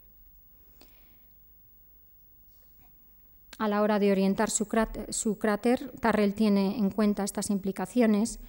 A 3.58 3.68
la 3.68 3.82
hora 3.82 3.98
de 3.98 4.12
orientar 4.12 4.50
su 4.50 4.66
cráter, 4.66 5.92
Tarrell 6.00 6.34
tiene 6.34 6.76
en 6.76 6.90
cuenta 6.90 7.24
estas 7.24 7.50
implicaciones 7.50 8.40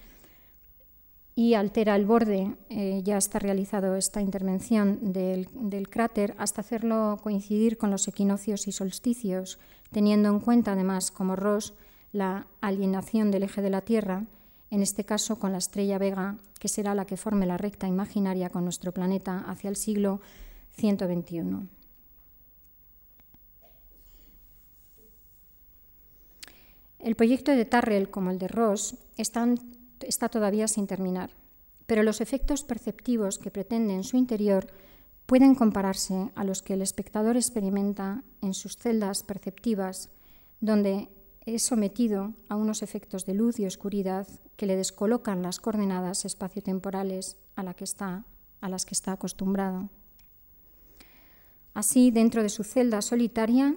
y 1.38 1.52
altera 1.52 1.94
el 1.96 2.06
borde, 2.06 2.56
eh, 2.70 3.02
ya 3.04 3.18
está 3.18 3.38
realizado 3.38 3.94
esta 3.94 4.22
intervención 4.22 5.12
del, 5.12 5.46
cráter, 5.90 6.34
hasta 6.38 6.62
hacerlo 6.62 7.20
coincidir 7.22 7.76
con 7.76 7.90
los 7.90 8.08
equinoccios 8.08 8.66
y 8.66 8.72
solsticios, 8.72 9.58
teniendo 9.92 10.30
en 10.30 10.40
cuenta 10.40 10.72
además, 10.72 11.10
como 11.10 11.36
Ross, 11.36 11.74
la 12.10 12.46
alienación 12.62 13.30
del 13.30 13.42
eje 13.42 13.60
de 13.60 13.68
la 13.68 13.82
Tierra, 13.82 14.24
en 14.70 14.80
este 14.80 15.04
caso 15.04 15.38
con 15.38 15.52
la 15.52 15.58
estrella 15.58 15.98
Vega, 15.98 16.38
que 16.58 16.68
será 16.68 16.94
la 16.94 17.04
que 17.04 17.18
forme 17.18 17.44
la 17.44 17.58
recta 17.58 17.86
imaginaria 17.86 18.48
con 18.48 18.64
nuestro 18.64 18.92
planeta 18.92 19.44
hacia 19.46 19.68
el 19.68 19.76
siglo 19.76 20.22
121. 20.78 21.68
El 26.98 27.14
proyecto 27.14 27.52
de 27.52 27.66
Tarrell, 27.66 28.08
como 28.08 28.30
el 28.30 28.38
de 28.38 28.48
Ross, 28.48 28.96
está 30.00 30.28
todavía 30.28 30.68
sin 30.68 30.86
terminar, 30.86 31.30
pero 31.86 32.02
los 32.02 32.20
efectos 32.20 32.64
perceptivos 32.64 33.38
que 33.38 33.50
pretende 33.50 33.94
en 33.94 34.04
su 34.04 34.16
interior 34.16 34.66
pueden 35.26 35.54
compararse 35.54 36.30
a 36.34 36.44
los 36.44 36.62
que 36.62 36.74
el 36.74 36.82
espectador 36.82 37.36
experimenta 37.36 38.22
en 38.42 38.54
sus 38.54 38.76
celdas 38.76 39.22
perceptivas, 39.22 40.08
donde 40.60 41.08
es 41.44 41.64
sometido 41.64 42.34
a 42.48 42.56
unos 42.56 42.82
efectos 42.82 43.24
de 43.26 43.34
luz 43.34 43.58
y 43.58 43.66
oscuridad 43.66 44.26
que 44.56 44.66
le 44.66 44.76
descolocan 44.76 45.42
las 45.42 45.60
coordenadas 45.60 46.24
espaciotemporales 46.24 47.36
a, 47.54 47.62
a 48.60 48.68
las 48.68 48.84
que 48.84 48.94
está 48.94 49.12
acostumbrado. 49.12 49.90
Así, 51.74 52.10
dentro 52.10 52.42
de 52.42 52.48
su 52.48 52.64
celda 52.64 53.02
solitaria, 53.02 53.76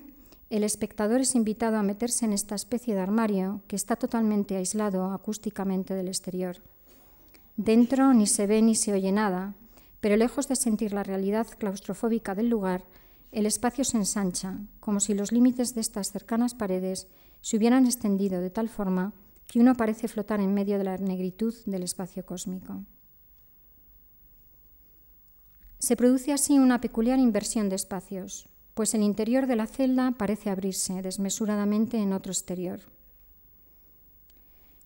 el 0.50 0.64
espectador 0.64 1.22
es 1.22 1.36
invitado 1.36 1.78
a 1.78 1.84
meterse 1.84 2.26
en 2.26 2.34
esta 2.34 2.56
especie 2.56 2.96
de 2.96 3.02
armario 3.02 3.62
que 3.68 3.76
está 3.76 3.96
totalmente 3.96 4.56
aislado 4.56 5.12
acústicamente 5.12 5.94
del 5.94 6.08
exterior. 6.08 6.58
Dentro 7.56 8.14
ni 8.14 8.26
se 8.26 8.48
ve 8.48 8.62
ni 8.62 8.74
se 8.74 8.94
oye 8.94 9.12
nada, 9.12 9.54
pero 10.00 10.18
lejos 10.18 10.48
de 10.48 10.56
sentir 10.56 10.94
la 10.94 11.04
realidad 11.04 11.46
claustrofóbica 11.58 12.34
del 12.34 12.50
lugar, 12.50 12.84
el 13.32 13.46
espacio 13.46 13.84
se 13.84 13.98
ensancha, 13.98 14.58
como 14.80 15.00
si 15.00 15.14
los 15.14 15.32
límites 15.32 15.76
de 15.76 15.82
estas 15.82 16.12
cercanas 16.12 16.56
paredes 16.56 17.08
se 17.42 17.58
hubieran 17.58 17.86
extendido 17.86 18.42
de 18.42 18.50
tal 18.50 18.70
forma 18.70 19.14
que 19.46 19.60
uno 19.60 19.76
parece 19.76 20.08
flotar 20.08 20.40
en 20.40 20.54
medio 20.54 20.78
de 20.78 20.84
la 20.84 20.98
negritud 20.98 21.54
del 21.66 21.84
espacio 21.84 22.26
cósmico. 22.26 22.84
Se 25.78 25.96
produce 25.96 26.34
así 26.34 26.58
una 26.58 26.82
peculiar 26.82 27.20
inversión 27.20 27.70
de 27.70 27.76
espacios, 27.76 28.50
pues 28.80 28.94
el 28.94 29.04
interior 29.04 29.46
de 29.46 29.58
la 29.58 29.68
celda 29.68 30.12
parece 30.12 30.50
abrirse 30.50 31.02
desmesuradamente 31.02 31.98
en 31.98 32.14
otro 32.14 32.32
exterior. 32.32 32.80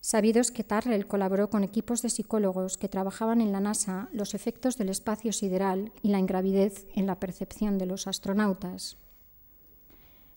Sabidos 0.02 0.50
que 0.50 0.64
Tarrell 0.64 1.06
colaboró 1.06 1.52
con 1.52 1.64
equipos 1.64 2.02
de 2.02 2.10
psicólogos 2.10 2.80
que 2.80 2.89
trabajaban 2.89 3.39
en 3.39 3.52
la 3.52 3.60
NASA 3.60 4.10
los 4.12 4.34
efectos 4.34 4.80
del 4.80 4.89
espacio 4.89 5.32
sideral 5.32 5.91
y 6.02 6.08
la 6.08 6.18
ingravidez 6.18 6.88
en 6.96 7.06
la 7.06 7.20
percepción 7.20 7.78
de 7.78 7.86
los 7.86 8.08
astronautas. 8.08 8.98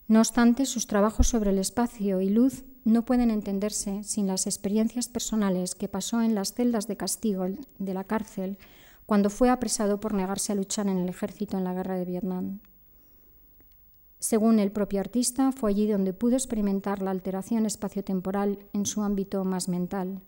No 0.07 0.19
obstante, 0.19 0.67
sus 0.67 0.85
trabajos 0.85 1.27
sobre 1.27 1.49
el 1.49 1.57
espacio 1.57 2.21
y 2.21 2.29
luz 2.29 2.63
no 2.85 3.05
pueden 3.05 3.31
entenderse 3.31 4.03
sin 4.03 4.27
las 4.27 4.45
experiencias 4.45 5.07
personales 5.07 5.73
que 5.73 5.87
pasó 5.87 6.21
en 6.21 6.35
las 6.35 6.53
celdas 6.53 6.85
de 6.85 6.97
castigo 6.97 7.47
de 7.79 7.93
la 7.95 8.03
cárcel 8.03 8.59
cuando 9.07 9.31
fue 9.31 9.49
apresado 9.49 9.99
por 9.99 10.13
negarse 10.13 10.51
a 10.51 10.55
luchar 10.55 10.85
en 10.87 10.99
el 10.99 11.09
ejército 11.09 11.57
en 11.57 11.63
la 11.63 11.73
guerra 11.73 11.95
de 11.95 12.05
Vietnam. 12.05 12.59
Según 14.19 14.59
el 14.59 14.71
propio 14.71 14.99
artista, 14.99 15.51
fue 15.51 15.71
allí 15.71 15.87
donde 15.87 16.13
pudo 16.13 16.35
experimentar 16.35 17.01
la 17.01 17.11
alteración 17.11 17.65
espaciotemporal 17.65 18.59
en 18.73 18.85
su 18.85 19.03
ámbito 19.03 19.43
más 19.45 19.69
mental, 19.69 20.21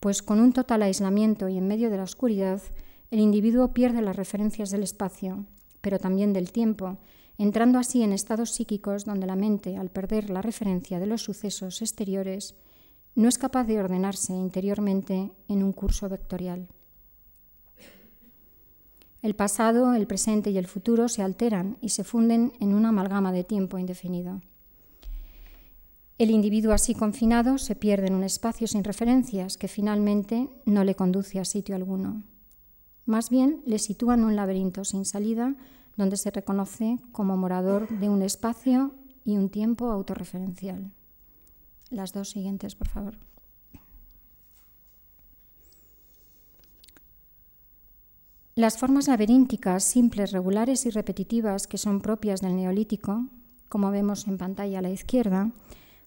pues 0.00 0.22
con 0.22 0.38
un 0.40 0.52
total 0.52 0.82
aislamiento 0.82 1.48
y 1.48 1.58
en 1.58 1.66
medio 1.66 1.90
de 1.90 1.96
la 1.96 2.04
oscuridad, 2.04 2.62
el 3.10 3.18
individuo 3.18 3.72
pierde 3.72 4.02
las 4.02 4.16
referencias 4.16 4.70
del 4.70 4.84
espacio, 4.84 5.46
pero 5.80 5.98
también 5.98 6.32
del 6.32 6.52
tiempo, 6.52 6.98
entrando 7.38 7.78
así 7.78 8.02
en 8.02 8.12
estados 8.12 8.52
psíquicos 8.52 9.04
donde 9.04 9.26
la 9.26 9.36
mente, 9.36 9.76
al 9.76 9.90
perder 9.90 10.30
la 10.30 10.42
referencia 10.42 11.00
de 11.00 11.06
los 11.06 11.22
sucesos 11.22 11.82
exteriores, 11.82 12.54
no 13.14 13.28
es 13.28 13.38
capaz 13.38 13.64
de 13.64 13.80
ordenarse 13.80 14.32
interiormente 14.32 15.32
en 15.48 15.62
un 15.64 15.72
curso 15.72 16.08
vectorial. 16.08 16.68
El 19.20 19.34
pasado, 19.34 19.94
el 19.94 20.06
presente 20.06 20.50
y 20.50 20.58
el 20.58 20.66
futuro 20.66 21.08
se 21.08 21.22
alteran 21.22 21.76
y 21.80 21.88
se 21.88 22.04
funden 22.04 22.52
en 22.60 22.72
una 22.72 22.90
amalgama 22.90 23.32
de 23.32 23.42
tiempo 23.42 23.78
indefinido. 23.78 24.40
El 26.18 26.30
individuo 26.30 26.72
así 26.72 26.94
confinado 26.94 27.58
se 27.58 27.76
pierde 27.76 28.08
en 28.08 28.14
un 28.14 28.24
espacio 28.24 28.66
sin 28.66 28.84
referencias 28.84 29.56
que 29.56 29.68
finalmente 29.68 30.48
no 30.64 30.84
le 30.84 30.94
conduce 30.94 31.38
a 31.38 31.44
sitio 31.44 31.74
alguno. 31.74 32.22
Más 33.06 33.30
bien 33.30 33.62
le 33.66 33.78
sitúa 33.78 34.14
en 34.14 34.24
un 34.24 34.36
laberinto 34.36 34.84
sin 34.84 35.04
salida 35.04 35.54
donde 35.96 36.16
se 36.16 36.30
reconoce 36.30 36.98
como 37.10 37.36
morador 37.36 37.88
de 37.88 38.08
un 38.08 38.22
espacio 38.22 38.94
y 39.24 39.36
un 39.36 39.48
tiempo 39.48 39.90
autorreferencial. 39.90 40.92
Las 41.90 42.12
dos 42.12 42.30
siguientes, 42.30 42.74
por 42.74 42.88
favor. 42.88 43.27
Las 48.58 48.76
formas 48.76 49.06
laberínticas, 49.06 49.84
simples, 49.84 50.32
regulares 50.32 50.84
y 50.84 50.90
repetitivas 50.90 51.68
que 51.68 51.78
son 51.78 52.00
propias 52.00 52.40
del 52.40 52.56
neolítico, 52.56 53.28
como 53.68 53.92
vemos 53.92 54.26
en 54.26 54.36
pantalla 54.36 54.80
a 54.80 54.82
la 54.82 54.90
izquierda, 54.90 55.52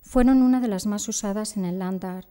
fueron 0.02 0.42
una 0.42 0.60
de 0.60 0.68
las 0.68 0.86
más 0.86 1.08
usadas 1.08 1.56
en 1.56 1.64
el 1.64 1.80
land 1.80 2.04
art. 2.04 2.28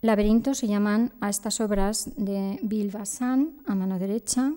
Laberintos 0.00 0.56
se 0.56 0.68
llaman 0.68 1.12
a 1.20 1.28
estas 1.28 1.60
obras 1.60 2.12
de 2.16 2.60
Bill 2.62 2.90
Bassan 2.90 3.58
a 3.66 3.74
mano 3.74 3.98
derecha, 3.98 4.54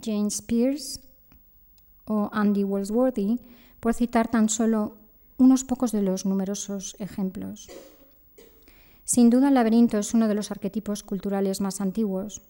James 0.00 0.40
Pierce 0.42 1.00
o 2.04 2.30
Andy 2.32 2.62
Walsworthy, 2.62 3.40
por 3.80 3.94
citar 3.94 4.28
tan 4.28 4.48
solo 4.48 4.96
unos 5.38 5.64
pocos 5.64 5.90
de 5.90 6.02
los 6.02 6.24
numerosos 6.24 6.94
ejemplos. 7.00 7.68
Sin 9.10 9.30
duda 9.30 9.48
el 9.48 9.54
laberinto 9.54 9.96
es 9.96 10.12
uno 10.12 10.28
de 10.28 10.34
los 10.34 10.50
arquetipos 10.50 11.02
culturales 11.02 11.62
más 11.62 11.80
antiguos. 11.80 12.42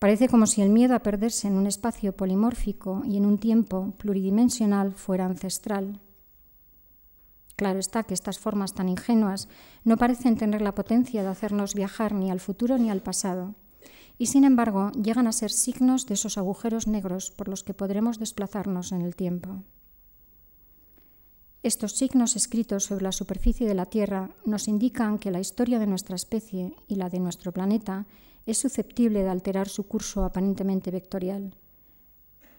Parece 0.00 0.28
como 0.28 0.48
si 0.48 0.60
el 0.60 0.70
miedo 0.70 0.96
a 0.96 1.04
perderse 1.04 1.46
en 1.46 1.54
un 1.54 1.68
espacio 1.68 2.16
polimórfico 2.16 3.02
y 3.04 3.16
en 3.16 3.24
un 3.24 3.38
tiempo 3.38 3.94
pluridimensional 3.96 4.94
fuera 4.94 5.24
ancestral. 5.24 6.00
Claro 7.54 7.78
está 7.78 8.02
que 8.02 8.14
estas 8.14 8.40
formas 8.40 8.74
tan 8.74 8.88
ingenuas 8.88 9.48
no 9.84 9.96
parecen 9.96 10.36
tener 10.36 10.62
la 10.62 10.74
potencia 10.74 11.22
de 11.22 11.28
hacernos 11.28 11.76
viajar 11.76 12.12
ni 12.12 12.32
al 12.32 12.40
futuro 12.40 12.76
ni 12.76 12.90
al 12.90 13.00
pasado, 13.00 13.54
y 14.18 14.26
sin 14.26 14.42
embargo 14.42 14.90
llegan 15.00 15.28
a 15.28 15.32
ser 15.32 15.52
signos 15.52 16.06
de 16.06 16.14
esos 16.14 16.38
agujeros 16.38 16.88
negros 16.88 17.30
por 17.30 17.46
los 17.46 17.62
que 17.62 17.74
podremos 17.74 18.18
desplazarnos 18.18 18.90
en 18.90 19.02
el 19.02 19.14
tiempo. 19.14 19.62
Estos 21.64 21.92
signos 21.92 22.36
escritos 22.36 22.84
sobre 22.84 23.02
la 23.02 23.12
superficie 23.12 23.66
de 23.66 23.74
la 23.74 23.86
Tierra 23.86 24.30
nos 24.44 24.68
indican 24.68 25.18
que 25.18 25.32
la 25.32 25.40
historia 25.40 25.80
de 25.80 25.88
nuestra 25.88 26.14
especie 26.14 26.72
y 26.86 26.94
la 26.94 27.08
de 27.08 27.18
nuestro 27.18 27.50
planeta 27.50 28.06
es 28.46 28.58
susceptible 28.58 29.24
de 29.24 29.28
alterar 29.28 29.68
su 29.68 29.82
curso 29.88 30.24
aparentemente 30.24 30.92
vectorial, 30.92 31.54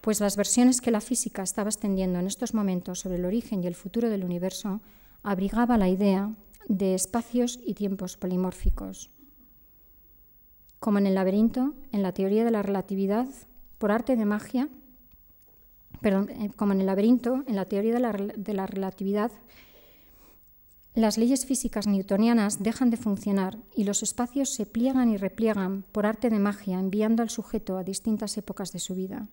pues 0.01 0.19
las 0.19 0.35
versiones 0.35 0.81
que 0.81 0.91
la 0.91 1.01
física 1.01 1.43
estaba 1.43 1.69
extendiendo 1.69 2.19
en 2.19 2.27
estos 2.27 2.53
momentos 2.53 2.99
sobre 2.99 3.17
el 3.17 3.25
origen 3.25 3.63
y 3.63 3.67
el 3.67 3.75
futuro 3.75 4.09
del 4.09 4.25
universo 4.25 4.81
abrigaba 5.23 5.77
la 5.77 5.87
idea 5.87 6.35
de 6.67 6.93
espacios 6.93 7.59
y 7.65 7.75
tiempos 7.75 8.17
polimórficos. 8.17 9.11
Como 10.79 10.97
en 10.97 11.07
el 11.07 11.15
laberinto, 11.15 11.73
en 11.93 12.03
la 12.03 12.13
teoría 12.13 12.43
de 12.43 12.51
la 12.51 12.63
relatividad, 12.63 13.27
por 13.77 13.91
arte 13.91 14.17
de 14.17 14.25
magia, 14.25 14.69
perdón, 16.01 16.29
eh, 16.29 16.51
como 16.55 16.73
en 16.73 16.81
el 16.81 16.85
laberinto, 16.85 17.43
en 17.47 17.55
la 17.55 17.65
teoría 17.65 17.93
de 17.93 17.99
la, 17.99 18.11
de 18.11 18.53
la 18.53 18.67
relatividad, 18.67 19.31
las 20.95 21.17
leyes 21.17 21.45
físicas 21.45 21.87
newtonianas 21.87 22.61
dejan 22.61 22.89
de 22.89 22.97
funcionar 22.97 23.57
y 23.75 23.83
los 23.83 24.03
espacios 24.03 24.53
se 24.53 24.65
pliegan 24.65 25.09
y 25.09 25.17
repliegan 25.17 25.83
por 25.91 26.05
arte 26.05 26.29
de 26.29 26.39
magia, 26.39 26.79
enviando 26.79 27.23
al 27.23 27.29
sujeto 27.29 27.77
a 27.77 27.83
distintas 27.83 28.37
épocas 28.37 28.71
de 28.71 28.79
su 28.79 28.95
vida. 28.95 29.29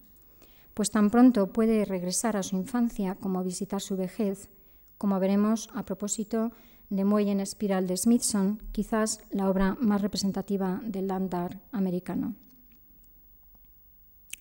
Pues 0.74 0.90
tan 0.90 1.10
pronto 1.10 1.52
puede 1.52 1.84
regresar 1.84 2.36
a 2.36 2.42
su 2.42 2.56
infancia 2.56 3.14
como 3.14 3.42
visitar 3.42 3.80
su 3.80 3.96
vejez, 3.96 4.50
como 4.98 5.18
veremos 5.18 5.70
a 5.74 5.84
propósito 5.84 6.52
de 6.90 7.04
Muelle 7.04 7.32
en 7.32 7.40
Espiral 7.40 7.86
de 7.86 7.96
Smithson, 7.96 8.62
quizás 8.72 9.20
la 9.30 9.50
obra 9.50 9.76
más 9.80 10.02
representativa 10.02 10.80
del 10.84 11.08
land 11.08 11.34
art 11.34 11.60
americano. 11.72 12.34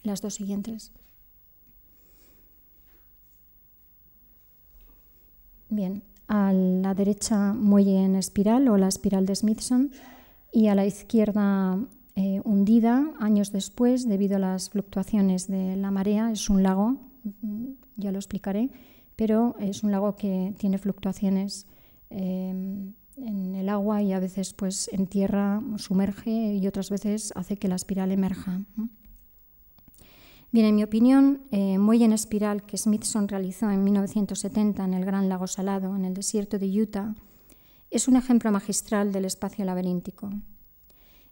Las 0.03 0.21
dos 0.21 0.35
siguientes. 0.35 0.91
Bien, 5.69 6.03
a 6.27 6.53
la 6.53 6.93
derecha 6.93 7.53
muelle 7.53 8.03
en 8.03 8.15
espiral 8.15 8.67
o 8.67 8.77
la 8.77 8.87
espiral 8.87 9.25
de 9.25 9.35
Smithson 9.35 9.91
y 10.51 10.67
a 10.67 10.75
la 10.75 10.85
izquierda 10.85 11.79
eh, 12.15 12.41
hundida 12.43 13.11
años 13.19 13.51
después 13.51 14.07
debido 14.07 14.37
a 14.37 14.39
las 14.39 14.69
fluctuaciones 14.69 15.47
de 15.47 15.75
la 15.75 15.91
marea. 15.91 16.31
Es 16.31 16.49
un 16.49 16.63
lago 16.63 16.97
mm, 17.41 17.65
ya 17.97 18.11
lo 18.11 18.17
explicaré, 18.17 18.69
pero 19.15 19.55
es 19.59 19.83
un 19.83 19.91
lago 19.91 20.15
que 20.15 20.53
tiene 20.57 20.77
fluctuaciones 20.77 21.67
em, 22.09 22.93
en 23.17 23.55
el 23.55 23.69
agua 23.69 24.01
y 24.01 24.13
a 24.13 24.19
veces 24.19 24.53
pues 24.53 24.89
en 24.91 25.07
tierra 25.07 25.61
sumerge 25.77 26.55
y 26.55 26.67
otras 26.67 26.89
veces 26.89 27.31
hace 27.35 27.57
que 27.57 27.67
la 27.67 27.75
espiral 27.75 28.11
emerja. 28.11 28.61
Bien, 30.55 30.67
en 30.67 30.75
mi 30.75 30.85
opinión, 30.85 31.41
eh, 31.51 31.77
Muelle 31.77 32.05
en 32.05 32.13
Espiral 32.13 32.63
que 32.63 32.77
Smithson 32.77 33.27
realizó 33.27 33.69
en 33.69 33.83
1970 33.83 34.85
en 34.85 34.93
el 34.93 35.03
Gran 35.03 35.27
Lago 35.27 35.47
Salado, 35.47 35.97
en 35.97 36.05
el 36.05 36.13
desierto 36.13 36.57
de 36.57 36.81
Utah, 36.81 37.13
es 37.91 38.07
un 38.07 38.15
ejemplo 38.15 38.49
magistral 38.53 39.11
del 39.11 39.25
espacio 39.25 39.65
laberíntico. 39.65 40.29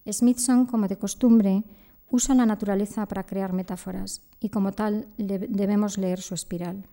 Smithson, 0.05 0.65
como 0.65 0.89
de 0.89 0.97
costumbre, 0.97 1.63
usa 2.09 2.35
la 2.35 2.45
naturaleza 2.45 3.05
para 3.05 3.25
crear 3.25 3.53
metáforas 3.53 4.23
y 4.41 4.49
como 4.49 4.73
tal 4.73 5.07
debemos 5.17 5.97
leer 5.97 6.19
su 6.19 6.33
espiral. 6.33 6.85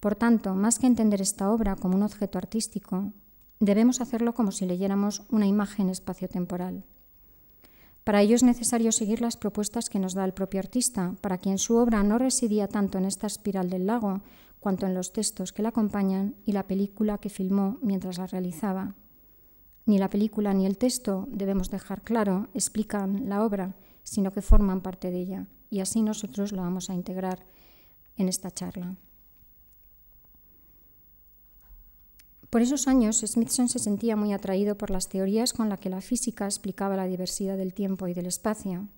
Por 0.00 0.16
tanto, 0.16 0.54
más 0.54 0.78
que 0.78 0.86
entender 0.86 1.22
esta 1.22 1.50
obra 1.50 1.76
como 1.76 1.96
un 1.96 2.02
objeto 2.02 2.36
artístico, 2.36 3.10
debemos 3.58 4.02
hacerlo 4.02 4.34
como 4.34 4.52
si 4.52 4.66
leyéramos 4.66 5.22
una 5.30 5.46
imagen 5.46 5.88
espaciotemporal. 5.88 6.84
Para 8.06 8.22
ello 8.22 8.36
es 8.36 8.44
necesario 8.44 8.92
seguir 8.92 9.20
las 9.20 9.36
propuestas 9.36 9.90
que 9.90 9.98
nos 9.98 10.14
da 10.14 10.24
el 10.24 10.32
propio 10.32 10.60
artista, 10.60 11.16
para 11.20 11.38
quien 11.38 11.58
su 11.58 11.74
obra 11.74 12.04
no 12.04 12.18
residía 12.18 12.68
tanto 12.68 12.98
en 12.98 13.04
esta 13.04 13.26
espiral 13.26 13.68
del 13.68 13.88
lago, 13.88 14.22
cuanto 14.60 14.86
en 14.86 14.94
los 14.94 15.12
textos 15.12 15.52
que 15.52 15.64
la 15.64 15.70
acompañan 15.70 16.36
y 16.44 16.52
la 16.52 16.68
película 16.68 17.18
que 17.18 17.30
filmó 17.30 17.78
mientras 17.82 18.18
la 18.18 18.28
realizaba. 18.28 18.94
Ni 19.86 19.98
la 19.98 20.08
película 20.08 20.54
ni 20.54 20.66
el 20.66 20.78
texto, 20.78 21.26
debemos 21.32 21.68
dejar 21.68 22.02
claro, 22.02 22.46
explican 22.54 23.28
la 23.28 23.44
obra, 23.44 23.74
sino 24.04 24.30
que 24.30 24.40
forman 24.40 24.82
parte 24.82 25.10
de 25.10 25.18
ella, 25.18 25.46
y 25.68 25.80
así 25.80 26.00
nosotros 26.00 26.52
lo 26.52 26.62
vamos 26.62 26.90
a 26.90 26.94
integrar 26.94 27.44
en 28.16 28.28
esta 28.28 28.52
charla. 28.52 28.94
Por 32.50 32.62
esos 32.62 32.86
años, 32.86 33.22
Smithson 33.26 33.68
se 33.68 33.78
sentía 33.78 34.16
muy 34.16 34.32
atraído 34.32 34.76
por 34.76 34.90
las 34.90 35.08
teorías 35.08 35.52
con 35.52 35.68
las 35.68 35.78
que 35.80 35.90
la 35.90 36.00
física 36.00 36.44
explicaba 36.44 36.96
la 36.96 37.06
diversidad 37.06 37.56
del 37.56 37.74
tiempo 37.74 38.06
y 38.06 38.14
del 38.14 38.26
espacio. 38.26 38.88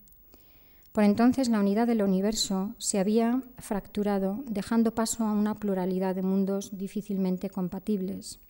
Por 0.92 1.04
entonces, 1.04 1.48
la 1.48 1.60
unidad 1.60 1.86
del 1.86 2.02
universo 2.02 2.74
se 2.78 2.98
había 2.98 3.42
fracturado, 3.58 4.42
dejando 4.46 4.94
paso 4.94 5.24
a 5.24 5.32
una 5.32 5.54
pluralidad 5.54 6.14
de 6.14 6.22
mundos 6.22 6.76
difícilmente 6.76 7.50
compatibles. 7.50 8.40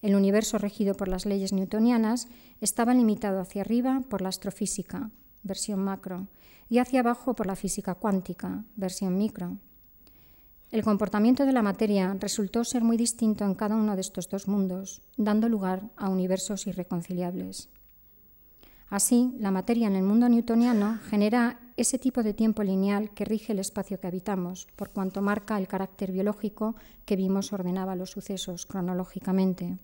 El 0.00 0.14
universo 0.14 0.58
regido 0.58 0.94
por 0.94 1.08
las 1.08 1.26
leyes 1.26 1.52
newtonianas 1.52 2.28
estaba 2.60 2.94
limitado 2.94 3.40
hacia 3.40 3.62
arriba 3.62 4.02
por 4.08 4.22
la 4.22 4.28
astrofísica, 4.28 5.10
versión 5.42 5.80
macro, 5.80 6.28
y 6.68 6.78
hacia 6.78 7.00
abajo 7.00 7.34
por 7.34 7.46
la 7.46 7.56
física 7.56 7.94
cuántica, 7.94 8.64
versión 8.76 9.16
micro. 9.18 9.58
El 10.70 10.82
comportamiento 10.82 11.46
de 11.46 11.52
la 11.52 11.62
materia 11.62 12.14
resultó 12.20 12.62
ser 12.62 12.84
muy 12.84 12.98
distinto 12.98 13.44
en 13.44 13.54
cada 13.54 13.74
uno 13.74 13.94
de 13.94 14.02
estos 14.02 14.28
dos 14.28 14.48
mundos, 14.48 15.00
dando 15.16 15.48
lugar 15.48 15.88
a 15.96 16.10
universos 16.10 16.66
irreconciliables. 16.66 17.70
Así, 18.90 19.34
la 19.38 19.50
materia 19.50 19.86
en 19.86 19.96
el 19.96 20.02
mundo 20.02 20.28
newtoniano 20.28 20.98
genera 21.08 21.58
ese 21.76 21.98
tipo 21.98 22.22
de 22.22 22.34
tiempo 22.34 22.62
lineal 22.62 23.10
que 23.10 23.24
rige 23.24 23.52
el 23.52 23.60
espacio 23.60 23.98
que 23.98 24.06
habitamos, 24.06 24.66
por 24.76 24.90
cuanto 24.90 25.22
marca 25.22 25.58
el 25.58 25.68
carácter 25.68 26.12
biológico 26.12 26.74
que 27.06 27.16
vimos 27.16 27.52
ordenaba 27.52 27.96
los 27.96 28.10
sucesos 28.10 28.66
cronológicamente. 28.66 29.78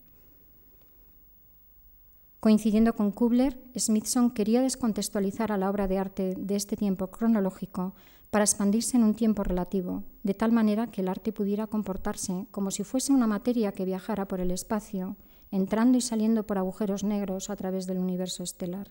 Coincidiendo 2.41 2.95
con 2.95 3.11
Kubler, 3.11 3.59
Smithson 3.74 4.30
quería 4.30 4.61
descontextualizar 4.61 5.51
a 5.51 5.57
la 5.57 5.70
obra 5.70 5.89
de 5.89 5.99
arte 5.99 6.35
de 6.37 6.57
este 6.57 6.76
tiempo 6.76 7.07
cronológico 7.07 7.95
para 8.35 8.43
expandirse 8.43 8.97
en 8.97 9.05
un 9.05 9.14
tiempo 9.14 9.45
relativo, 9.45 10.03
de 10.24 10.35
tal 10.35 10.51
manera 10.51 10.89
que 10.89 11.03
el 11.03 11.09
arte 11.09 11.32
pudiera 11.32 11.68
comportarse 11.68 12.49
como 12.51 12.72
si 12.72 12.82
fuese 12.82 13.12
una 13.12 13.28
materia 13.28 13.70
que 13.70 13.85
viajara 13.85 14.26
por 14.26 14.41
el 14.41 14.51
espacio, 14.51 15.16
entrando 15.53 15.99
y 15.99 16.01
saliendo 16.01 16.45
por 16.45 16.59
agujeros 16.59 17.05
negros 17.05 17.49
a 17.49 17.55
través 17.55 17.87
del 17.87 17.99
universo 17.99 18.43
estelar. 18.43 18.91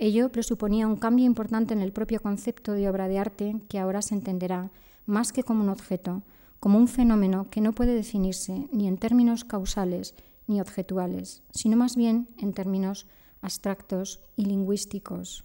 Ello 0.00 0.32
presuponía 0.32 0.88
un 0.88 0.96
cambio 0.96 1.24
importante 1.24 1.72
en 1.72 1.80
el 1.80 1.92
propio 1.92 2.20
concepto 2.20 2.72
de 2.72 2.88
obra 2.88 3.06
de 3.06 3.20
arte 3.20 3.62
que 3.68 3.78
ahora 3.78 4.02
se 4.02 4.16
entenderá 4.16 4.72
más 5.06 5.32
que 5.32 5.44
como 5.44 5.62
un 5.62 5.68
objeto, 5.68 6.24
como 6.58 6.78
un 6.78 6.88
fenómeno 6.88 7.48
que 7.48 7.60
no 7.60 7.74
puede 7.74 7.94
definirse 7.94 8.66
ni 8.72 8.88
en 8.88 8.98
términos 8.98 9.44
causales 9.44 10.16
ni 10.48 10.60
objetuales, 10.60 11.44
sino 11.52 11.76
más 11.76 11.94
bien 11.94 12.26
en 12.38 12.54
términos 12.54 13.06
abstractos 13.40 14.20
y 14.34 14.46
lingüísticos. 14.46 15.44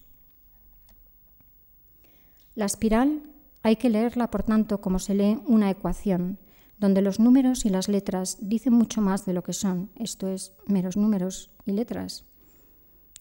La 2.59 2.65
espiral 2.65 3.21
hay 3.63 3.77
que 3.77 3.89
leerla, 3.89 4.29
por 4.29 4.43
tanto, 4.43 4.81
como 4.81 4.99
se 4.99 5.15
lee 5.15 5.39
una 5.47 5.69
ecuación, 5.69 6.39
donde 6.77 7.01
los 7.01 7.17
números 7.17 7.63
y 7.63 7.69
las 7.69 7.87
letras 7.87 8.37
dicen 8.41 8.73
mucho 8.73 8.99
más 8.99 9.25
de 9.25 9.31
lo 9.31 9.43
que 9.43 9.53
son, 9.53 9.91
esto 9.95 10.27
es, 10.27 10.51
meros 10.67 10.97
números 10.97 11.51
y 11.65 11.71
letras. 11.71 12.25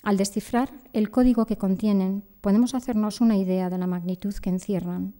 Al 0.03 0.17
descifrar 0.17 0.73
el 0.93 1.13
código 1.13 1.47
que 1.47 1.57
contienen, 1.57 2.25
podemos 2.41 2.75
hacernos 2.75 3.21
una 3.21 3.37
idea 3.37 3.71
de 3.71 3.79
la 3.79 3.87
magnitud 3.87 4.35
que 4.35 4.51
encierran, 4.51 5.15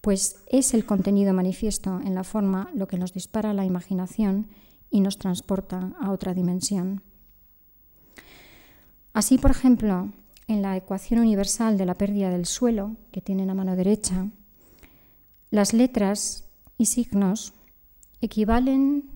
pues 0.00 0.42
es 0.46 0.72
el 0.72 0.86
contenido 0.86 1.34
manifiesto 1.34 2.00
en 2.02 2.14
la 2.14 2.24
forma 2.24 2.70
lo 2.74 2.88
que 2.88 2.96
nos 2.96 3.12
dispara 3.12 3.52
la 3.52 3.66
imaginación 3.66 4.48
y 4.88 5.00
nos 5.00 5.18
transporta 5.18 5.92
a 6.00 6.10
otra 6.10 6.32
dimensión. 6.32 7.02
Así, 9.12 9.36
por 9.36 9.50
ejemplo, 9.50 10.10
en 10.48 10.62
la 10.62 10.76
ecuación 10.76 11.20
universal 11.20 11.78
de 11.78 11.86
la 11.86 11.94
pérdida 11.94 12.30
del 12.30 12.46
suelo, 12.46 12.96
que 13.12 13.20
tienen 13.20 13.50
a 13.50 13.54
mano 13.54 13.76
derecha, 13.76 14.26
las 15.50 15.72
letras 15.72 16.44
y 16.76 16.86
signos 16.86 17.52
equivalen 18.20 19.10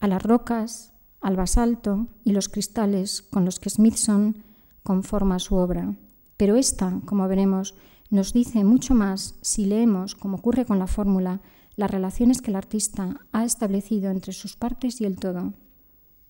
a 0.00 0.08
las 0.08 0.22
rocas, 0.22 0.92
al 1.20 1.36
basalto 1.36 2.08
y 2.24 2.32
los 2.32 2.48
cristales 2.48 3.22
con 3.22 3.44
los 3.44 3.60
que 3.60 3.70
Smithson 3.70 4.42
conforma 4.82 5.38
su 5.38 5.56
obra. 5.56 5.94
Pero 6.36 6.56
esta, 6.56 7.00
como 7.04 7.28
veremos, 7.28 7.74
nos 8.10 8.32
dice 8.32 8.64
mucho 8.64 8.94
más 8.94 9.34
si 9.40 9.66
leemos, 9.66 10.14
como 10.14 10.38
ocurre 10.38 10.64
con 10.64 10.78
la 10.78 10.86
fórmula, 10.86 11.40
las 11.76 11.90
relaciones 11.90 12.42
que 12.42 12.50
el 12.50 12.56
artista 12.56 13.20
ha 13.32 13.44
establecido 13.44 14.10
entre 14.10 14.32
sus 14.32 14.56
partes 14.56 15.00
y 15.00 15.04
el 15.04 15.16
todo, 15.16 15.54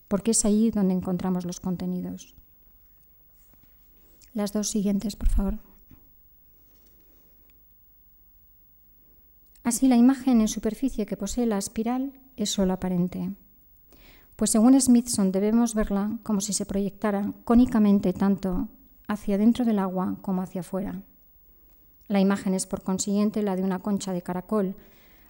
porque 0.08 0.32
es 0.32 0.44
ahí 0.44 0.70
donde 0.70 0.94
encontramos 0.94 1.44
los 1.44 1.60
contenidos. 1.60 2.34
Las 4.32 4.52
dos 4.52 4.68
siguientes, 4.68 5.16
por 5.16 5.28
favor. 5.28 5.58
Así 9.62 9.88
la 9.88 9.96
imagen 9.96 10.40
en 10.40 10.48
superficie 10.48 11.06
que 11.06 11.16
posee 11.16 11.46
la 11.46 11.58
espiral 11.58 12.12
es 12.36 12.50
solo 12.50 12.72
aparente, 12.72 13.30
pues 14.36 14.50
según 14.50 14.80
Smithson 14.80 15.32
debemos 15.32 15.74
verla 15.74 16.18
como 16.22 16.40
si 16.40 16.54
se 16.54 16.64
proyectara 16.64 17.32
cónicamente 17.44 18.12
tanto 18.14 18.68
hacia 19.06 19.36
dentro 19.36 19.64
del 19.64 19.78
agua 19.78 20.16
como 20.22 20.40
hacia 20.40 20.62
afuera. 20.62 21.02
La 22.08 22.20
imagen 22.20 22.54
es 22.54 22.66
por 22.66 22.82
consiguiente 22.82 23.42
la 23.42 23.54
de 23.54 23.62
una 23.62 23.80
concha 23.80 24.12
de 24.12 24.22
caracol, 24.22 24.76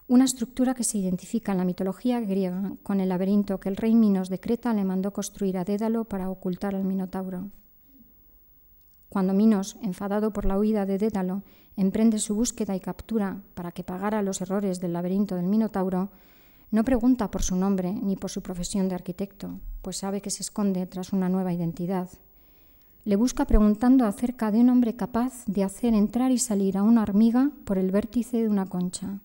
una 0.06 0.24
estructura 0.24 0.74
que 0.74 0.84
se 0.84 0.98
identifica 0.98 1.52
en 1.52 1.58
la 1.58 1.64
mitología 1.64 2.20
griega 2.20 2.72
con 2.82 3.00
el 3.00 3.08
laberinto 3.08 3.58
que 3.58 3.68
el 3.68 3.76
rey 3.76 3.94
Minos 3.94 4.28
de 4.28 4.40
Creta 4.40 4.72
le 4.74 4.84
mandó 4.84 5.12
construir 5.12 5.58
a 5.58 5.64
Dédalo 5.64 6.04
para 6.04 6.30
ocultar 6.30 6.74
al 6.74 6.84
Minotauro. 6.84 7.50
Cuando 9.10 9.34
Minos, 9.34 9.76
enfadado 9.82 10.32
por 10.32 10.46
la 10.46 10.56
huida 10.56 10.86
de 10.86 10.96
Dédalo, 10.96 11.42
emprende 11.76 12.20
su 12.20 12.36
búsqueda 12.36 12.76
y 12.76 12.80
captura 12.80 13.42
para 13.54 13.72
que 13.72 13.82
pagara 13.82 14.22
los 14.22 14.40
errores 14.40 14.80
del 14.80 14.92
laberinto 14.92 15.34
del 15.34 15.46
Minotauro, 15.46 16.10
no 16.70 16.84
pregunta 16.84 17.28
por 17.28 17.42
su 17.42 17.56
nombre 17.56 17.92
ni 17.92 18.14
por 18.14 18.30
su 18.30 18.40
profesión 18.40 18.88
de 18.88 18.94
arquitecto, 18.94 19.58
pues 19.82 19.98
sabe 19.98 20.20
que 20.20 20.30
se 20.30 20.44
esconde 20.44 20.86
tras 20.86 21.12
una 21.12 21.28
nueva 21.28 21.52
identidad. 21.52 22.08
Le 23.04 23.16
busca 23.16 23.46
preguntando 23.46 24.06
acerca 24.06 24.52
de 24.52 24.60
un 24.60 24.68
hombre 24.68 24.94
capaz 24.94 25.44
de 25.46 25.64
hacer 25.64 25.92
entrar 25.92 26.30
y 26.30 26.38
salir 26.38 26.78
a 26.78 26.84
una 26.84 27.02
hormiga 27.02 27.50
por 27.64 27.78
el 27.78 27.90
vértice 27.90 28.36
de 28.36 28.48
una 28.48 28.66
concha. 28.66 29.18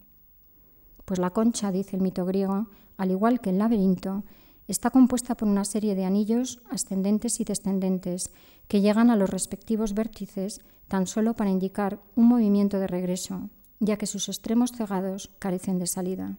Pues 1.06 1.20
la 1.20 1.30
concha, 1.30 1.72
dice 1.72 1.96
el 1.96 2.02
mito 2.02 2.26
griego, 2.26 2.66
al 2.98 3.12
igual 3.12 3.40
que 3.40 3.52
el 3.52 3.60
laberinto, 3.60 4.24
Está 4.68 4.90
compuesta 4.90 5.36
por 5.36 5.48
una 5.48 5.66
serie 5.66 5.96
de 5.96 6.06
anillos 6.06 6.62
ascendentes 6.70 7.40
y 7.40 7.44
descendentes 7.44 8.32
que 8.68 8.82
llegan 8.82 9.10
a 9.10 9.16
los 9.16 9.30
respectivos 9.30 9.94
vértices 9.94 10.62
tan 10.88 11.08
solo 11.08 11.36
para 11.36 11.52
indicar 11.52 12.00
un 12.16 12.28
movimiento 12.28 12.80
de 12.80 12.88
regreso, 12.88 13.50
ya 13.80 13.98
que 13.98 14.08
sus 14.08 14.28
extremos 14.30 14.72
cegados 14.72 15.32
carecen 15.40 15.80
de 15.80 15.88
salida. 15.88 16.38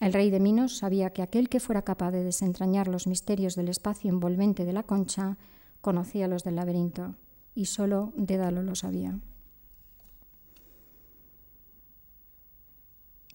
El 0.00 0.12
rey 0.14 0.30
de 0.30 0.40
Minos 0.40 0.78
sabía 0.78 1.10
que 1.10 1.22
aquel 1.22 1.48
que 1.48 1.60
fuera 1.60 1.82
capaz 1.82 2.10
de 2.10 2.24
desentrañar 2.24 2.88
los 2.88 3.06
misterios 3.06 3.54
del 3.54 3.68
espacio 3.68 4.10
envolvente 4.10 4.64
de 4.64 4.72
la 4.72 4.82
concha 4.82 5.36
conocía 5.82 6.28
los 6.28 6.42
del 6.42 6.56
laberinto, 6.56 7.16
y 7.54 7.66
solo 7.66 8.12
Dédalo 8.16 8.62
lo 8.62 8.74
sabía. 8.74 9.18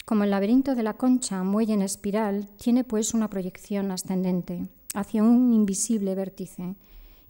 Como 0.05 0.23
el 0.23 0.31
laberinto 0.31 0.75
de 0.75 0.83
la 0.83 0.93
concha, 0.93 1.43
muelle 1.43 1.73
en 1.73 1.81
espiral, 1.81 2.47
tiene 2.57 2.83
pues 2.83 3.13
una 3.13 3.29
proyección 3.29 3.91
ascendente 3.91 4.69
hacia 4.93 5.23
un 5.23 5.51
invisible 5.51 6.15
vértice 6.15 6.75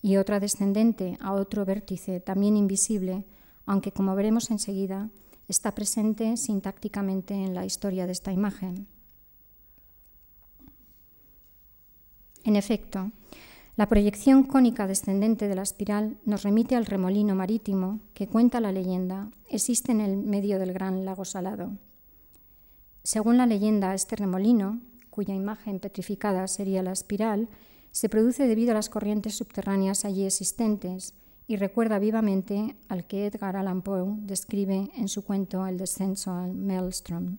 y 0.02 0.18
otra 0.18 0.40
descendente 0.40 1.18
a 1.20 1.34
otro 1.34 1.66
vértice 1.66 2.20
también 2.20 2.58
invisible 2.58 3.26
aunque 3.66 3.92
como 3.92 4.16
veremos 4.16 4.52
enseguida, 4.52 5.10
está 5.48 5.74
presente 5.74 6.38
sintácticamente 6.38 7.34
en 7.34 7.54
la 7.54 7.66
historia 7.66 8.06
de 8.06 8.12
esta 8.12 8.32
imagen. 8.32 8.88
En 12.44 12.56
efecto, 12.56 13.12
la 13.76 13.90
proyección 13.90 14.44
cónica 14.44 14.88
descendente 14.88 15.48
de 15.48 15.56
la 15.56 15.64
espiral 15.64 16.18
nos 16.26 16.44
remite 16.44 16.76
al 16.76 16.86
remolino 16.86 17.36
marítimo 17.36 18.00
que 18.14 18.28
cuenta 18.28 18.62
la 18.62 18.72
leyenda 18.72 19.32
existe 19.50 19.92
en 19.92 20.02
el 20.02 20.18
medio 20.18 20.60
del 20.60 20.72
gran 20.72 21.06
lago 21.06 21.26
salado. 21.26 21.72
Según 23.06 23.38
la 23.38 23.46
leyenda, 23.46 23.94
este 23.94 24.16
remolino, 24.16 24.82
cuya 25.12 25.36
imagen 25.36 25.80
petrificada 25.80 26.48
sería 26.48 26.82
la 26.82 26.92
espiral, 26.92 27.50
se 27.92 28.10
produce 28.10 28.48
debido 28.48 28.72
a 28.72 28.74
las 28.74 28.90
corrientes 28.90 29.36
subterráneas 29.36 30.06
allí 30.06 30.26
existentes 30.26 31.14
y 31.46 31.58
recuerda 31.58 32.00
vivamente 32.00 32.76
al 32.90 33.06
que 33.06 33.28
Edgar 33.28 33.58
Allan 33.58 33.84
Poe 33.84 34.16
describe 34.22 34.90
en 34.96 35.08
su 35.08 35.24
cuento 35.24 35.68
El 35.68 35.78
descenso 35.78 36.32
al 36.32 36.56
Maelstrom, 36.56 37.38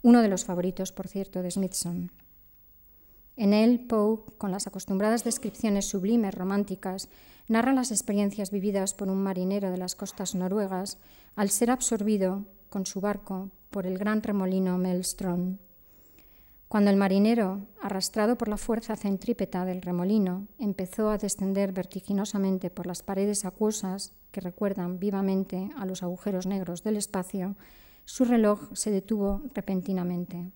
uno 0.00 0.22
de 0.22 0.28
los 0.28 0.46
favoritos, 0.46 0.90
por 0.90 1.06
cierto, 1.06 1.42
de 1.42 1.50
Smithson. 1.50 2.10
En 3.36 3.52
él, 3.52 3.80
Poe, 3.86 4.20
con 4.38 4.52
las 4.52 4.66
acostumbradas 4.66 5.22
descripciones 5.22 5.84
sublimes 5.84 6.34
románticas, 6.34 7.10
narra 7.46 7.74
las 7.74 7.90
experiencias 7.90 8.50
vividas 8.50 8.94
por 8.94 9.10
un 9.10 9.22
marinero 9.22 9.70
de 9.70 9.76
las 9.76 9.96
costas 9.96 10.34
noruegas 10.34 10.96
al 11.36 11.50
ser 11.50 11.70
absorbido 11.70 12.46
con 12.74 12.86
su 12.86 13.00
barco 13.00 13.52
por 13.70 13.86
el 13.86 13.96
gran 13.98 14.20
remolino 14.20 14.76
Maelstrom. 14.78 15.58
Cuando 16.66 16.90
el 16.90 16.96
marinero, 16.96 17.68
arrastrado 17.80 18.36
por 18.36 18.48
la 18.48 18.56
fuerza 18.56 18.96
centrípeta 18.96 19.64
del 19.64 19.80
remolino, 19.80 20.48
empezó 20.58 21.10
a 21.10 21.18
descender 21.18 21.70
vertiginosamente 21.70 22.70
por 22.70 22.88
las 22.88 23.04
paredes 23.04 23.44
acuosas 23.44 24.12
que 24.32 24.40
recuerdan 24.40 24.98
vivamente 24.98 25.70
a 25.76 25.86
los 25.86 26.02
agujeros 26.02 26.46
negros 26.46 26.82
del 26.82 26.96
espacio, 26.96 27.54
su 28.06 28.24
reloj 28.24 28.68
se 28.72 28.90
detuvo 28.90 29.42
repentinamente. 29.54 30.50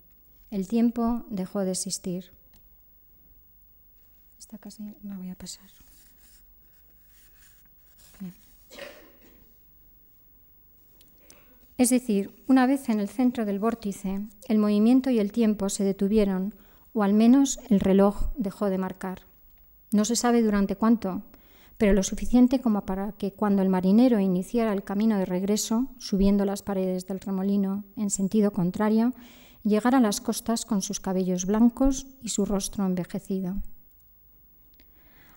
El 0.50 0.66
tiempo 0.66 1.24
dejó 1.30 1.60
de 1.60 1.70
existir. 1.70 2.32
Esta 4.40 4.58
casi 4.58 4.96
la 5.04 5.16
voy 5.16 5.30
a 5.30 5.36
pasar. 5.36 5.70
Es 11.79 11.91
decir, 11.91 12.43
una 12.49 12.66
vez 12.66 12.89
en 12.89 12.99
el 12.99 13.09
centro 13.09 13.45
del 13.45 13.61
vórtice, 13.61 14.26
el 14.49 14.59
movimiento 14.59 15.11
y 15.11 15.20
el 15.20 15.31
tiempo 15.31 15.68
se 15.68 15.85
detuvieron, 15.85 16.57
o 16.93 17.05
al 17.05 17.14
menos 17.14 17.61
el 17.70 17.79
reloj 17.79 18.31
dejó 18.37 18.68
de 18.68 18.79
marcar. 18.79 19.22
No 19.93 20.05
se 20.05 20.16
sabe 20.16 20.43
durante 20.43 20.74
cuánto, 20.74 21.22
pero 21.76 21.93
lo 21.93 22.03
suficiente 22.03 22.61
como 22.61 22.85
para 22.85 23.12
que 23.12 23.33
cuando 23.33 23.62
el 23.62 23.68
marinero 23.68 24.18
iniciara 24.18 24.72
el 24.72 24.83
camino 24.83 25.18
de 25.18 25.24
regreso, 25.24 25.87
subiendo 25.99 26.45
las 26.45 26.62
paredes 26.62 27.07
del 27.07 27.20
remolino 27.20 27.85
en 27.97 28.11
sentido 28.11 28.51
contrario, 28.51 29.14
llegara 29.62 29.99
a 29.99 30.01
las 30.01 30.20
costas 30.20 30.64
con 30.64 30.83
sus 30.83 30.99
cabellos 30.99 31.47
blancos 31.47 32.09
y 32.24 32.31
su 32.31 32.45
rostro 32.45 32.87
envejecido. 32.87 33.55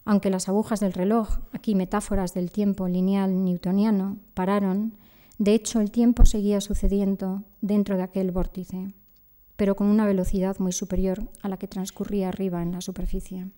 Aunque 0.06 0.32
las 0.32 0.50
agujas 0.50 0.80
del 0.80 0.94
reloj, 0.94 1.38
aquí 1.52 1.76
metáforas 1.76 2.34
del 2.34 2.50
tiempo 2.50 2.88
lineal 2.88 3.46
newtoniano, 3.46 4.18
pararon, 4.34 4.98
de 5.42 5.56
hecho, 5.56 5.82
el 5.82 5.90
tiempo 5.90 6.28
seguía 6.28 6.62
sucediendo 6.62 7.44
dentro 7.62 7.98
de 7.98 8.04
aquel 8.04 8.30
vórtice, 8.30 8.94
pero 9.56 9.76
con 9.76 9.88
una 9.88 10.06
velocidad 10.06 10.60
muy 10.60 10.72
superior 10.72 11.32
a 11.42 11.50
la 11.50 11.58
que 11.58 11.68
transcurría 11.68 12.30
arriba 12.30 12.62
en 12.62 12.74
la 12.74 12.82
superficie. 12.82 13.50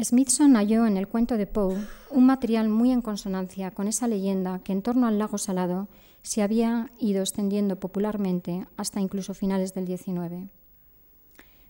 Smithson 0.00 0.54
halló 0.54 0.86
en 0.86 0.96
el 0.96 1.08
cuento 1.08 1.36
de 1.36 1.48
Poe 1.48 1.84
un 2.12 2.26
material 2.26 2.68
muy 2.68 2.92
en 2.92 3.02
consonancia 3.02 3.72
con 3.72 3.88
esa 3.88 4.06
leyenda 4.06 4.60
que 4.60 4.70
en 4.70 4.82
torno 4.82 5.08
al 5.08 5.18
lago 5.18 5.36
Salado 5.36 5.88
se 6.22 6.42
había 6.42 6.92
ido 7.00 7.22
extendiendo 7.22 7.74
popularmente 7.74 8.68
hasta 8.76 9.00
incluso 9.00 9.34
finales 9.34 9.74
del 9.74 9.88
XIX. 9.88 10.48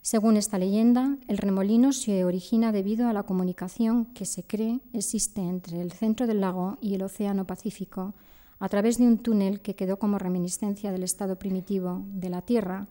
Según 0.03 0.36
esta 0.36 0.59
leyenda, 0.59 1.16
el 1.28 1.38
remolino 1.38 1.92
se 1.92 2.24
origina 2.24 2.72
debido 2.72 3.07
a 3.07 3.12
la 3.12 3.22
comunicación 3.22 4.07
que 4.07 4.26
se 4.26 4.42
cree 4.42 4.80
existe 4.92 5.40
entre 5.40 5.80
el 5.80 5.92
centro 5.92 6.26
del 6.26 6.40
lago 6.40 6.76
y 6.80 6.94
el 6.94 7.03
Océano 7.03 7.46
Pacífico 7.46 8.12
a 8.59 8.68
través 8.68 8.98
de 8.98 9.07
un 9.07 9.18
túnel 9.18 9.61
que 9.61 9.76
quedó 9.76 10.00
como 10.00 10.18
reminiscencia 10.18 10.90
del 10.90 11.05
estado 11.05 11.38
primitivo 11.38 12.03
de 12.07 12.30
la 12.30 12.42
Tierra, 12.42 12.88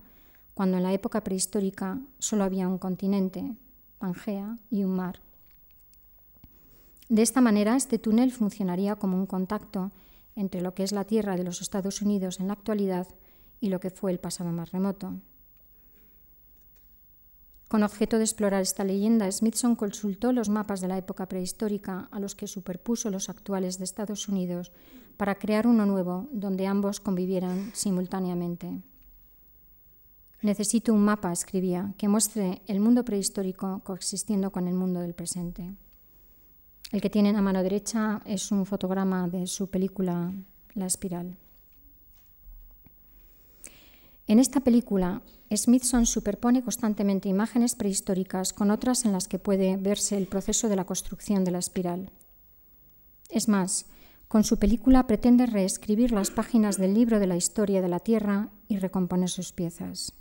cuando 0.54 0.78
en 0.78 0.84
la 0.84 0.94
época 0.94 1.22
prehistórica 1.22 2.00
solo 2.18 2.46
había 2.46 2.70
un 2.70 2.78
continente, 2.78 3.56
Pangea, 4.00 4.58
y 4.70 4.86
un 4.86 4.96
mar. 4.96 5.20
De 7.10 7.24
esta 7.24 7.42
manera, 7.42 7.76
este 7.76 8.00
túnel 8.00 8.32
funcionaría 8.32 8.96
como 8.96 9.18
un 9.18 9.26
contacto 9.26 9.92
entre 10.38 10.62
lo 10.62 10.74
que 10.74 10.84
es 10.84 10.94
la 10.94 11.04
Tierra 11.04 11.36
de 11.36 11.44
los 11.44 11.62
Estados 11.62 12.02
Unidos 12.02 12.40
en 12.40 12.48
la 12.48 12.54
actualidad 12.54 13.06
y 13.60 13.68
lo 13.68 13.82
que 13.82 13.90
fue 13.90 14.12
el 14.12 14.20
pasado 14.20 14.54
más 14.54 14.72
remoto. 14.72 15.16
Con 17.72 17.84
objeto 17.84 18.18
de 18.18 18.26
explorar 18.26 18.62
esta 18.64 18.84
leyenda, 18.84 19.32
Smithson 19.32 19.78
consultó 19.78 20.34
los 20.34 20.50
mapas 20.50 20.82
de 20.82 20.90
la 20.90 20.98
época 20.98 21.30
prehistórica 21.30 22.10
a 22.12 22.20
los 22.20 22.36
que 22.36 22.46
superpuso 22.46 23.10
los 23.10 23.30
actuales 23.30 23.78
de 23.78 23.86
Estados 23.86 24.28
Unidos 24.28 24.74
para 25.16 25.36
crear 25.36 25.66
uno 25.66 25.86
nuevo 25.86 26.28
donde 26.34 26.68
ambos 26.68 27.00
convivieran 27.00 27.72
simultáneamente. 27.74 28.82
Necesito 30.42 30.94
un 30.94 31.06
mapa, 31.06 31.32
escribía, 31.32 31.94
que 31.98 32.10
muestre 32.10 32.62
el 32.68 32.82
mundo 32.82 33.06
prehistórico 33.06 33.80
coexistiendo 33.86 34.52
con 34.52 34.68
el 34.68 34.74
mundo 34.74 35.00
del 35.00 35.14
presente. 35.14 35.74
El 36.92 37.00
que 37.00 37.10
tienen 37.10 37.38
a 37.38 37.42
mano 37.42 37.64
derecha 37.64 38.22
es 38.26 38.52
un 38.52 38.66
fotograma 38.66 39.30
de 39.30 39.48
su 39.48 39.70
película 39.70 40.34
La 40.74 40.88
espiral. 40.88 41.38
En 44.32 44.40
esta 44.40 44.62
película, 44.62 45.24
Smithson 45.54 46.06
superpone 46.06 46.64
constantemente 46.64 47.28
imágenes 47.28 47.76
prehistóricas 47.76 48.54
con 48.54 48.72
otras 48.72 49.04
en 49.04 49.12
las 49.12 49.28
que 49.28 49.40
puede 49.40 49.76
verse 49.76 50.18
el 50.18 50.26
proceso 50.26 50.70
de 50.70 50.78
la 50.78 50.86
construcción 50.86 51.44
de 51.44 51.52
la 51.52 51.60
espiral. 51.60 52.12
Es 53.30 53.50
más, 53.50 53.88
con 54.30 54.46
su 54.46 54.58
película 54.58 55.06
pretende 55.06 55.48
reescribir 55.48 56.14
las 56.14 56.32
páginas 56.32 56.78
del 56.78 56.94
libro 56.94 57.20
de 57.20 57.28
la 57.28 57.36
historia 57.36 57.82
de 57.82 57.90
la 57.90 58.00
Tierra 58.00 58.48
y 58.70 58.78
recomponer 58.78 59.28
sus 59.28 59.52
piezas. 59.52 60.14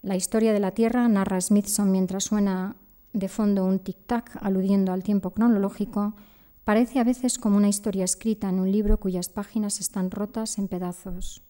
La 0.00 0.14
historia 0.14 0.52
de 0.52 0.60
la 0.60 0.70
Tierra 0.70 1.08
narra 1.08 1.40
Smithson 1.40 1.90
mientras 1.90 2.22
suena 2.22 2.76
de 3.12 3.28
fondo 3.28 3.64
un 3.64 3.80
tic-tac 3.80 4.38
aludiendo 4.40 4.92
al 4.92 5.02
tiempo 5.02 5.30
cronológico, 5.30 6.14
parece 6.62 7.00
a 7.00 7.04
veces 7.04 7.40
como 7.40 7.56
una 7.56 7.68
historia 7.68 8.04
escrita 8.04 8.48
en 8.48 8.60
un 8.60 8.70
libro 8.70 9.00
cuyas 9.00 9.28
páginas 9.30 9.80
están 9.80 10.12
rotas 10.12 10.58
en 10.58 10.68
pedazos. 10.68 11.42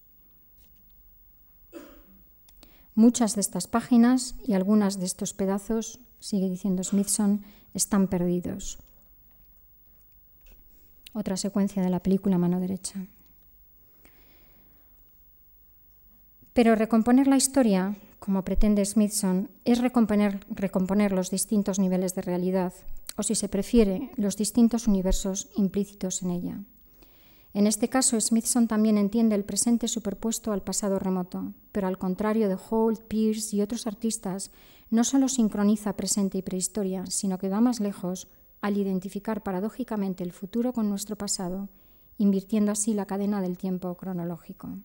Muchas 2.94 3.34
de 3.34 3.40
estas 3.40 3.66
páginas 3.66 4.34
y 4.44 4.54
algunas 4.54 4.98
de 4.98 5.06
estos 5.06 5.32
pedazos, 5.32 6.00
sigue 6.18 6.48
diciendo 6.48 6.82
Smithson, 6.82 7.42
están 7.72 8.08
perdidos. 8.08 8.78
Otra 11.12 11.36
secuencia 11.36 11.82
de 11.82 11.90
la 11.90 12.00
película 12.00 12.38
Mano 12.38 12.60
Derecha. 12.60 13.06
Pero 16.52 16.74
recomponer 16.74 17.26
la 17.26 17.36
historia, 17.36 17.96
como 18.18 18.44
pretende 18.44 18.84
Smithson, 18.84 19.50
es 19.64 19.80
recomponer, 19.80 20.44
recomponer, 20.50 21.12
los 21.12 21.30
distintos 21.30 21.78
niveles 21.78 22.14
de 22.14 22.22
realidad, 22.22 22.74
o 23.16 23.22
si 23.22 23.34
se 23.34 23.48
prefiere, 23.48 24.10
los 24.16 24.36
distintos 24.36 24.86
universos 24.86 25.48
implícitos 25.56 26.22
en 26.22 26.30
ella. 26.30 26.60
En 27.52 27.66
este 27.66 27.88
caso, 27.88 28.20
Smithson 28.20 28.68
también 28.68 28.96
entiende 28.96 29.34
el 29.34 29.44
presente 29.44 29.88
superpuesto 29.88 30.52
al 30.52 30.62
pasado 30.62 30.98
remoto, 30.98 31.52
pero 31.72 31.88
al 31.88 31.98
contrario 31.98 32.48
de 32.48 32.56
Holt, 32.70 33.02
Pierce 33.02 33.56
y 33.56 33.60
otros 33.60 33.86
artistas, 33.86 34.52
no 34.88 35.02
solo 35.02 35.28
sincroniza 35.28 35.96
presente 35.96 36.38
y 36.38 36.42
prehistoria, 36.42 37.06
sino 37.06 37.38
que 37.38 37.48
va 37.48 37.60
más 37.60 37.80
lejos 37.80 38.28
al 38.60 38.76
identificar 38.76 39.42
paradójicamente 39.42 40.22
el 40.22 40.32
futuro 40.32 40.72
con 40.72 40.88
nuestro 40.88 41.16
pasado, 41.16 41.68
invirtiendo 42.18 42.70
así 42.70 42.94
la 42.94 43.06
cadena 43.06 43.40
del 43.40 43.58
tiempo 43.58 43.96
cronológico. 43.96 44.78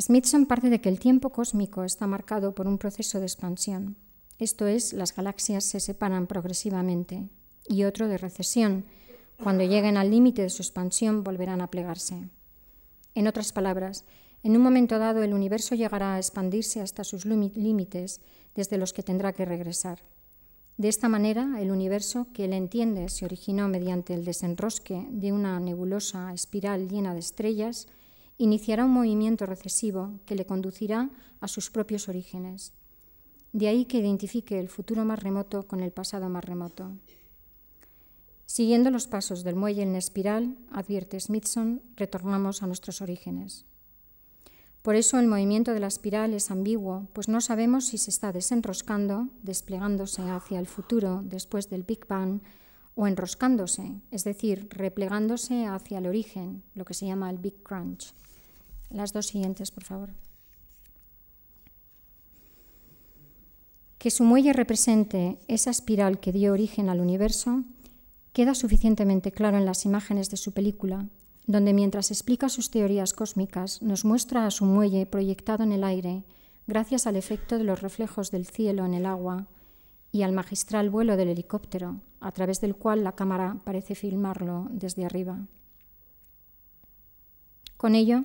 Smithson 0.00 0.46
parte 0.46 0.70
de 0.70 0.80
que 0.80 0.88
el 0.88 1.00
tiempo 1.00 1.30
cósmico 1.30 1.82
está 1.84 2.06
marcado 2.06 2.54
por 2.54 2.68
un 2.68 2.78
proceso 2.78 3.18
de 3.18 3.26
expansión, 3.26 3.96
esto 4.38 4.68
es, 4.68 4.92
las 4.92 5.14
galaxias 5.14 5.64
se 5.64 5.80
separan 5.80 6.28
progresivamente, 6.28 7.28
y 7.68 7.84
otro 7.84 8.08
de 8.08 8.18
recesión. 8.18 8.84
Cuando 9.42 9.64
lleguen 9.64 9.96
al 9.96 10.10
límite 10.10 10.42
de 10.42 10.50
su 10.50 10.62
expansión 10.62 11.22
volverán 11.22 11.60
a 11.60 11.70
plegarse. 11.70 12.28
En 13.14 13.26
otras 13.26 13.52
palabras, 13.52 14.04
en 14.42 14.56
un 14.56 14.62
momento 14.62 14.98
dado 14.98 15.22
el 15.22 15.34
universo 15.34 15.74
llegará 15.74 16.14
a 16.14 16.18
expandirse 16.18 16.80
hasta 16.80 17.04
sus 17.04 17.24
límites 17.24 18.20
desde 18.54 18.78
los 18.78 18.92
que 18.92 19.02
tendrá 19.02 19.32
que 19.32 19.44
regresar. 19.44 20.00
De 20.76 20.88
esta 20.88 21.08
manera, 21.08 21.60
el 21.60 21.72
universo, 21.72 22.28
que 22.32 22.44
él 22.44 22.52
entiende 22.52 23.08
se 23.08 23.24
originó 23.24 23.66
mediante 23.68 24.14
el 24.14 24.24
desenrosque 24.24 25.08
de 25.10 25.32
una 25.32 25.58
nebulosa 25.58 26.32
espiral 26.32 26.88
llena 26.88 27.14
de 27.14 27.20
estrellas, 27.20 27.88
iniciará 28.38 28.84
un 28.84 28.92
movimiento 28.92 29.44
recesivo 29.44 30.20
que 30.24 30.36
le 30.36 30.46
conducirá 30.46 31.10
a 31.40 31.48
sus 31.48 31.70
propios 31.70 32.08
orígenes. 32.08 32.72
De 33.52 33.66
ahí 33.66 33.86
que 33.86 33.98
identifique 33.98 34.60
el 34.60 34.68
futuro 34.68 35.04
más 35.04 35.20
remoto 35.20 35.66
con 35.66 35.80
el 35.80 35.90
pasado 35.90 36.28
más 36.28 36.44
remoto. 36.44 36.92
Siguiendo 38.48 38.90
los 38.90 39.06
pasos 39.06 39.44
del 39.44 39.56
muelle 39.56 39.82
en 39.82 39.94
espiral, 39.94 40.56
advierte 40.72 41.20
Smithson, 41.20 41.82
retornamos 41.96 42.62
a 42.62 42.66
nuestros 42.66 43.02
orígenes. 43.02 43.66
Por 44.80 44.96
eso 44.96 45.18
el 45.18 45.26
movimiento 45.26 45.74
de 45.74 45.80
la 45.80 45.86
espiral 45.86 46.32
es 46.32 46.50
ambiguo, 46.50 47.08
pues 47.12 47.28
no 47.28 47.42
sabemos 47.42 47.84
si 47.84 47.98
se 47.98 48.08
está 48.08 48.32
desenroscando, 48.32 49.28
desplegándose 49.42 50.22
hacia 50.22 50.58
el 50.58 50.66
futuro 50.66 51.20
después 51.24 51.68
del 51.68 51.82
Big 51.82 52.06
Bang, 52.08 52.40
o 52.94 53.06
enroscándose, 53.06 54.00
es 54.10 54.24
decir, 54.24 54.66
replegándose 54.70 55.66
hacia 55.66 55.98
el 55.98 56.06
origen, 56.06 56.62
lo 56.74 56.86
que 56.86 56.94
se 56.94 57.04
llama 57.04 57.28
el 57.28 57.36
Big 57.36 57.62
Crunch. 57.62 58.14
Las 58.88 59.12
dos 59.12 59.26
siguientes, 59.26 59.70
por 59.70 59.84
favor. 59.84 60.14
Que 63.98 64.10
su 64.10 64.24
muelle 64.24 64.54
represente 64.54 65.38
esa 65.48 65.70
espiral 65.70 66.18
que 66.18 66.32
dio 66.32 66.54
origen 66.54 66.88
al 66.88 67.00
universo 67.00 67.62
queda 68.32 68.54
suficientemente 68.54 69.32
claro 69.32 69.56
en 69.56 69.64
las 69.64 69.84
imágenes 69.84 70.30
de 70.30 70.36
su 70.36 70.52
película, 70.52 71.06
donde 71.46 71.72
mientras 71.72 72.10
explica 72.10 72.48
sus 72.48 72.70
teorías 72.70 73.12
cósmicas 73.12 73.82
nos 73.82 74.04
muestra 74.04 74.46
a 74.46 74.50
su 74.50 74.64
muelle 74.64 75.06
proyectado 75.06 75.64
en 75.64 75.72
el 75.72 75.84
aire 75.84 76.24
gracias 76.66 77.06
al 77.06 77.16
efecto 77.16 77.56
de 77.56 77.64
los 77.64 77.80
reflejos 77.80 78.30
del 78.30 78.46
cielo 78.46 78.84
en 78.84 78.92
el 78.92 79.06
agua 79.06 79.48
y 80.12 80.22
al 80.22 80.32
magistral 80.32 80.90
vuelo 80.90 81.16
del 81.16 81.28
helicóptero, 81.28 82.00
a 82.20 82.32
través 82.32 82.60
del 82.60 82.76
cual 82.76 83.02
la 83.02 83.12
cámara 83.12 83.56
parece 83.64 83.94
filmarlo 83.94 84.68
desde 84.70 85.04
arriba. 85.04 85.46
Con 87.78 87.94
ello, 87.94 88.24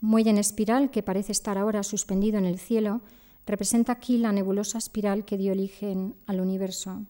muelle 0.00 0.30
en 0.30 0.38
espiral, 0.38 0.90
que 0.90 1.02
parece 1.02 1.32
estar 1.32 1.58
ahora 1.58 1.82
suspendido 1.82 2.38
en 2.38 2.44
el 2.44 2.58
cielo, 2.58 3.00
representa 3.46 3.92
aquí 3.92 4.18
la 4.18 4.32
nebulosa 4.32 4.78
espiral 4.78 5.24
que 5.24 5.36
dio 5.36 5.52
origen 5.52 6.14
al 6.26 6.40
universo. 6.40 7.04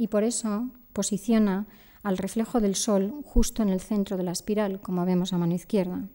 Y 0.00 0.08
por 0.08 0.24
eso 0.24 0.70
posiciona 0.94 1.66
al 2.02 2.16
reflejo 2.16 2.58
del 2.62 2.74
Sol 2.74 3.20
justo 3.22 3.62
en 3.62 3.68
el 3.68 3.82
centro 3.82 4.16
de 4.16 4.22
la 4.22 4.32
espiral, 4.32 4.80
como 4.80 5.04
vemos 5.04 5.34
a 5.34 5.36
mano 5.36 5.54
izquierda. 5.54 6.08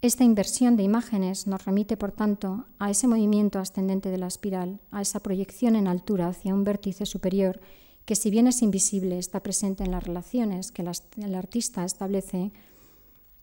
Esta 0.00 0.24
inversión 0.24 0.74
de 0.78 0.82
imágenes 0.82 1.46
nos 1.46 1.62
remite, 1.66 1.98
por 1.98 2.12
tanto, 2.12 2.64
a 2.78 2.90
ese 2.90 3.06
movimiento 3.06 3.58
ascendente 3.58 4.08
de 4.08 4.16
la 4.16 4.28
espiral, 4.28 4.80
a 4.90 5.02
esa 5.02 5.20
proyección 5.20 5.76
en 5.76 5.86
altura 5.86 6.28
hacia 6.28 6.54
un 6.54 6.64
vértice 6.64 7.04
superior 7.04 7.60
que, 8.06 8.16
si 8.16 8.30
bien 8.30 8.46
es 8.46 8.62
invisible, 8.62 9.18
está 9.18 9.42
presente 9.42 9.84
en 9.84 9.90
las 9.90 10.04
relaciones 10.04 10.72
que 10.72 10.82
el 11.18 11.34
artista 11.34 11.84
establece 11.84 12.52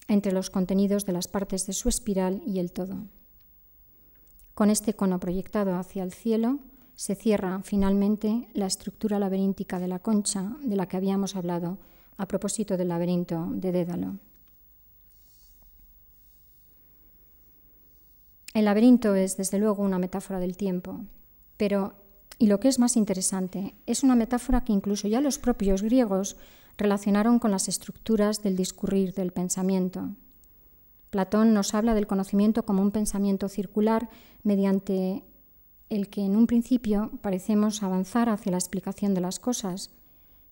entre 0.07 0.31
los 0.31 0.49
contenidos 0.49 1.05
de 1.05 1.13
las 1.13 1.27
partes 1.27 1.67
de 1.67 1.73
su 1.73 1.87
espiral 1.87 2.41
y 2.47 2.57
el 2.57 2.71
todo. 2.71 3.03
Con 4.55 4.71
este 4.71 4.95
cono 4.95 5.19
proyectado 5.19 5.75
hacia 5.75 6.01
el 6.01 6.13
cielo, 6.13 6.57
se 6.97 7.13
cierra 7.13 7.61
finalmente 7.63 8.49
la 8.53 8.65
estructura 8.65 9.19
laberíntica 9.19 9.79
de 9.79 9.87
la 9.87 9.99
concha 9.99 10.57
de 10.63 10.75
la 10.75 10.87
que 10.87 10.97
habíamos 10.97 11.35
hablado 11.35 11.77
a 12.17 12.27
propósito 12.27 12.75
del 12.75 12.87
laberinto 12.87 13.47
de 13.51 13.71
Dédalo. 13.71 14.15
El 18.55 18.65
laberinto 18.65 19.13
es, 19.13 19.37
desde 19.37 19.59
luego, 19.59 19.83
una 19.83 19.99
metáfora 19.99 20.39
del 20.39 20.57
tiempo, 20.57 21.01
pero, 21.55 21.93
y 22.39 22.47
lo 22.47 22.59
que 22.59 22.67
es 22.67 22.79
más 22.79 22.97
interesante, 22.97 23.75
es 23.85 24.01
una 24.01 24.15
metáfora 24.15 24.63
que 24.63 24.73
incluso 24.73 25.07
ya 25.07 25.21
los 25.21 25.37
propios 25.37 25.83
griegos 25.83 26.35
relacionaron 26.79 27.37
con 27.37 27.51
las 27.51 27.67
estructuras 27.67 28.41
del 28.41 28.55
discurrir 28.55 29.13
del 29.13 29.31
pensamiento. 29.31 30.15
Platón 31.11 31.53
nos 31.53 31.75
habla 31.75 31.93
del 31.93 32.07
conocimiento 32.07 32.65
como 32.65 32.81
un 32.81 32.89
pensamiento 32.89 33.49
circular 33.49 34.09
mediante 34.41 35.23
el 35.89 36.09
que 36.09 36.21
en 36.21 36.35
un 36.35 36.47
principio 36.47 37.11
parecemos 37.21 37.81
avanzar 37.83 38.29
hacia 38.29 38.51
la 38.51 38.57
explicación 38.57 39.13
de 39.13 39.21
las 39.21 39.39
cosas, 39.39 39.91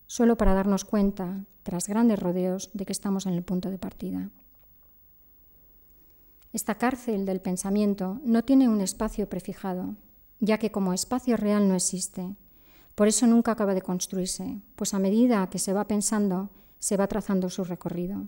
solo 0.06 0.36
para 0.36 0.54
darnos 0.54 0.84
cuenta, 0.84 1.44
tras 1.62 1.88
grandes 1.88 2.18
rodeos, 2.18 2.70
de 2.74 2.86
que 2.86 2.92
estamos 2.92 3.26
en 3.26 3.34
el 3.34 3.42
punto 3.42 3.70
de 3.70 3.78
partida. 3.78 4.30
Esta 6.52 6.76
cárcel 6.76 7.26
del 7.26 7.40
pensamiento 7.40 8.20
no 8.24 8.44
tiene 8.44 8.68
un 8.68 8.80
espacio 8.80 9.28
prefijado, 9.28 9.96
ya 10.40 10.58
que 10.58 10.70
como 10.70 10.92
espacio 10.92 11.36
real 11.36 11.68
no 11.68 11.74
existe. 11.74 12.34
Por 12.94 13.08
eso 13.08 13.26
nunca 13.26 13.52
acaba 13.52 13.74
de 13.74 13.82
construirse, 13.82 14.62
pues 14.74 14.94
a 14.94 14.98
medida 14.98 15.50
que 15.50 15.58
se 15.58 15.74
va 15.74 15.86
pensando, 15.86 16.50
se 16.78 16.96
va 16.96 17.08
trazando 17.08 17.50
su 17.50 17.64
recorrido. 17.64 18.24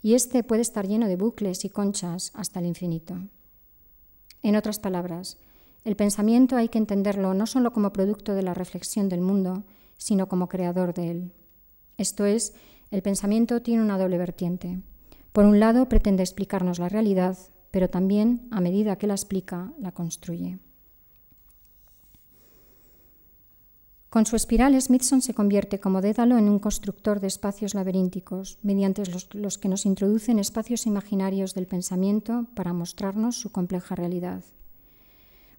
Y 0.00 0.14
este 0.14 0.42
puede 0.42 0.62
estar 0.62 0.88
lleno 0.88 1.06
de 1.06 1.14
bucles 1.14 1.64
y 1.64 1.68
conchas 1.68 2.32
hasta 2.34 2.58
el 2.58 2.66
infinito. 2.66 3.16
En 4.42 4.56
otras 4.56 4.80
palabras, 4.80 5.38
el 5.84 5.96
pensamiento 5.96 6.56
hay 6.56 6.68
que 6.68 6.78
entenderlo 6.78 7.34
no 7.34 7.46
solo 7.46 7.72
como 7.72 7.92
producto 7.92 8.34
de 8.34 8.42
la 8.42 8.54
reflexión 8.54 9.08
del 9.08 9.20
mundo, 9.20 9.64
sino 9.96 10.28
como 10.28 10.48
creador 10.48 10.94
de 10.94 11.10
él. 11.10 11.32
Esto 11.96 12.24
es, 12.24 12.54
el 12.90 13.02
pensamiento 13.02 13.62
tiene 13.62 13.82
una 13.82 13.98
doble 13.98 14.18
vertiente. 14.18 14.80
Por 15.32 15.44
un 15.44 15.58
lado, 15.60 15.88
pretende 15.88 16.22
explicarnos 16.22 16.78
la 16.78 16.88
realidad, 16.88 17.38
pero 17.70 17.88
también, 17.88 18.46
a 18.50 18.60
medida 18.60 18.96
que 18.96 19.06
la 19.06 19.14
explica, 19.14 19.72
la 19.78 19.92
construye. 19.92 20.58
Con 24.10 24.26
su 24.26 24.36
espiral, 24.36 24.78
Smithson 24.78 25.22
se 25.22 25.32
convierte 25.32 25.80
como 25.80 26.02
Dédalo 26.02 26.36
en 26.36 26.50
un 26.50 26.58
constructor 26.58 27.18
de 27.18 27.28
espacios 27.28 27.72
laberínticos, 27.72 28.58
mediante 28.62 29.06
los, 29.06 29.34
los, 29.34 29.56
que 29.56 29.70
nos 29.70 29.86
introducen 29.86 30.38
espacios 30.38 30.86
imaginarios 30.86 31.54
del 31.54 31.66
pensamiento 31.66 32.46
para 32.54 32.74
mostrarnos 32.74 33.36
su 33.36 33.50
compleja 33.50 33.94
realidad. 33.94 34.44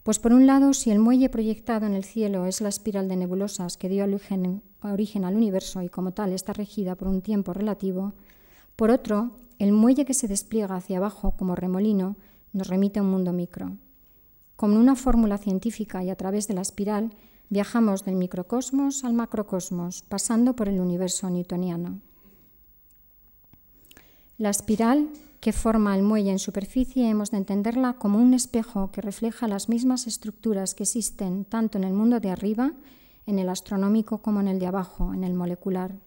Pues 0.03 0.19
por 0.19 0.33
un 0.33 0.45
lado, 0.45 0.73
si 0.73 0.91
el 0.91 0.99
muelle 0.99 1.29
proyectado 1.29 1.85
en 1.85 1.93
el 1.93 2.03
cielo 2.03 2.45
es 2.45 2.59
la 2.59 2.67
espiral 2.67 3.07
de 3.07 3.15
nebulosas 3.15 3.77
que 3.77 3.87
dio 3.87 4.03
origen, 4.03 5.23
al 5.23 5.35
universo 5.35 5.81
y 5.81 5.87
como 5.87 6.11
tal 6.11 6.33
está 6.33 6.51
regida 6.51 6.95
por 6.95 7.07
un 7.07 7.21
tiempo 7.21 7.53
relativo, 7.53 8.13
por 8.75 8.91
otro, 8.91 9.39
el 9.59 9.71
muelle 9.71 10.03
que 10.03 10.13
se 10.13 10.27
despliega 10.27 10.75
hacia 10.75 10.97
abajo 10.97 11.31
como 11.37 11.55
remolino 11.55 12.17
nos 12.51 12.67
remite 12.67 12.99
a 12.99 13.03
un 13.03 13.11
mundo 13.11 13.31
micro. 13.31 13.77
Con 14.57 14.75
una 14.75 14.95
fórmula 14.95 15.37
científica 15.37 16.03
y 16.03 16.09
a 16.09 16.17
través 16.17 16.49
de 16.49 16.53
la 16.53 16.61
espiral, 16.61 17.15
viajamos 17.49 18.03
del 18.03 18.15
microcosmos 18.15 19.05
al 19.05 19.13
macrocosmos, 19.13 20.03
pasando 20.03 20.53
por 20.53 20.67
el 20.67 20.81
universo 20.81 21.29
newtoniano. 21.29 22.01
La 24.37 24.49
espiral 24.49 25.09
que 25.43 25.51
forma 25.51 25.93
el 25.93 26.03
muelle 26.03 26.31
en 26.31 26.39
superficie 26.39 27.09
hemos 27.09 27.31
de 27.31 27.35
entenderla 27.35 27.95
como 27.95 28.17
un 28.17 28.33
espejo 28.33 28.91
que 28.93 29.01
refleja 29.01 29.49
las 29.49 29.67
mismas 29.67 30.07
estructuras 30.07 30.73
que 30.73 30.83
existen 30.83 31.43
tanto 31.43 31.77
en 31.77 31.83
el 31.83 31.91
mundo 31.91 32.21
de 32.21 32.29
arriba, 32.29 32.71
en 33.25 33.39
el 33.39 33.49
astronómico, 33.49 34.19
como 34.19 34.39
en 34.39 34.47
el 34.47 34.57
de 34.57 34.67
abajo, 34.67 35.13
en 35.13 35.25
el 35.25 35.33
molecular. 35.33 35.99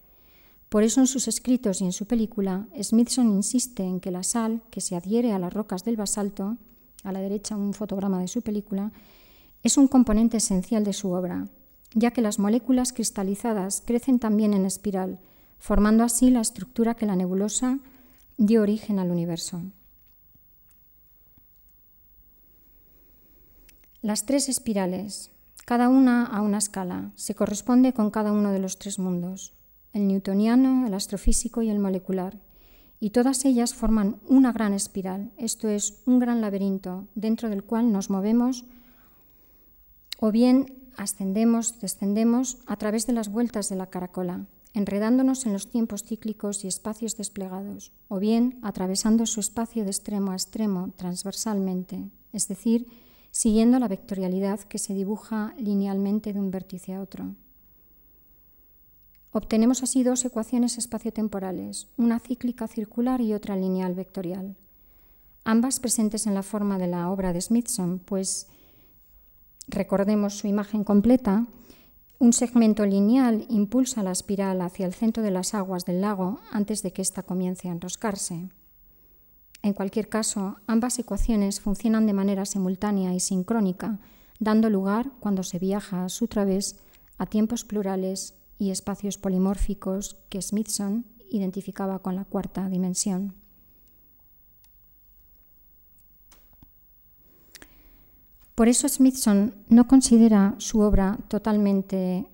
Por 0.70 0.84
eso 0.84 1.02
en 1.02 1.06
sus 1.06 1.28
escritos 1.28 1.82
y 1.82 1.84
en 1.84 1.92
su 1.92 2.06
película, 2.06 2.66
Smithson 2.82 3.28
insiste 3.28 3.82
en 3.82 4.00
que 4.00 4.10
la 4.10 4.22
sal, 4.22 4.62
que 4.70 4.80
se 4.80 4.96
adhiere 4.96 5.34
a 5.34 5.38
las 5.38 5.52
rocas 5.52 5.84
del 5.84 5.98
basalto, 5.98 6.56
a 7.04 7.12
la 7.12 7.20
derecha 7.20 7.58
un 7.58 7.74
fotograma 7.74 8.20
de 8.20 8.28
su 8.28 8.40
película, 8.40 8.90
es 9.62 9.76
un 9.76 9.86
componente 9.86 10.38
esencial 10.38 10.82
de 10.82 10.94
su 10.94 11.10
obra, 11.10 11.46
ya 11.92 12.10
que 12.10 12.22
las 12.22 12.38
moléculas 12.38 12.94
cristalizadas 12.94 13.82
crecen 13.84 14.18
también 14.18 14.54
en 14.54 14.64
espiral, 14.64 15.20
formando 15.58 16.04
así 16.04 16.30
la 16.30 16.40
estructura 16.40 16.94
que 16.94 17.04
la 17.04 17.16
nebulosa 17.16 17.80
dio 18.36 18.62
origen 18.62 18.98
al 18.98 19.10
universo. 19.10 19.62
Las 24.02 24.26
tres 24.26 24.48
espirales, 24.48 25.30
cada 25.64 25.88
una 25.88 26.26
a 26.26 26.42
una 26.42 26.58
escala, 26.58 27.12
se 27.16 27.34
corresponde 27.34 27.92
con 27.92 28.10
cada 28.10 28.32
uno 28.32 28.52
de 28.52 28.58
los 28.58 28.78
tres 28.78 28.98
mundos, 28.98 29.54
el 29.92 30.06
newtoniano, 30.06 30.86
el 30.86 30.94
astrofísico 30.94 31.62
y 31.62 31.70
el 31.70 31.78
molecular, 31.78 32.38
y 33.00 33.10
todas 33.10 33.44
ellas 33.44 33.74
forman 33.74 34.20
una 34.28 34.52
gran 34.52 34.74
espiral, 34.74 35.32
esto 35.38 35.68
es, 35.68 36.02
un 36.06 36.18
gran 36.18 36.40
laberinto 36.40 37.08
dentro 37.14 37.48
del 37.48 37.64
cual 37.64 37.92
nos 37.92 38.10
movemos 38.10 38.64
o 40.18 40.30
bien 40.30 40.74
ascendemos, 40.96 41.80
descendemos 41.80 42.58
a 42.66 42.76
través 42.76 43.06
de 43.06 43.12
las 43.12 43.28
vueltas 43.28 43.68
de 43.68 43.76
la 43.76 43.86
caracola, 43.86 44.46
enredándonos 44.76 45.46
en 45.46 45.54
los 45.54 45.70
tiempos 45.70 46.04
cíclicos 46.04 46.62
y 46.62 46.68
espacios 46.68 47.16
desplegados, 47.16 47.92
o 48.08 48.18
bien 48.18 48.58
atravesando 48.60 49.24
su 49.24 49.40
espacio 49.40 49.84
de 49.84 49.90
extremo 49.90 50.32
a 50.32 50.34
extremo 50.34 50.92
transversalmente, 50.96 52.10
es 52.34 52.46
decir, 52.46 52.86
siguiendo 53.30 53.78
la 53.78 53.88
vectorialidad 53.88 54.60
que 54.60 54.76
se 54.78 54.92
dibuja 54.92 55.54
linealmente 55.58 56.34
de 56.34 56.40
un 56.40 56.50
vértice 56.50 56.92
a 56.92 57.00
otro. 57.00 57.34
Obtenemos 59.32 59.82
así 59.82 60.02
dos 60.02 60.22
ecuaciones 60.26 60.76
espaciotemporales, 60.76 61.88
una 61.96 62.20
cíclica 62.20 62.68
circular 62.68 63.22
y 63.22 63.32
otra 63.32 63.56
lineal 63.56 63.94
vectorial, 63.94 64.56
ambas 65.44 65.80
presentes 65.80 66.26
en 66.26 66.34
la 66.34 66.42
forma 66.42 66.76
de 66.76 66.88
la 66.88 67.10
obra 67.10 67.32
de 67.32 67.40
Smithson, 67.40 67.98
pues 67.98 68.46
recordemos 69.68 70.34
su 70.36 70.48
imagen 70.48 70.84
completa, 70.84 71.46
un 72.18 72.32
segmento 72.32 72.86
lineal 72.86 73.44
impulsa 73.48 74.02
la 74.02 74.12
espiral 74.12 74.62
hacia 74.62 74.86
el 74.86 74.94
centro 74.94 75.22
de 75.22 75.30
las 75.30 75.52
aguas 75.54 75.84
del 75.84 76.00
lago 76.00 76.40
antes 76.50 76.82
de 76.82 76.92
que 76.92 77.02
ésta 77.02 77.22
comience 77.22 77.68
a 77.68 77.72
enroscarse. 77.72 78.48
En 79.62 79.72
cualquier 79.74 80.08
caso, 80.08 80.56
ambas 80.66 80.98
ecuaciones 80.98 81.60
funcionan 81.60 82.06
de 82.06 82.12
manera 82.12 82.46
simultánea 82.46 83.12
y 83.14 83.20
sincrónica, 83.20 83.98
dando 84.38 84.70
lugar, 84.70 85.12
cuando 85.20 85.42
se 85.42 85.58
viaja 85.58 86.04
a 86.04 86.08
su 86.08 86.28
través, 86.28 86.76
a 87.18 87.26
tiempos 87.26 87.64
plurales 87.64 88.34
y 88.58 88.70
espacios 88.70 89.18
polimórficos 89.18 90.16
que 90.28 90.40
Smithson 90.40 91.06
identificaba 91.30 91.98
con 91.98 92.16
la 92.16 92.24
cuarta 92.24 92.68
dimensión. 92.68 93.34
Por 98.56 98.68
eso 98.68 98.88
Smithson 98.88 99.54
no 99.68 99.86
considera 99.86 100.54
su 100.56 100.80
obra 100.80 101.18
totalmente 101.28 102.26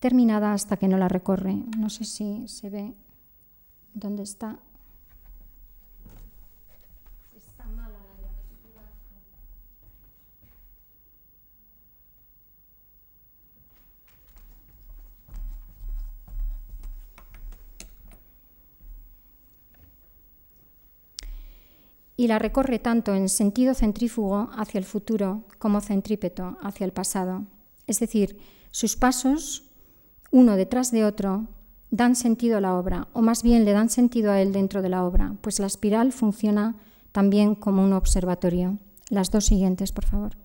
terminada 0.00 0.54
hasta 0.54 0.78
que 0.78 0.88
no 0.88 0.96
la 0.96 1.06
recorre. 1.06 1.54
No 1.76 1.90
sé 1.90 2.06
si 2.06 2.48
se 2.48 2.70
ve 2.70 2.94
dónde 3.92 4.22
está. 4.22 4.58
Y 22.16 22.28
la 22.28 22.38
recorre 22.38 22.78
tanto 22.78 23.14
en 23.14 23.28
sentido 23.28 23.74
centrífugo 23.74 24.48
hacia 24.56 24.78
el 24.78 24.84
futuro 24.84 25.44
como 25.58 25.80
centrípeto 25.80 26.56
hacia 26.62 26.84
el 26.84 26.92
pasado. 26.92 27.44
Es 27.86 28.00
decir, 28.00 28.38
sus 28.70 28.96
pasos, 28.96 29.70
uno 30.30 30.56
detrás 30.56 30.90
de 30.90 31.04
otro, 31.04 31.48
dan 31.90 32.16
sentido 32.16 32.58
a 32.58 32.60
la 32.60 32.74
obra, 32.76 33.08
o 33.12 33.22
más 33.22 33.42
bien 33.42 33.64
le 33.64 33.72
dan 33.72 33.90
sentido 33.90 34.32
a 34.32 34.40
él 34.40 34.52
dentro 34.52 34.82
de 34.82 34.88
la 34.88 35.04
obra, 35.04 35.36
pues 35.40 35.60
la 35.60 35.66
espiral 35.66 36.12
funciona 36.12 36.76
también 37.12 37.54
como 37.54 37.84
un 37.84 37.92
observatorio. 37.92 38.78
Las 39.08 39.30
dos 39.30 39.46
siguientes, 39.46 39.92
por 39.92 40.04
favor. 40.04 40.36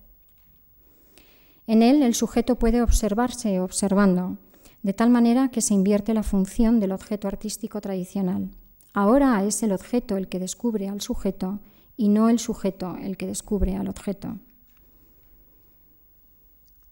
En 1.68 1.82
él 1.82 2.04
el 2.04 2.16
sujeto 2.16 2.60
puede 2.60 2.82
observarse 2.82 3.60
observando, 3.60 4.38
de 4.84 4.94
tal 4.94 5.10
manera 5.10 5.50
que 5.50 5.62
se 5.62 5.74
invierte 5.74 6.14
la 6.14 6.24
función 6.24 6.80
del 6.80 6.92
objeto 6.92 7.28
artístico 7.28 7.82
tradicional. 7.82 8.52
Ahora 8.94 9.44
es 9.44 9.64
el 9.64 9.72
objeto 9.72 10.18
el 10.18 10.28
que 10.28 10.40
descubre 10.40 10.90
al 10.90 11.02
sujeto 11.02 11.60
y 11.96 12.10
no 12.10 12.30
el 12.30 12.40
sujeto 12.40 12.98
el 13.02 13.18
que 13.18 13.28
descubre 13.28 13.76
al 13.76 13.88
objeto. 13.88 14.38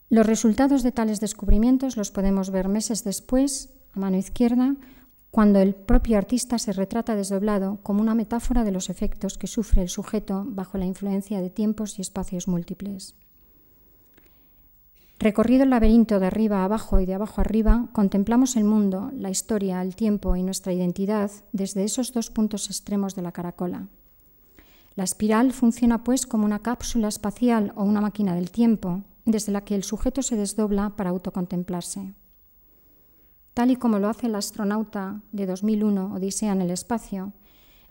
Los 0.10 0.26
resultados 0.26 0.82
de 0.82 0.91
tales 0.91 1.20
descubrimientos 1.20 1.97
los 1.97 2.10
podemos 2.10 2.50
ver 2.50 2.68
meses 2.68 3.04
después, 3.04 3.74
a 3.93 4.00
mano 4.00 4.18
izquierda, 4.18 4.76
cuando 5.30 5.60
el 5.60 5.76
propio 5.76 6.18
artista 6.18 6.58
se 6.58 6.74
retrata 6.74 7.16
desdoblado 7.16 7.80
como 7.84 8.02
una 8.02 8.16
metáfora 8.16 8.64
de 8.64 8.72
los 8.72 8.89
efectos 8.89 9.38
que 9.38 9.45
sufre 9.45 9.84
el 9.84 9.89
sujeto 9.89 10.45
bajo 10.47 10.78
la 10.80 10.86
influencia 10.86 11.41
de 11.41 11.52
tiempos 11.52 12.00
y 12.00 12.02
espacios 12.02 12.47
múltiples. 12.47 13.16
Recorrido 15.20 15.63
el 15.63 15.70
laberinto 15.70 16.22
de 16.22 16.28
arriba 16.28 16.61
a 16.61 16.63
abajo 16.63 17.01
y 17.01 17.05
de 17.05 17.13
abajo 17.13 17.41
arriba, 17.41 17.89
contemplamos 17.91 18.55
el 18.55 18.63
mundo, 18.63 19.11
la 19.13 19.30
historia, 19.30 19.82
el 19.82 19.93
tiempo 19.93 20.38
y 20.38 20.43
nuestra 20.43 20.72
identidad 20.72 21.30
desde 21.51 21.84
esos 21.84 22.13
dos 22.13 22.30
puntos 22.30 22.67
extremos 22.67 23.15
de 23.15 23.22
la 23.22 23.34
caracola. 23.34 23.89
La 24.95 25.03
espiral 25.03 25.51
funciona 25.51 26.05
pues 26.05 26.26
como 26.26 26.45
una 26.45 26.59
cápsula 26.59 27.09
espacial 27.09 27.74
o 27.76 27.84
una 27.84 27.99
máquina 27.99 28.34
del 28.34 28.49
tiempo, 28.49 29.01
desde 29.26 29.51
la 29.51 29.65
que 29.65 29.76
el 29.76 29.84
sujeto 29.84 30.24
se 30.24 30.38
desdobla 30.38 30.91
para 30.91 31.09
autocontemplarse. 31.09 32.13
Tal 33.53 33.72
y 33.72 33.76
como 33.76 33.99
lo 33.99 34.07
hace 34.07 34.28
el 34.28 34.36
astronauta 34.36 35.22
de 35.34 35.45
2001, 35.45 36.13
Odisea 36.13 36.53
en 36.53 36.61
el 36.61 36.72
espacio, 36.72 37.34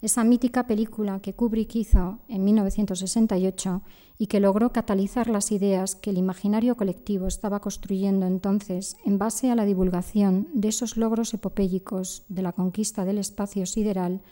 esa 0.01 0.23
mítica 0.23 0.67
película 0.67 1.21
que 1.21 1.35
Kubrick 1.35 1.75
hizo 1.75 2.21
en 2.29 2.45
1968 2.45 3.83
y 4.17 4.27
que 4.27 4.41
logró 4.41 4.73
catalizar 4.73 5.29
las 5.29 5.51
ideas 5.51 5.97
que 5.97 6.11
el 6.11 6.19
imaginario 6.19 6.77
colectivo 6.77 7.27
estaba 7.27 7.61
construyendo 7.61 8.27
entonces 8.27 8.97
en 9.05 9.19
base 9.19 9.51
a 9.51 9.55
la 9.55 9.65
divulgación 9.65 10.49
de 10.55 10.69
esos 10.69 10.97
logros 10.97 11.35
epopélicos 11.35 12.25
de 12.29 12.43
la 12.43 12.53
conquista 12.53 13.05
del 13.05 13.19
espacio 13.19 13.67
sideral 13.67 14.23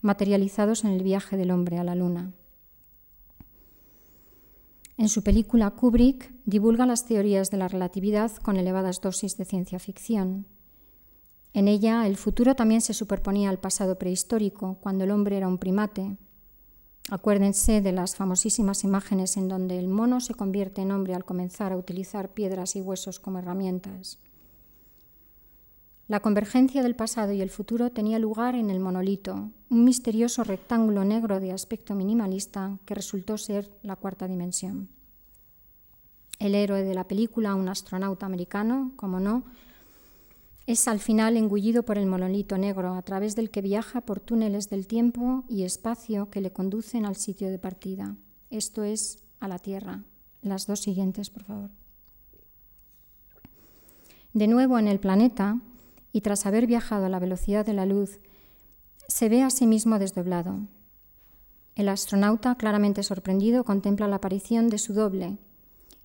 materializados 0.00 0.84
en 0.84 0.90
el 0.90 1.02
viaje 1.02 1.36
del 1.36 1.52
hombre 1.52 1.78
a 1.78 1.84
la 1.84 1.94
Luna. 1.94 2.32
En 4.98 5.08
su 5.08 5.22
película, 5.22 5.70
Kubrick 5.70 6.32
divulga 6.44 6.86
las 6.86 7.06
teorías 7.06 7.50
de 7.50 7.56
la 7.56 7.68
relatividad 7.68 8.32
con 8.36 8.56
elevadas 8.56 9.00
dosis 9.00 9.36
de 9.36 9.44
ciencia 9.44 9.78
ficción. 9.78 10.46
En 11.54 11.68
ella, 11.68 12.06
el 12.06 12.16
futuro 12.16 12.54
también 12.54 12.80
se 12.80 12.94
superponía 12.94 13.50
al 13.50 13.58
pasado 13.58 13.98
prehistórico, 13.98 14.78
cuando 14.80 15.04
el 15.04 15.10
hombre 15.10 15.36
era 15.36 15.48
un 15.48 15.58
primate. 15.58 16.16
Acuérdense 17.10 17.80
de 17.80 17.92
las 17.92 18.16
famosísimas 18.16 18.84
imágenes 18.84 19.36
en 19.36 19.48
donde 19.48 19.78
el 19.78 19.88
mono 19.88 20.20
se 20.20 20.34
convierte 20.34 20.80
en 20.80 20.92
hombre 20.92 21.14
al 21.14 21.24
comenzar 21.24 21.72
a 21.72 21.76
utilizar 21.76 22.30
piedras 22.30 22.76
y 22.76 22.80
huesos 22.80 23.18
como 23.18 23.38
herramientas. 23.38 24.18
La 26.08 26.20
convergencia 26.20 26.82
del 26.82 26.94
pasado 26.94 27.32
y 27.32 27.40
el 27.40 27.50
futuro 27.50 27.90
tenía 27.90 28.18
lugar 28.18 28.54
en 28.54 28.70
el 28.70 28.80
monolito, 28.80 29.50
un 29.70 29.84
misterioso 29.84 30.44
rectángulo 30.44 31.04
negro 31.04 31.40
de 31.40 31.52
aspecto 31.52 31.94
minimalista 31.94 32.78
que 32.84 32.94
resultó 32.94 33.38
ser 33.38 33.70
la 33.82 33.96
cuarta 33.96 34.28
dimensión. 34.28 34.88
El 36.38 36.54
héroe 36.54 36.82
de 36.82 36.94
la 36.94 37.08
película, 37.08 37.54
un 37.54 37.68
astronauta 37.68 38.26
americano, 38.26 38.92
como 38.96 39.20
no, 39.20 39.44
es 40.66 40.86
al 40.86 41.00
final 41.00 41.36
engullido 41.36 41.82
por 41.82 41.98
el 41.98 42.06
monolito 42.06 42.56
negro, 42.56 42.94
a 42.94 43.02
través 43.02 43.34
del 43.34 43.50
que 43.50 43.62
viaja 43.62 44.00
por 44.00 44.20
túneles 44.20 44.68
del 44.70 44.86
tiempo 44.86 45.44
y 45.48 45.64
espacio 45.64 46.30
que 46.30 46.40
le 46.40 46.52
conducen 46.52 47.04
al 47.04 47.16
sitio 47.16 47.50
de 47.50 47.58
partida. 47.58 48.16
Esto 48.50 48.84
es 48.84 49.18
a 49.40 49.48
la 49.48 49.58
Tierra. 49.58 50.04
Las 50.40 50.66
dos 50.66 50.80
siguientes, 50.80 51.30
por 51.30 51.44
favor. 51.44 51.70
De 54.32 54.46
nuevo 54.46 54.78
en 54.78 54.88
el 54.88 54.98
planeta, 54.98 55.58
y 56.12 56.20
tras 56.20 56.46
haber 56.46 56.66
viajado 56.66 57.06
a 57.06 57.08
la 57.08 57.18
velocidad 57.18 57.66
de 57.66 57.72
la 57.72 57.86
luz, 57.86 58.20
se 59.08 59.28
ve 59.28 59.42
a 59.42 59.50
sí 59.50 59.66
mismo 59.66 59.98
desdoblado. 59.98 60.60
El 61.74 61.88
astronauta, 61.88 62.54
claramente 62.54 63.02
sorprendido, 63.02 63.64
contempla 63.64 64.08
la 64.08 64.16
aparición 64.16 64.68
de 64.68 64.78
su 64.78 64.92
doble, 64.92 65.38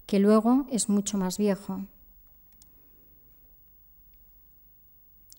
que 0.05 0.20
luego 0.20 0.66
es 0.72 0.88
mucho 0.89 1.18
más 1.18 1.38
viejo. 1.38 1.82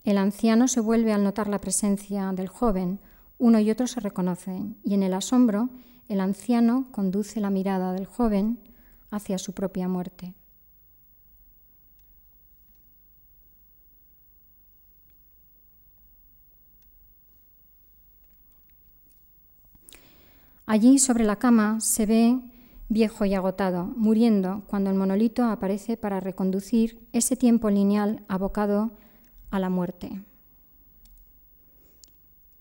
El 0.08 0.16
anciano 0.16 0.68
se 0.68 0.80
vuelve 0.80 1.12
al 1.12 1.22
notar 1.22 1.48
la 1.48 1.60
presencia 1.60 2.32
del 2.32 2.48
joven, 2.48 2.98
uno 3.36 3.60
y 3.60 3.70
otro 3.70 3.86
se 3.86 4.00
reconocen, 4.00 4.78
y 4.82 4.94
en 4.94 5.02
el 5.02 5.12
asombro 5.12 5.68
el 6.08 6.20
anciano 6.20 6.86
conduce 6.92 7.40
la 7.40 7.50
mirada 7.50 7.92
del 7.92 8.06
joven 8.06 8.58
hacia 9.10 9.36
su 9.36 9.52
propia 9.52 9.86
muerte. 9.86 10.32
Allí 20.64 20.98
sobre 20.98 21.24
la 21.24 21.36
cama 21.36 21.80
se 21.80 22.06
ve 22.06 22.40
viejo 22.88 23.26
y 23.26 23.34
agotado, 23.34 23.92
muriendo 23.94 24.62
cuando 24.68 24.88
el 24.88 24.96
monolito 24.96 25.44
aparece 25.44 25.98
para 25.98 26.18
reconducir 26.18 27.06
ese 27.12 27.36
tiempo 27.36 27.68
lineal 27.68 28.24
abocado 28.26 28.92
a 29.50 29.58
la 29.58 29.70
muerte. 29.70 30.22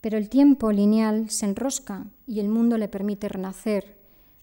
Pero 0.01 0.17
el 0.17 0.29
tiempo 0.29 0.71
lineal 0.71 1.29
se 1.29 1.45
enrosca 1.45 2.05
y 2.25 2.39
el 2.39 2.49
mundo 2.49 2.77
le 2.77 2.87
permite 2.87 3.29
renacer, 3.29 3.97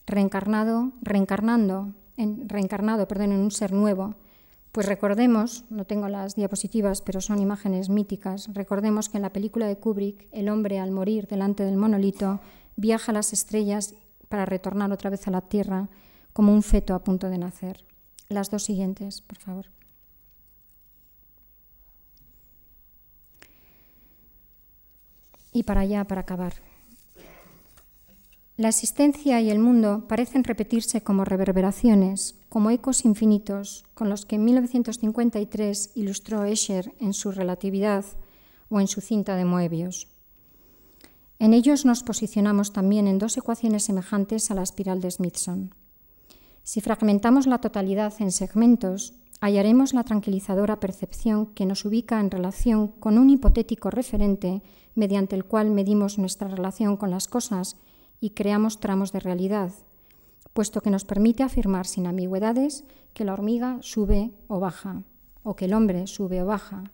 reencarnado, 0.07 0.93
reencarnando, 1.01 1.95
en, 2.17 2.49
reencarnado 2.49 3.09
perdón, 3.09 3.33
en 3.33 3.41
un 3.41 3.51
ser 3.51 3.73
nuevo. 3.73 4.15
Pues 4.73 4.87
recordemos, 4.87 5.65
no 5.71 5.85
tengo 5.85 6.09
las 6.09 6.35
diapositivas, 6.35 7.01
pero 7.01 7.21
son 7.21 7.39
imágenes 7.39 7.89
míticas, 7.89 8.53
recordemos 8.53 9.09
que 9.09 9.19
en 9.19 9.23
la 9.23 9.33
película 9.33 9.69
de 9.69 9.79
Kubrick, 9.79 10.27
el 10.33 10.49
hombre 10.49 10.81
al 10.81 10.91
morir 10.91 11.29
delante 11.29 11.65
del 11.65 11.77
monolito 11.77 12.41
viaja 12.77 13.13
a 13.13 13.15
las 13.15 13.33
estrellas 13.33 13.95
para 14.29 14.47
retornar 14.47 14.91
otra 14.91 15.11
vez 15.11 15.29
a 15.29 15.31
la 15.31 15.43
Tierra 15.43 15.89
como 16.33 16.53
un 16.53 16.63
feto 16.65 16.95
a 16.95 17.05
punto 17.05 17.31
de 17.31 17.39
nacer. 17.39 17.85
Las 18.29 18.51
dos 18.51 18.65
siguientes, 18.65 19.21
por 19.21 19.39
favor. 19.39 19.67
Y 25.55 25.63
para 25.63 25.81
allá, 25.81 26.05
para 26.05 26.21
acabar. 26.21 26.53
La 28.57 28.69
existencia 28.69 29.41
y 29.41 29.51
el 29.51 29.59
mundo 29.59 30.05
parecen 30.07 30.45
repetirse 30.45 31.03
como 31.03 31.25
reverberaciones, 31.25 32.37
como 32.49 32.71
ecos 32.71 33.05
infinitos, 33.05 33.85
con 33.95 34.09
los 34.11 34.27
que 34.27 34.37
en 34.37 34.45
1953 34.45 35.93
ilustró 35.97 36.45
Escher 36.45 36.95
en 37.01 37.15
su 37.15 37.33
relatividad 37.33 38.05
o 38.69 38.81
en 38.81 38.87
su 38.87 39.01
cinta 39.01 39.35
de 39.35 39.45
Moebius. 39.45 40.09
En 41.41 41.53
ellos 41.53 41.85
nos 41.85 42.05
posicionamos 42.05 42.73
también 42.73 43.09
en 43.09 43.19
dos 43.19 43.37
ecuaciones 43.37 43.85
semejantes 43.85 44.51
a 44.51 44.55
la 44.55 44.63
espiral 44.63 45.01
de 45.01 45.11
Smithson. 45.11 45.75
Si 46.63 46.81
fragmentamos 46.81 47.47
la 47.47 47.59
totalidad 47.59 48.15
en 48.21 48.31
segmentos, 48.31 49.15
hallaremos 49.41 49.95
la 49.95 50.05
tranquilizadora 50.05 50.79
percepción 50.79 51.47
que 51.47 51.67
nos 51.67 51.85
ubica 51.85 52.21
en 52.21 52.31
relación 52.31 52.89
con 52.89 53.19
un 53.19 53.31
hipotético 53.31 53.91
referente 53.91 54.63
mediante 54.95 55.37
el 55.37 55.45
cual 55.45 55.71
medimos 55.71 56.19
nuestra 56.19 56.49
relación 56.49 56.97
con 56.97 57.11
las 57.11 57.29
cosas 57.29 57.77
y 58.21 58.31
creamos 58.31 58.81
tramos 58.81 59.13
de 59.13 59.21
realidad, 59.21 59.73
puesto 60.53 60.81
que 60.81 60.91
nos 60.91 61.05
permite 61.05 61.43
afirmar 61.43 61.87
sin 61.87 62.07
ambigüedades 62.07 62.85
que 63.13 63.25
la 63.25 63.33
hormiga 63.33 63.79
sube 63.81 64.33
o 64.49 64.61
baja, 64.61 65.03
o 65.43 65.57
que 65.57 65.67
el 65.67 65.75
hombre 65.75 66.07
sube 66.07 66.43
o 66.43 66.47
baja, 66.47 66.85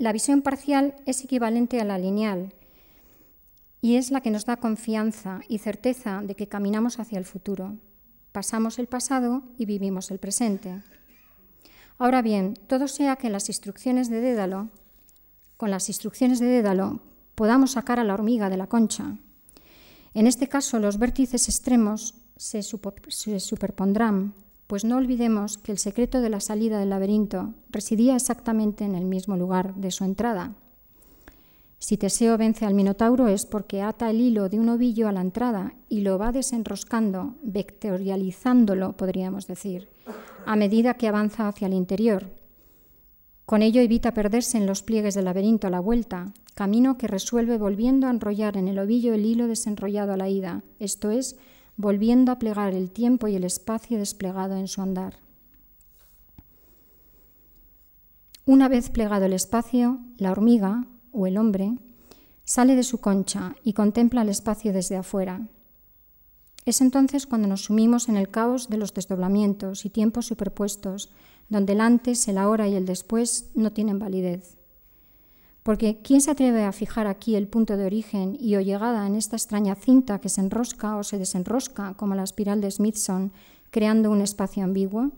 La 0.00 0.12
visión 0.12 0.40
parcial 0.40 0.94
es 1.04 1.22
equivalente 1.22 1.78
a 1.78 1.84
la 1.84 1.98
lineal 1.98 2.54
y 3.82 3.96
es 3.96 4.10
la 4.10 4.22
que 4.22 4.30
nos 4.30 4.46
da 4.46 4.56
confianza 4.56 5.42
y 5.46 5.58
certeza 5.58 6.22
de 6.22 6.34
que 6.34 6.48
caminamos 6.48 6.98
hacia 6.98 7.18
el 7.18 7.26
futuro. 7.26 7.76
Pasamos 8.32 8.78
el 8.78 8.86
pasado 8.86 9.42
y 9.58 9.66
vivimos 9.66 10.10
el 10.10 10.18
presente. 10.18 10.82
Ahora 11.98 12.22
bien, 12.22 12.54
todo 12.66 12.88
sea 12.88 13.16
que 13.16 13.28
las 13.28 13.50
instrucciones 13.50 14.08
de 14.08 14.22
Dédalo, 14.22 14.70
con 15.58 15.70
las 15.70 15.90
instrucciones 15.90 16.40
de 16.40 16.46
Dédalo, 16.46 17.02
podamos 17.34 17.72
sacar 17.72 18.00
a 18.00 18.04
la 18.04 18.14
hormiga 18.14 18.48
de 18.48 18.56
la 18.56 18.68
concha. 18.68 19.18
En 20.14 20.26
este 20.26 20.48
caso, 20.48 20.78
los 20.78 20.98
vértices 20.98 21.46
extremos 21.46 22.14
se, 22.38 22.62
superpondrán 22.62 24.32
pues 24.70 24.84
no 24.84 24.98
olvidemos 24.98 25.58
que 25.58 25.72
el 25.72 25.78
secreto 25.78 26.20
de 26.20 26.30
la 26.30 26.38
salida 26.38 26.78
del 26.78 26.90
laberinto 26.90 27.54
residía 27.70 28.14
exactamente 28.14 28.84
en 28.84 28.94
el 28.94 29.04
mismo 29.04 29.36
lugar 29.36 29.74
de 29.74 29.90
su 29.90 30.04
entrada. 30.04 30.54
Si 31.80 31.96
Teseo 31.96 32.38
vence 32.38 32.66
al 32.66 32.74
Minotauro 32.74 33.26
es 33.26 33.46
porque 33.46 33.82
ata 33.82 34.08
el 34.10 34.20
hilo 34.20 34.48
de 34.48 34.60
un 34.60 34.68
ovillo 34.68 35.08
a 35.08 35.12
la 35.12 35.22
entrada 35.22 35.74
y 35.88 36.02
lo 36.02 36.20
va 36.20 36.30
desenroscando, 36.30 37.34
vectorializándolo, 37.42 38.96
podríamos 38.96 39.48
decir, 39.48 39.88
a 40.46 40.54
medida 40.54 40.94
que 40.94 41.08
avanza 41.08 41.48
hacia 41.48 41.66
el 41.66 41.74
interior. 41.74 42.30
Con 43.46 43.62
ello 43.62 43.80
evita 43.80 44.14
perderse 44.14 44.56
en 44.56 44.66
los 44.66 44.84
pliegues 44.84 45.16
del 45.16 45.24
laberinto 45.24 45.66
a 45.66 45.70
la 45.70 45.80
vuelta, 45.80 46.32
camino 46.54 46.96
que 46.96 47.08
resuelve 47.08 47.58
volviendo 47.58 48.06
a 48.06 48.10
enrollar 48.10 48.56
en 48.56 48.68
el 48.68 48.78
ovillo 48.78 49.14
el 49.14 49.26
hilo 49.26 49.48
desenrollado 49.48 50.12
a 50.12 50.16
la 50.16 50.28
ida, 50.28 50.62
esto 50.78 51.10
es, 51.10 51.36
volviendo 51.76 52.32
a 52.32 52.38
plegar 52.38 52.74
el 52.74 52.90
tiempo 52.90 53.28
y 53.28 53.36
el 53.36 53.44
espacio 53.44 53.98
desplegado 53.98 54.56
en 54.56 54.68
su 54.68 54.82
andar. 54.82 55.18
Una 58.46 58.68
vez 58.68 58.90
plegado 58.90 59.26
el 59.26 59.32
espacio, 59.32 60.00
la 60.18 60.32
hormiga, 60.32 60.86
o 61.12 61.26
el 61.26 61.36
hombre, 61.36 61.78
sale 62.44 62.74
de 62.76 62.82
su 62.82 62.98
concha 62.98 63.54
y 63.62 63.72
contempla 63.72 64.22
el 64.22 64.28
espacio 64.28 64.72
desde 64.72 64.96
afuera. 64.96 65.48
Es 66.64 66.80
entonces 66.80 67.26
cuando 67.26 67.48
nos 67.48 67.64
sumimos 67.64 68.08
en 68.08 68.16
el 68.16 68.28
caos 68.28 68.68
de 68.68 68.76
los 68.76 68.92
desdoblamientos 68.92 69.84
y 69.84 69.90
tiempos 69.90 70.26
superpuestos, 70.26 71.10
donde 71.48 71.72
el 71.72 71.80
antes, 71.80 72.28
el 72.28 72.38
ahora 72.38 72.68
y 72.68 72.74
el 72.74 72.86
después 72.86 73.50
no 73.54 73.72
tienen 73.72 73.98
validez. 73.98 74.59
Porque 75.70 76.00
¿quién 76.02 76.20
se 76.20 76.32
atreve 76.32 76.64
a 76.64 76.72
fijar 76.72 77.06
aquí 77.06 77.36
el 77.36 77.46
punto 77.46 77.76
de 77.76 77.86
origen 77.86 78.36
y 78.40 78.56
o 78.56 78.60
llegada 78.60 79.06
en 79.06 79.14
esta 79.14 79.36
extraña 79.36 79.76
cinta 79.76 80.20
que 80.20 80.28
se 80.28 80.40
enrosca 80.40 80.96
o 80.96 81.04
se 81.04 81.16
desenrosca 81.16 81.94
como 81.94 82.16
la 82.16 82.24
espiral 82.24 82.60
de 82.60 82.72
Smithson, 82.72 83.30
creando 83.70 84.10
un 84.10 84.20
espacio 84.20 84.64
ambiguo? 84.64 85.12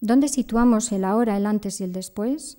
¿Dónde 0.00 0.28
situamos 0.28 0.92
el 0.92 1.04
ahora, 1.04 1.36
el 1.36 1.46
antes 1.46 1.80
y 1.80 1.82
el 1.82 1.92
después? 1.92 2.58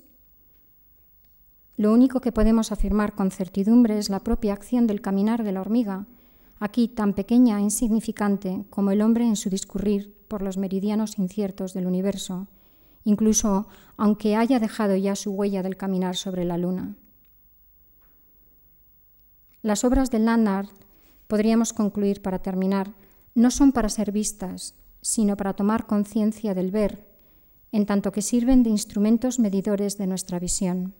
Lo 1.78 1.90
único 1.90 2.20
que 2.20 2.32
podemos 2.32 2.70
afirmar 2.70 3.14
con 3.14 3.30
certidumbre 3.30 3.96
es 3.96 4.10
la 4.10 4.20
propia 4.20 4.52
acción 4.52 4.86
del 4.86 5.00
caminar 5.00 5.44
de 5.44 5.52
la 5.52 5.62
hormiga, 5.62 6.04
aquí 6.58 6.86
tan 6.86 7.14
pequeña 7.14 7.56
e 7.56 7.62
insignificante 7.62 8.66
como 8.68 8.90
el 8.90 9.00
hombre 9.00 9.24
en 9.24 9.36
su 9.36 9.48
discurrir 9.48 10.14
por 10.28 10.42
los 10.42 10.58
meridianos 10.58 11.18
inciertos 11.18 11.72
del 11.72 11.86
universo, 11.86 12.46
incluso 13.04 13.68
aunque 13.96 14.36
haya 14.36 14.60
dejado 14.60 14.96
ya 14.96 15.16
su 15.16 15.32
huella 15.32 15.62
del 15.62 15.76
caminar 15.76 16.16
sobre 16.16 16.44
la 16.44 16.56
luna. 16.56 16.94
Las 19.62 19.84
obras 19.84 20.10
de 20.10 20.20
Lannard, 20.20 20.68
podríamos 21.26 21.72
concluir 21.72 22.22
para 22.22 22.38
terminar, 22.38 22.94
no 23.34 23.50
son 23.50 23.72
para 23.72 23.88
ser 23.88 24.12
vistas, 24.12 24.74
sino 25.02 25.36
para 25.36 25.54
tomar 25.54 25.86
conciencia 25.86 26.54
del 26.54 26.70
ver, 26.70 27.08
en 27.72 27.86
tanto 27.86 28.12
que 28.12 28.22
sirven 28.22 28.62
de 28.62 28.70
instrumentos 28.70 29.38
medidores 29.38 29.98
de 29.98 30.06
nuestra 30.06 30.38
visión. 30.38 30.94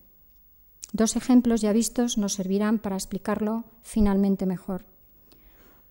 Dos 0.93 1.17
ejemplos 1.17 1.61
ya 1.61 1.73
vistos 1.73 2.19
nos 2.19 2.35
servirán 2.35 2.79
para 2.79 2.97
explicarlo 2.97 3.65
finalmente 3.83 4.47
mejor. 4.47 4.87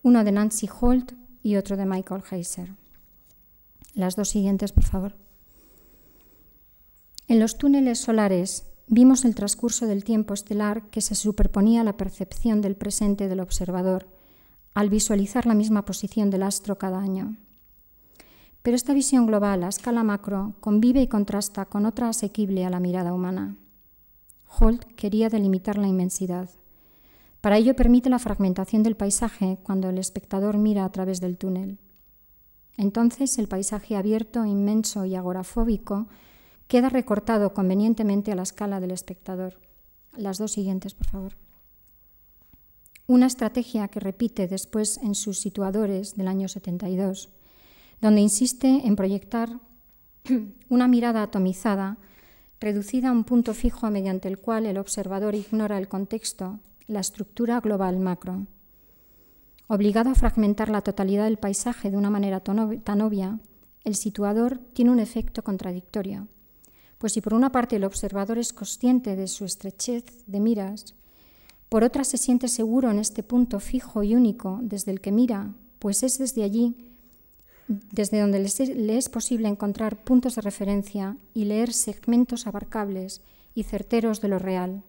Uno 0.03 0.24
de 0.24 0.32
Nancy 0.32 0.68
Holt 0.80 1.14
y 1.43 1.55
otro 1.55 1.78
de 1.78 1.86
Michael 1.86 2.24
Heiser. 2.30 2.76
Las 3.93 4.16
dos 4.16 4.30
siguientes, 4.30 4.72
por 4.72 4.84
favor. 4.84 5.26
En 7.28 7.39
los 7.39 7.57
túneles 7.57 7.99
solares 7.99 8.67
vimos 8.88 9.25
el 9.25 9.36
transcurso 9.36 9.86
del 9.86 10.05
tiempo 10.05 10.34
estelar 10.34 10.89
que 10.89 11.01
se 11.01 11.13
superponía 11.13 11.82
a 11.82 11.84
la 11.84 11.97
percepción 11.97 12.61
del 12.61 12.78
presente 12.78 13.28
del 13.28 13.41
observador 13.41 14.07
al 14.73 14.89
visualizar 14.89 15.45
la 15.45 15.55
misma 15.55 15.86
posición 15.86 16.30
del 16.30 16.43
astro 16.43 16.78
cada 16.78 16.99
año. 16.99 17.36
Pero 18.61 18.75
esta 18.75 18.93
visión 18.93 19.25
global 19.25 19.63
a 19.63 19.69
escala 19.69 20.03
macro 20.03 20.53
convive 20.59 21.01
y 21.01 21.07
contrasta 21.07 21.65
con 21.65 21.86
otra 21.86 22.09
asequible 22.09 22.63
a 22.63 22.69
la 22.69 22.80
mirada 22.80 23.11
humana. 23.11 23.57
Holt 24.59 24.84
quería 24.95 25.30
delimitar 25.30 25.78
la 25.78 25.88
inmensidad. 25.88 26.49
Para 27.41 27.57
ello 27.57 27.75
permite 27.75 28.09
la 28.09 28.19
fragmentación 28.19 28.84
del 28.84 28.95
paisaje 28.95 29.57
cuando 29.63 29.89
el 29.89 29.97
espectador 29.97 30.57
mira 30.57 30.86
a 30.86 30.91
través 30.91 31.19
del 31.21 31.38
túnel. 31.38 31.80
Entonces 32.78 33.38
el 33.38 33.47
paisaje 33.47 33.95
abierto, 33.95 34.45
inmenso 34.45 35.05
y 35.05 35.15
agorafóbico 35.15 36.07
queda 36.68 36.89
recortado 36.89 37.53
convenientemente 37.53 38.32
a 38.32 38.36
la 38.36 38.43
escala 38.43 38.80
del 38.80 38.91
espectador. 38.91 39.59
Las 40.15 40.38
dos 40.38 40.51
siguientes, 40.51 40.93
por 40.93 41.07
favor. 41.07 41.38
Una 43.07 43.26
estrategia 43.26 43.88
que 43.88 44.01
repite 44.01 44.47
después 44.47 44.97
en 44.97 45.15
sus 45.15 45.39
situadores 45.39 46.15
del 46.18 46.28
año 46.28 46.49
72, 46.49 47.30
donde 48.01 48.22
insiste 48.22 48.68
en 48.86 48.95
proyectar 48.97 49.61
una 50.70 50.89
mirada 50.89 51.24
atomizada, 51.24 51.97
reducida 52.59 53.09
a 53.09 53.11
un 53.13 53.24
punto 53.24 53.53
fijo 53.53 53.89
mediante 53.89 54.28
el 54.28 54.39
cual 54.39 54.65
el 54.65 54.78
observador 54.78 55.36
ignora 55.36 55.77
el 55.77 55.88
contexto, 55.88 56.60
la 56.88 56.99
estructura 56.99 57.61
global 57.61 57.99
macro. 57.99 58.45
Obligado 59.68 60.10
a 60.10 60.15
fragmentar 60.15 60.69
la 60.69 60.81
totalidad 60.81 61.26
del 61.26 61.38
paisaje 61.38 61.91
de 61.91 61.98
una 61.98 62.10
manera 62.10 62.41
tan 62.41 63.02
obvia, 63.02 63.39
el 63.84 63.95
situador 63.95 64.57
tiene 64.73 64.91
un 64.91 64.99
efecto 64.99 65.44
contradictorio 65.44 66.27
pues 66.98 67.14
si 67.14 67.22
por 67.22 67.34
una 67.34 67.52
parte 67.52 67.76
el 67.76 67.84
observador 67.84 68.38
es 68.38 68.53
consciente 68.53 69.15
de 69.15 69.28
su 69.28 69.45
estrechez 69.45 70.06
de 70.26 70.40
miras, 70.40 70.95
por 71.69 71.84
otra 71.84 72.03
se 72.03 72.18
siente 72.18 72.48
seguro 72.48 72.90
en 72.91 72.99
este 72.99 73.24
punto 73.24 73.60
fijo 73.60 74.03
y 74.03 74.15
único 74.15 74.60
desde 74.61 74.91
el 74.91 75.02
que 75.02 75.11
mira, 75.11 75.53
pues 75.80 76.02
es 76.03 76.18
desde 76.18 76.44
allí, 76.44 76.76
desde 77.68 78.22
donde 78.22 78.40
le 78.40 78.98
es 78.98 79.10
posible 79.10 79.49
encontrar 79.49 80.03
puntos 80.03 80.36
de 80.36 80.41
referencia 80.41 81.18
y 81.34 81.45
leer 81.45 81.74
segmentos 81.74 82.48
abarcables 82.48 83.22
y 83.53 83.64
certeros 83.64 84.22
de 84.22 84.30
lo 84.30 84.40
real, 84.40 84.84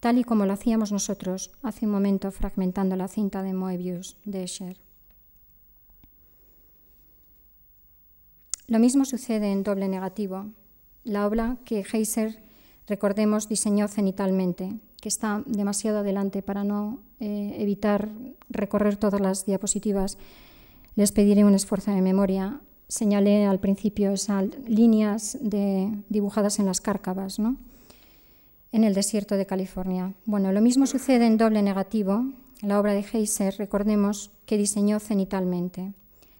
tal 0.00 0.18
y 0.18 0.24
como 0.24 0.46
lo 0.46 0.52
hacíamos 0.54 0.92
nosotros 0.92 1.50
hace 1.62 1.84
un 1.84 1.92
momento 1.92 2.30
fragmentando 2.30 2.96
la 2.96 3.08
cinta 3.08 3.42
de 3.42 3.52
Moebius 3.52 4.16
de 4.24 4.44
Escher. 4.44 4.78
Lo 8.68 8.78
mismo 8.78 9.04
sucede 9.04 9.52
en 9.52 9.62
doble 9.62 9.86
negativo, 9.86 10.46
la 11.06 11.26
obra 11.26 11.56
que 11.64 11.84
Heiser, 11.90 12.38
recordemos, 12.86 13.48
diseñó 13.48 13.88
cenitalmente, 13.88 14.74
que 15.00 15.08
está 15.08 15.42
demasiado 15.46 16.00
adelante 16.00 16.42
para 16.42 16.64
no 16.64 17.00
eh, 17.20 17.56
evitar 17.58 18.10
recorrer 18.50 18.96
todas 18.96 19.20
las 19.20 19.46
diapositivas. 19.46 20.18
Les 20.96 21.12
pediré 21.12 21.44
un 21.44 21.54
esfuerzo 21.54 21.92
de 21.92 22.02
memoria. 22.02 22.60
Señalé 22.88 23.46
al 23.46 23.60
principio 23.60 24.12
esas 24.12 24.46
líneas 24.66 25.38
dibujadas 26.08 26.58
en 26.58 26.66
las 26.66 26.80
cárcavas, 26.80 27.38
¿no? 27.38 27.56
en 28.72 28.84
el 28.84 28.94
desierto 28.94 29.36
de 29.36 29.46
California. 29.46 30.12
Bueno, 30.26 30.52
lo 30.52 30.60
mismo 30.60 30.86
sucede 30.86 31.26
en 31.26 31.38
doble 31.38 31.62
negativo. 31.62 32.26
La 32.60 32.78
obra 32.78 32.92
de 32.92 33.04
Heiser, 33.10 33.54
recordemos, 33.56 34.32
que 34.44 34.58
diseñó 34.58 35.00
cenitalmente. 35.00 35.94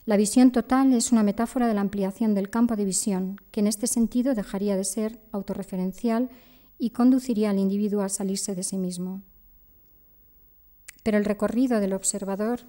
La 0.07 0.17
visión 0.17 0.53
total 0.53 0.93
es 0.93 1.11
una 1.11 1.25
metáfora 1.25 1.67
de 1.67 1.75
la 1.75 1.81
ampliación 1.81 2.33
del 2.33 2.49
campo 2.49 2.77
de 2.77 2.85
visión, 2.85 3.41
que 3.51 3.59
en 3.59 3.67
este 3.67 3.89
sentido 3.89 4.35
dejaría 4.35 4.77
de 4.77 4.85
ser 4.85 5.19
autorreferencial 5.33 6.31
y 6.79 6.91
conduciría 6.91 7.51
al 7.51 7.59
individuo 7.59 8.03
a 8.03 8.09
salirse 8.09 8.55
de 8.55 8.63
sí 8.63 8.79
mismo. 8.79 9.23
Pero 11.03 11.19
el 11.19 11.25
recorrido 11.25 11.81
del 11.81 11.93
observador 11.93 12.61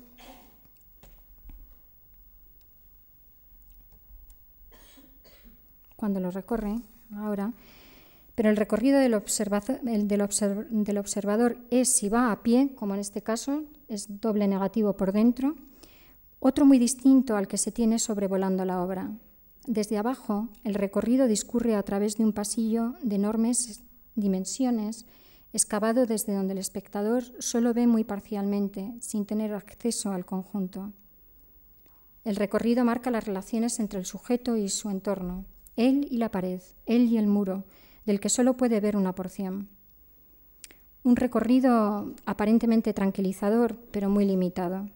cuando 5.96 6.20
lo 6.20 6.32
recorre 6.32 6.82
ahora, 7.16 7.54
pero 8.34 8.50
el 8.50 8.58
recorrido 8.58 9.00
del, 9.00 9.22
del 10.08 10.98
observador 10.98 11.58
es 11.70 11.96
si 11.96 12.10
va 12.10 12.32
a 12.32 12.42
pie, 12.42 12.74
como 12.76 12.96
en 12.96 13.00
este 13.00 13.22
caso 13.22 13.64
es 13.88 14.22
doble 14.22 14.48
negativo 14.48 14.98
por 14.98 15.12
dentro, 15.12 15.56
otro 16.40 16.66
muy 16.66 16.80
distinto 16.80 17.36
al 17.36 17.48
que 17.48 17.58
se 17.58 17.72
tiene 17.72 18.00
sobrevolando 18.00 18.66
la 18.66 18.82
obra. 18.82 19.12
Desde 19.66 19.98
abajo, 19.98 20.50
el 20.64 20.76
recorrido 20.76 21.28
discurre 21.28 21.76
a 21.76 21.84
través 21.84 22.18
de 22.18 22.24
un 22.24 22.34
pasillo 22.34 22.94
de 23.02 23.16
enormes 23.16 23.84
dimensiones, 24.16 25.06
excavado 25.54 26.06
desde 26.06 26.34
donde 26.34 26.54
el 26.54 26.60
espectador 26.60 27.24
solo 27.40 27.74
ve 27.74 27.88
muy 27.88 28.04
parcialmente, 28.04 28.94
sin 29.02 29.26
tener 29.26 29.54
acceso 29.54 30.12
al 30.12 30.26
conjunto. 30.26 30.94
El 32.24 32.36
recorrido 32.36 32.84
marca 32.84 33.12
las 33.12 33.26
relaciones 33.26 33.80
entre 33.80 34.00
el 34.00 34.06
sujeto 34.06 34.58
y 34.58 34.70
su 34.70 34.90
entorno, 34.90 35.46
él 35.76 36.08
y 36.12 36.18
la 36.18 36.32
pared, 36.32 36.62
él 36.86 37.08
y 37.08 37.18
el 37.18 37.28
muro, 37.28 37.64
del 38.06 38.20
que 38.20 38.30
solo 38.30 38.58
puede 38.58 38.80
ver 38.80 38.98
una 38.98 39.16
porción. 39.16 39.70
Un 41.04 41.16
recorrido 41.16 42.14
aparentemente 42.26 42.94
tranquilizador, 42.94 43.78
pero 43.92 44.10
muy 44.10 44.26
limitado. 44.26 44.90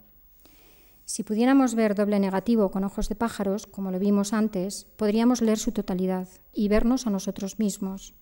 Si 1.11 1.23
pudiéramos 1.23 1.75
ver 1.75 1.93
doble 1.93 2.21
negativo 2.21 2.71
con 2.71 2.85
ojos 2.85 3.09
de 3.09 3.15
pájaros, 3.15 3.67
como 3.67 3.91
lo 3.91 3.99
vimos 3.99 4.31
antes, 4.31 4.85
podríamos 4.95 5.41
leer 5.41 5.59
su 5.59 5.73
totalidad 5.73 6.29
y 6.53 6.69
vernos 6.69 7.05
a 7.05 7.09
nosotros 7.09 7.59
mismos. 7.59 8.13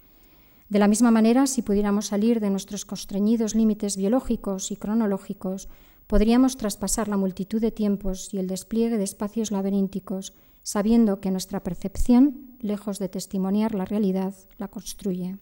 De 0.69 0.79
la 0.79 0.87
misma 0.87 1.11
manera, 1.11 1.45
si 1.45 1.61
pudiéramos 1.61 2.07
salir 2.07 2.39
de 2.39 2.49
nuestros 2.49 2.85
constreñidos 2.85 3.53
límites 3.53 3.95
biológicos 3.95 4.71
y 4.71 4.75
cronológicos, 4.75 5.69
podríamos 6.07 6.57
traspasar 6.57 7.09
la 7.09 7.17
multitud 7.17 7.61
de 7.61 7.69
tiempos 7.69 8.33
y 8.33 8.39
el 8.39 8.47
despliegue 8.47 8.97
de 8.97 9.03
espacios 9.03 9.51
laberínticos, 9.51 10.33
sabiendo 10.63 11.21
que 11.21 11.29
nuestra 11.29 11.61
percepción, 11.61 12.57
lejos 12.59 12.97
de 12.97 13.07
testimoniar 13.07 13.75
la 13.75 13.85
realidad, 13.85 14.33
la 14.57 14.67
construye. 14.67 15.37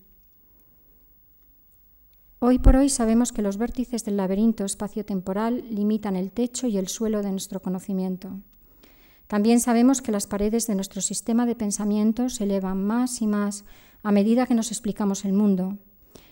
Hoy 2.39 2.59
por 2.59 2.75
hoy 2.75 2.89
sabemos 2.89 3.31
que 3.31 3.41
los 3.41 3.57
vértices 3.57 4.05
del 4.05 4.17
laberinto 4.17 4.63
espacio-temporal 4.63 5.65
limitan 5.71 6.15
el 6.15 6.31
techo 6.31 6.67
y 6.67 6.77
el 6.77 6.87
suelo 6.87 7.23
de 7.23 7.31
nuestro 7.31 7.63
conocimiento. 7.63 8.41
También 9.25 9.59
sabemos 9.59 10.03
que 10.03 10.11
las 10.11 10.27
paredes 10.27 10.67
de 10.67 10.75
nuestro 10.75 11.01
sistema 11.01 11.47
de 11.47 11.55
pensamiento 11.55 12.29
se 12.29 12.43
elevan 12.43 12.85
más 12.85 13.23
y 13.23 13.27
más 13.27 13.65
a 14.03 14.11
medida 14.11 14.45
que 14.45 14.53
nos 14.53 14.71
explicamos 14.71 15.25
el 15.25 15.33
mundo, 15.33 15.79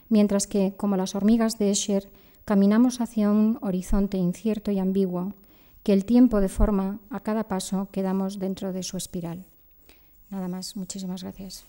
mientras 0.07 0.45
que, 0.45 0.76
como 0.77 0.95
las 0.95 1.15
hormigas 1.15 1.57
de 1.57 1.72
Escher, 1.72 2.11
caminamos 2.45 3.02
hacia 3.02 3.32
un 3.32 3.57
horizonte 3.64 4.18
incierto 4.18 4.69
y 4.69 4.77
ambiguo, 4.77 5.34
que 5.82 5.94
el 5.94 6.06
tiempo 6.06 6.40
deforma 6.40 6.99
a 7.10 7.22
cada 7.22 7.48
paso 7.48 7.90
que 7.91 8.03
damos 8.03 8.38
dentro 8.38 8.73
de 8.73 8.84
su 8.84 8.95
espiral. 8.95 9.44
Nada 10.30 10.48
más, 10.48 10.76
muchísimas 10.76 11.23
gracias. 11.23 11.65